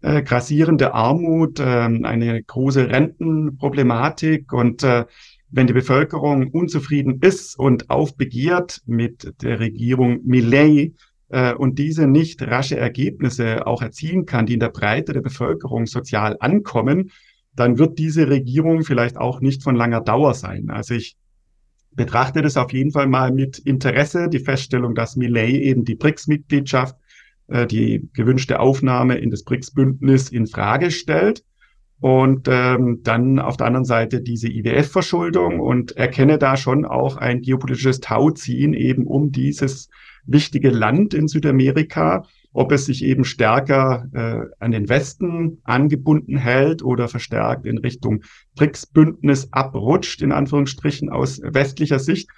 äh, 0.00 0.22
grassierende 0.22 0.94
Armut, 0.94 1.60
äh, 1.60 1.64
eine 1.64 2.42
große 2.42 2.88
Rentenproblematik 2.88 4.52
und 4.52 4.82
wenn 5.52 5.66
die 5.66 5.72
Bevölkerung 5.72 6.48
unzufrieden 6.52 7.18
ist 7.22 7.58
und 7.58 7.90
aufbegehrt 7.90 8.82
mit 8.86 9.42
der 9.42 9.58
Regierung 9.58 10.20
Millet, 10.24 10.94
äh, 11.30 11.54
und 11.54 11.78
diese 11.78 12.06
nicht 12.06 12.42
rasche 12.42 12.76
Ergebnisse 12.76 13.66
auch 13.66 13.82
erzielen 13.82 14.26
kann, 14.26 14.46
die 14.46 14.54
in 14.54 14.60
der 14.60 14.70
Breite 14.70 15.12
der 15.12 15.22
Bevölkerung 15.22 15.86
sozial 15.86 16.36
ankommen, 16.40 17.10
dann 17.54 17.78
wird 17.78 17.98
diese 17.98 18.28
Regierung 18.28 18.82
vielleicht 18.82 19.16
auch 19.16 19.40
nicht 19.40 19.62
von 19.62 19.74
langer 19.74 20.00
Dauer 20.00 20.34
sein. 20.34 20.70
Also 20.70 20.94
ich 20.94 21.16
betrachte 21.92 22.42
das 22.42 22.56
auf 22.56 22.72
jeden 22.72 22.92
Fall 22.92 23.06
mal 23.06 23.32
mit 23.32 23.58
Interesse, 23.58 24.28
die 24.28 24.38
Feststellung, 24.38 24.94
dass 24.94 25.16
Millet 25.16 25.62
eben 25.62 25.84
die 25.84 25.96
BRICS-Mitgliedschaft, 25.96 26.96
äh, 27.48 27.66
die 27.66 28.08
gewünschte 28.12 28.60
Aufnahme 28.60 29.18
in 29.18 29.30
das 29.30 29.44
BRICS-Bündnis 29.44 30.30
in 30.30 30.46
Frage 30.46 30.90
stellt. 30.90 31.44
Und 32.00 32.48
ähm, 32.50 33.00
dann 33.02 33.38
auf 33.38 33.58
der 33.58 33.66
anderen 33.66 33.84
Seite 33.84 34.22
diese 34.22 34.48
IWF-Verschuldung 34.48 35.60
und 35.60 35.92
erkenne 35.98 36.38
da 36.38 36.56
schon 36.56 36.86
auch 36.86 37.18
ein 37.18 37.42
geopolitisches 37.42 38.00
Tauziehen 38.00 38.72
eben 38.72 39.06
um 39.06 39.32
dieses 39.32 39.90
wichtige 40.26 40.70
Land 40.70 41.14
in 41.14 41.28
Südamerika, 41.28 42.24
ob 42.52 42.72
es 42.72 42.86
sich 42.86 43.04
eben 43.04 43.24
stärker 43.24 44.06
äh, 44.12 44.54
an 44.58 44.72
den 44.72 44.88
Westen 44.88 45.58
angebunden 45.64 46.36
hält 46.36 46.82
oder 46.82 47.08
verstärkt 47.08 47.66
in 47.66 47.78
Richtung 47.78 48.22
BRICS-Bündnis 48.56 49.52
abrutscht, 49.52 50.22
in 50.22 50.32
Anführungsstrichen 50.32 51.10
aus 51.10 51.40
westlicher 51.42 51.98
Sicht. 51.98 52.28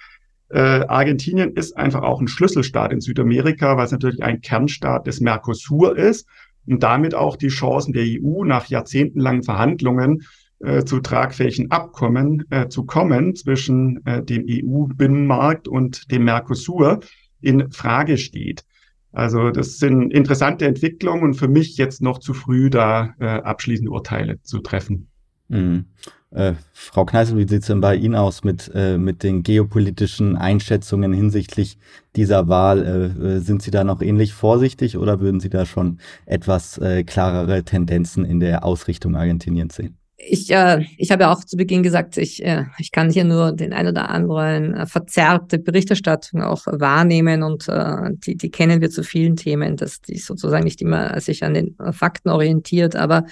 Äh, 0.49 0.59
Argentinien 0.59 1.53
ist 1.53 1.75
einfach 1.77 2.03
auch 2.03 2.21
ein 2.21 2.27
Schlüsselstaat 2.27 2.93
in 2.93 3.01
Südamerika, 3.01 3.75
weil 3.75 3.85
es 3.85 3.91
natürlich 3.91 4.21
ein 4.21 4.41
Kernstaat 4.41 5.07
des 5.07 5.19
Mercosur 5.19 5.97
ist 5.97 6.27
und 6.67 6.83
damit 6.83 7.15
auch 7.15 7.35
die 7.35 7.47
Chancen 7.47 7.93
der 7.93 8.05
EU 8.05 8.43
nach 8.43 8.67
jahrzehntelangen 8.67 9.43
Verhandlungen 9.43 10.21
äh, 10.59 10.85
zu 10.85 10.99
tragfähigen 10.99 11.71
Abkommen 11.71 12.45
äh, 12.49 12.67
zu 12.69 12.85
kommen 12.85 13.35
zwischen 13.35 14.05
äh, 14.05 14.23
dem 14.23 14.45
EU-Binnenmarkt 14.47 15.67
und 15.67 16.11
dem 16.11 16.23
Mercosur 16.23 16.99
in 17.43 17.71
Frage 17.71 18.17
steht. 18.17 18.63
Also 19.11 19.51
das 19.51 19.77
sind 19.77 20.11
interessante 20.11 20.65
Entwicklungen 20.65 21.23
und 21.23 21.33
für 21.35 21.47
mich 21.47 21.77
jetzt 21.77 22.01
noch 22.01 22.17
zu 22.17 22.33
früh, 22.33 22.69
da 22.69 23.13
äh, 23.19 23.25
abschließende 23.25 23.91
Urteile 23.91 24.41
zu 24.41 24.59
treffen. 24.59 25.07
Mhm. 25.49 25.85
Äh, 26.31 26.53
Frau 26.73 27.05
Kneißl, 27.05 27.37
wie 27.37 27.47
sieht 27.47 27.61
es 27.61 27.67
denn 27.67 27.79
bei 27.79 27.95
Ihnen 27.95 28.15
aus 28.15 28.43
mit, 28.43 28.71
äh, 28.73 28.97
mit 28.97 29.21
den 29.21 29.43
geopolitischen 29.43 30.35
Einschätzungen 30.35 31.13
hinsichtlich 31.13 31.77
dieser 32.15 32.47
Wahl? 32.47 33.13
Äh, 33.21 33.35
äh 33.35 33.39
sind 33.39 33.61
Sie 33.61 33.69
da 33.69 33.83
noch 33.83 34.01
ähnlich 34.01 34.33
vorsichtig 34.33 34.97
oder 34.97 35.19
würden 35.19 35.39
Sie 35.39 35.49
da 35.49 35.67
schon 35.67 35.99
etwas 36.25 36.79
äh, 36.79 37.03
klarere 37.03 37.63
Tendenzen 37.63 38.25
in 38.25 38.39
der 38.39 38.65
Ausrichtung 38.65 39.15
Argentiniens 39.15 39.75
sehen? 39.75 39.97
Ich, 40.27 40.51
äh, 40.51 40.85
ich 40.97 41.11
habe 41.11 41.23
ja 41.23 41.31
auch 41.31 41.43
zu 41.43 41.57
Beginn 41.57 41.83
gesagt, 41.83 42.17
ich, 42.17 42.43
äh, 42.43 42.65
ich 42.77 42.91
kann 42.91 43.09
hier 43.09 43.23
nur 43.23 43.51
den 43.51 43.73
ein 43.73 43.87
oder 43.87 44.09
anderen 44.09 44.73
äh, 44.73 44.85
verzerrte 44.85 45.59
Berichterstattung 45.59 46.41
auch 46.41 46.65
wahrnehmen 46.67 47.43
und 47.43 47.67
äh, 47.67 48.11
die, 48.13 48.35
die 48.35 48.51
kennen 48.51 48.81
wir 48.81 48.89
zu 48.89 49.03
vielen 49.03 49.35
Themen, 49.35 49.77
dass 49.77 50.01
die 50.01 50.17
sozusagen 50.17 50.63
nicht 50.63 50.81
immer 50.81 51.19
sich 51.19 51.43
an 51.43 51.53
den 51.53 51.75
Fakten 51.91 52.29
orientiert. 52.29 52.95
Aber 52.95 53.25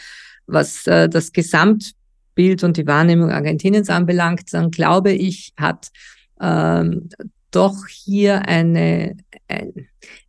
was 0.48 0.88
äh, 0.88 1.10
das 1.10 1.32
Gesamtbild 1.32 2.64
und 2.64 2.78
die 2.78 2.88
Wahrnehmung 2.88 3.32
Argentiniens 3.32 3.90
anbelangt, 3.90 4.54
dann 4.54 4.72
glaube 4.72 5.12
ich, 5.12 5.54
hat 5.58 5.90
ähm, 6.42 7.10
doch 7.52 7.76
hier 7.88 8.48
eine, 8.48 9.18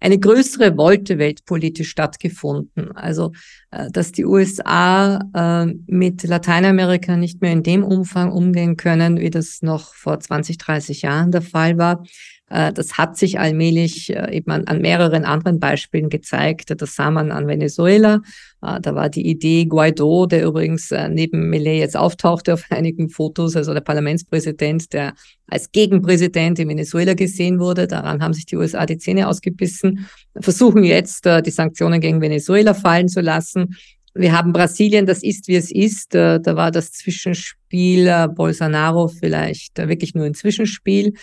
eine 0.01 0.19
größere 0.19 0.77
Wolte 0.77 1.19
weltpolitisch 1.19 1.91
stattgefunden. 1.91 2.93
Also, 2.93 3.33
äh, 3.71 3.91
dass 3.91 4.13
die 4.13 4.25
USA 4.25 5.21
äh, 5.35 5.67
mit 5.87 6.23
Lateinamerika 6.25 7.17
nicht 7.17 7.41
mehr 7.41 7.53
in 7.53 7.63
dem 7.63 7.85
Umfang 7.85 8.33
umgehen 8.33 8.77
können, 8.77 9.19
wie 9.19 9.31
das 9.31 9.63
noch 9.63 9.95
vor 9.95 10.21
20, 10.21 10.59
30 10.59 11.03
Jahren 11.03 11.31
der 11.31 11.43
Fall 11.43 11.79
war. 11.79 12.05
Äh, 12.53 12.73
das 12.73 12.99
hat 12.99 13.17
sich 13.17 13.41
allmählich 13.41 14.11
eben 14.11 14.51
an, 14.51 14.81
mehreren 14.81 15.25
anderen 15.25 15.59
Beispielen 15.59 16.09
gezeigt. 16.11 16.73
Das 16.81 16.95
sah 16.95 17.11
man 17.11 17.33
an 17.33 17.47
Venezuela. 17.47 18.21
Da 18.61 18.95
war 18.95 19.09
die 19.09 19.27
Idee 19.27 19.65
Guaido, 19.65 20.27
der 20.27 20.45
übrigens 20.45 20.95
neben 21.09 21.51
Millet 21.51 21.81
jetzt 21.81 21.97
auftauchte 21.97 22.55
auf 22.55 22.65
einigen 22.71 23.09
Fotos, 23.09 23.57
also 23.57 23.75
der 23.75 23.81
Parlamentspräsident, 23.81 24.93
der 24.93 25.15
als 25.49 25.73
Gegenpräsident 25.73 26.61
in 26.61 26.69
Venezuela 26.69 27.15
gesehen 27.15 27.59
wurde. 27.59 27.89
Daran 27.89 28.23
haben 28.23 28.35
sich 28.35 28.47
die 28.47 28.57
USA 28.57 28.87
die 28.87 28.99
Zähne 28.99 29.27
ausgebissen 29.27 30.07
versuchen 30.41 30.85
jetzt 30.85 31.27
die 31.27 31.51
Sanktionen 31.51 32.01
gegen 32.01 32.21
Venezuela 32.21 32.75
fallen 32.75 33.09
zu 33.09 33.21
lassen. 33.21 33.77
Wir 34.15 34.33
haben 34.37 34.53
Brasilien, 34.53 35.07
das 35.07 35.23
ist, 35.23 35.49
wie 35.49 35.57
es 35.57 35.71
ist. 35.71 36.15
Da 36.15 36.41
war 36.45 36.71
das 36.71 36.93
Zwischenspiel 36.93 38.29
Bolsonaro 38.35 39.09
vielleicht 39.09 39.79
wirklich 39.79 40.15
nur 40.15 40.27
ein 40.27 40.35
Zwischenspiel. 40.35 41.15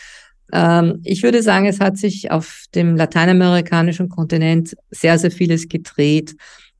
Ähm, 0.51 1.01
ich 1.03 1.23
würde 1.23 1.41
sagen, 1.43 1.65
es 1.65 1.79
hat 1.79 1.97
sich 1.97 2.31
auf 2.31 2.63
dem 2.75 2.95
lateinamerikanischen 2.95 4.09
Kontinent 4.09 4.75
sehr, 4.89 5.17
sehr 5.17 5.31
vieles 5.31 5.67
gedreht. 5.67 6.35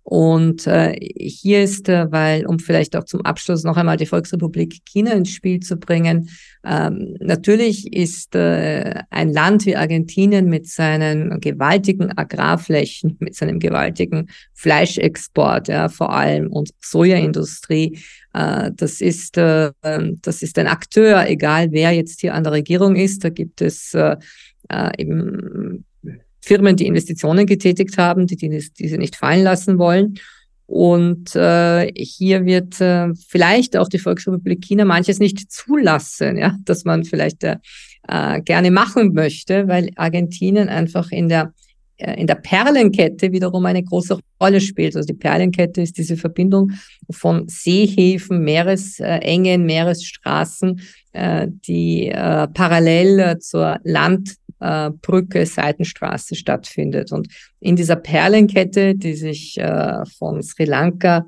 Und 0.10 0.66
äh, 0.66 0.96
hier 1.20 1.64
ist, 1.64 1.88
äh, 1.88 2.12
weil, 2.12 2.48
um 2.48 2.58
vielleicht 2.58 2.96
auch 2.96 3.04
zum 3.04 3.22
Abschluss 3.22 3.64
noch 3.64 3.78
einmal 3.78 3.96
die 3.96 4.08
Volksrepublik 4.08 4.80
China 4.84 5.12
ins 5.12 5.30
Spiel 5.30 5.60
zu 5.60 5.78
bringen, 5.78 6.30
ähm, 6.66 7.16
natürlich 7.20 7.94
ist 7.94 8.34
äh, 8.34 9.04
ein 9.12 9.32
Land 9.32 9.68
wie 9.68 9.76
Argentinien 9.76 10.48
mit 10.48 10.68
seinen 10.68 11.40
gewaltigen 11.42 12.18
Agrarflächen, 12.18 13.18
mit 13.20 13.36
seinem 13.36 13.60
gewaltigen 13.60 14.32
Fleischexport, 14.56 15.68
ja, 15.68 15.90
vor 15.90 16.12
allem 16.12 16.48
und 16.48 16.72
Sojaindustrie, 16.82 18.00
äh, 18.34 18.72
das 18.76 19.02
ist, 19.02 19.38
äh, 19.38 19.70
das 20.24 20.42
ist 20.42 20.58
ein 20.58 20.66
Akteur, 20.66 21.28
egal 21.28 21.72
wer 21.72 21.92
jetzt 21.92 22.22
hier 22.22 22.34
an 22.34 22.44
der 22.44 22.54
Regierung 22.54 22.96
ist. 22.96 23.24
Da 23.24 23.30
gibt 23.30 23.62
es 23.62 23.94
äh, 23.94 24.16
äh 24.70 24.90
eben 24.98 25.86
Firmen, 26.42 26.76
die 26.76 26.88
Investitionen 26.88 27.46
getätigt 27.46 27.98
haben, 27.98 28.28
die 28.28 28.36
diese 28.36 28.98
nicht 28.98 29.16
fallen 29.16 29.44
lassen 29.44 29.78
wollen. 29.78 30.16
Und 30.66 31.36
äh, 31.36 31.92
hier 31.96 32.46
wird 32.46 32.80
äh, 32.80 33.14
vielleicht 33.28 33.76
auch 33.76 33.90
die 33.90 33.98
Volksrepublik 33.98 34.62
China 34.62 34.86
manches 34.86 35.18
nicht 35.18 35.52
zulassen, 35.52 36.38
ja, 36.38 36.56
dass 36.64 36.86
man 36.86 37.06
vielleicht 37.06 37.44
äh, 37.44 37.58
äh 38.08 38.40
gerne 38.42 38.70
machen 38.70 39.14
möchte, 39.14 39.68
weil 39.68 39.90
Argentinien 39.96 40.70
einfach 40.70 41.12
in 41.12 41.28
der 41.28 41.54
in 42.00 42.28
der 42.28 42.36
Perlenkette 42.36 43.32
wiederum 43.32 43.66
eine 43.66 43.84
große 43.84 44.20
Rolle 44.42 44.62
spielt. 44.62 44.96
Also 44.96 45.08
die 45.08 45.20
Perlenkette 45.20 45.82
ist 45.82 45.98
diese 45.98 46.16
Verbindung 46.16 46.72
von 47.10 47.48
Seehäfen, 47.48 48.44
Meeresengen, 48.44 49.66
Meeresstraßen, 49.66 50.82
äh, 51.14 51.48
die 51.50 52.08
äh, 52.08 52.48
parallel 52.48 53.40
zur 53.40 53.80
Land 53.84 54.36
äh, 54.60 54.90
Brücke, 55.02 55.46
Seitenstraße 55.46 56.36
stattfindet. 56.36 57.12
Und 57.12 57.28
in 57.60 57.76
dieser 57.76 57.96
Perlenkette, 57.96 58.96
die 58.96 59.16
sich 59.16 59.58
äh, 59.58 60.06
von 60.18 60.42
Sri 60.42 60.66
Lanka 60.66 61.26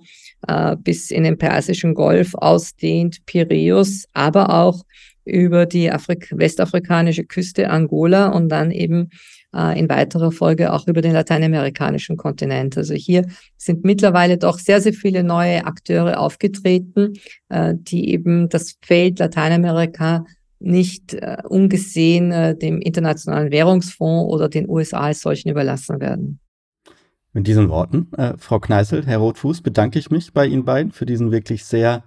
äh, 0.48 0.76
bis 0.78 1.12
in 1.12 1.24
den 1.24 1.38
Persischen 1.38 1.94
Golf 1.94 2.34
ausdehnt, 2.36 3.26
Piräus, 3.26 4.06
aber 4.14 4.54
auch 4.54 4.84
über 5.24 5.66
die 5.66 5.92
Afrik 5.92 6.30
westafrikanische 6.32 7.26
Küste 7.26 7.70
Angola 7.70 8.30
und 8.30 8.50
dann 8.50 8.72
eben 8.72 9.10
äh, 9.54 9.78
in 9.78 9.90
weiterer 9.90 10.32
Folge 10.32 10.74
auch 10.74 10.88
über 10.88 11.02
den 11.02 11.14
lateinamerikanischen 11.14 12.18
Kontinent. 12.18 12.78
Also 12.78 12.94
hier 12.94 13.26
sind 13.58 13.84
mittlerweile 13.84 14.38
doch 14.38 14.58
sehr, 14.60 14.82
sehr 14.82 14.94
viele 14.94 15.24
neue 15.24 15.66
Akteure 15.66 16.20
aufgetreten, 16.20 17.14
äh, 17.50 17.74
die 17.78 18.12
eben 18.12 18.50
das 18.50 18.78
Feld 18.82 19.20
Lateinamerika 19.20 20.26
nicht 20.60 21.16
äh, 21.16 21.38
ungesehen 21.50 22.60
dem 22.60 22.80
Internationalen 22.80 23.52
Währungsfonds 23.52 24.32
oder 24.32 24.48
den 24.48 24.70
USA 24.70 25.02
als 25.02 25.22
solchen 25.22 25.50
überlassen 25.50 26.00
werden. 26.00 26.40
Mit 27.34 27.48
diesen 27.48 27.70
Worten, 27.70 28.12
äh, 28.18 28.34
Frau 28.38 28.60
Kneißl, 28.60 29.06
Herr 29.06 29.18
Rotfuß, 29.18 29.62
bedanke 29.62 29.98
ich 29.98 30.12
mich 30.12 30.34
bei 30.34 30.46
Ihnen 30.46 30.66
beiden 30.66 30.92
für 30.92 31.06
diesen 31.06 31.32
wirklich 31.32 31.66
sehr 31.66 32.04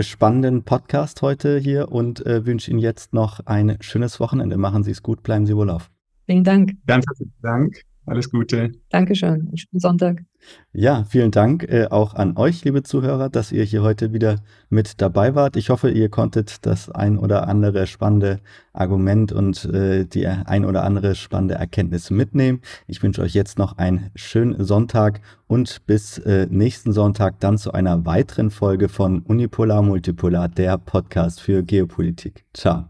spannenden 0.00 0.64
Podcast 0.64 1.22
heute 1.22 1.56
hier 1.56 1.92
und 1.92 2.18
wünsche 2.26 2.68
Ihnen 2.68 2.80
jetzt 2.80 3.14
noch 3.14 3.38
ein 3.46 3.76
schönes 3.78 4.18
Wochenende. 4.18 4.56
Machen 4.56 4.82
Sie 4.82 4.90
es 4.90 5.04
gut, 5.04 5.22
bleiben 5.22 5.46
Sie 5.46 5.54
wohl 5.54 5.70
auf. 5.70 5.91
Vielen 6.26 6.44
Dank. 6.44 6.72
Ganz 6.86 7.04
herzlichen 7.06 7.34
Dank. 7.42 7.82
Alles 8.04 8.30
Gute. 8.30 8.72
Dankeschön. 8.88 9.46
Einen 9.46 9.56
schönen 9.56 9.80
Sonntag. 9.80 10.24
Ja, 10.72 11.04
vielen 11.04 11.30
Dank 11.30 11.62
äh, 11.62 11.86
auch 11.88 12.14
an 12.14 12.36
euch, 12.36 12.64
liebe 12.64 12.82
Zuhörer, 12.82 13.28
dass 13.28 13.52
ihr 13.52 13.62
hier 13.62 13.82
heute 13.82 14.12
wieder 14.12 14.40
mit 14.70 15.00
dabei 15.00 15.36
wart. 15.36 15.56
Ich 15.56 15.70
hoffe, 15.70 15.88
ihr 15.88 16.08
konntet 16.08 16.66
das 16.66 16.90
ein 16.90 17.16
oder 17.16 17.46
andere 17.46 17.86
spannende 17.86 18.40
Argument 18.72 19.30
und 19.30 19.64
äh, 19.66 20.04
die 20.04 20.26
ein 20.26 20.64
oder 20.64 20.82
andere 20.82 21.14
spannende 21.14 21.54
Erkenntnis 21.54 22.10
mitnehmen. 22.10 22.60
Ich 22.88 23.00
wünsche 23.04 23.22
euch 23.22 23.34
jetzt 23.34 23.56
noch 23.56 23.78
einen 23.78 24.10
schönen 24.16 24.64
Sonntag 24.64 25.20
und 25.46 25.86
bis 25.86 26.18
äh, 26.18 26.48
nächsten 26.50 26.92
Sonntag 26.92 27.38
dann 27.38 27.56
zu 27.56 27.72
einer 27.72 28.04
weiteren 28.04 28.50
Folge 28.50 28.88
von 28.88 29.20
Unipolar 29.20 29.82
Multipolar, 29.82 30.48
der 30.48 30.76
Podcast 30.76 31.40
für 31.40 31.62
Geopolitik. 31.62 32.44
Ciao. 32.52 32.86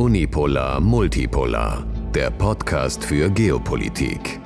Unipolar 0.00 0.80
Multipolar 0.80 1.84
der 2.14 2.30
Podcast 2.30 3.04
für 3.04 3.28
Geopolitik. 3.28 4.40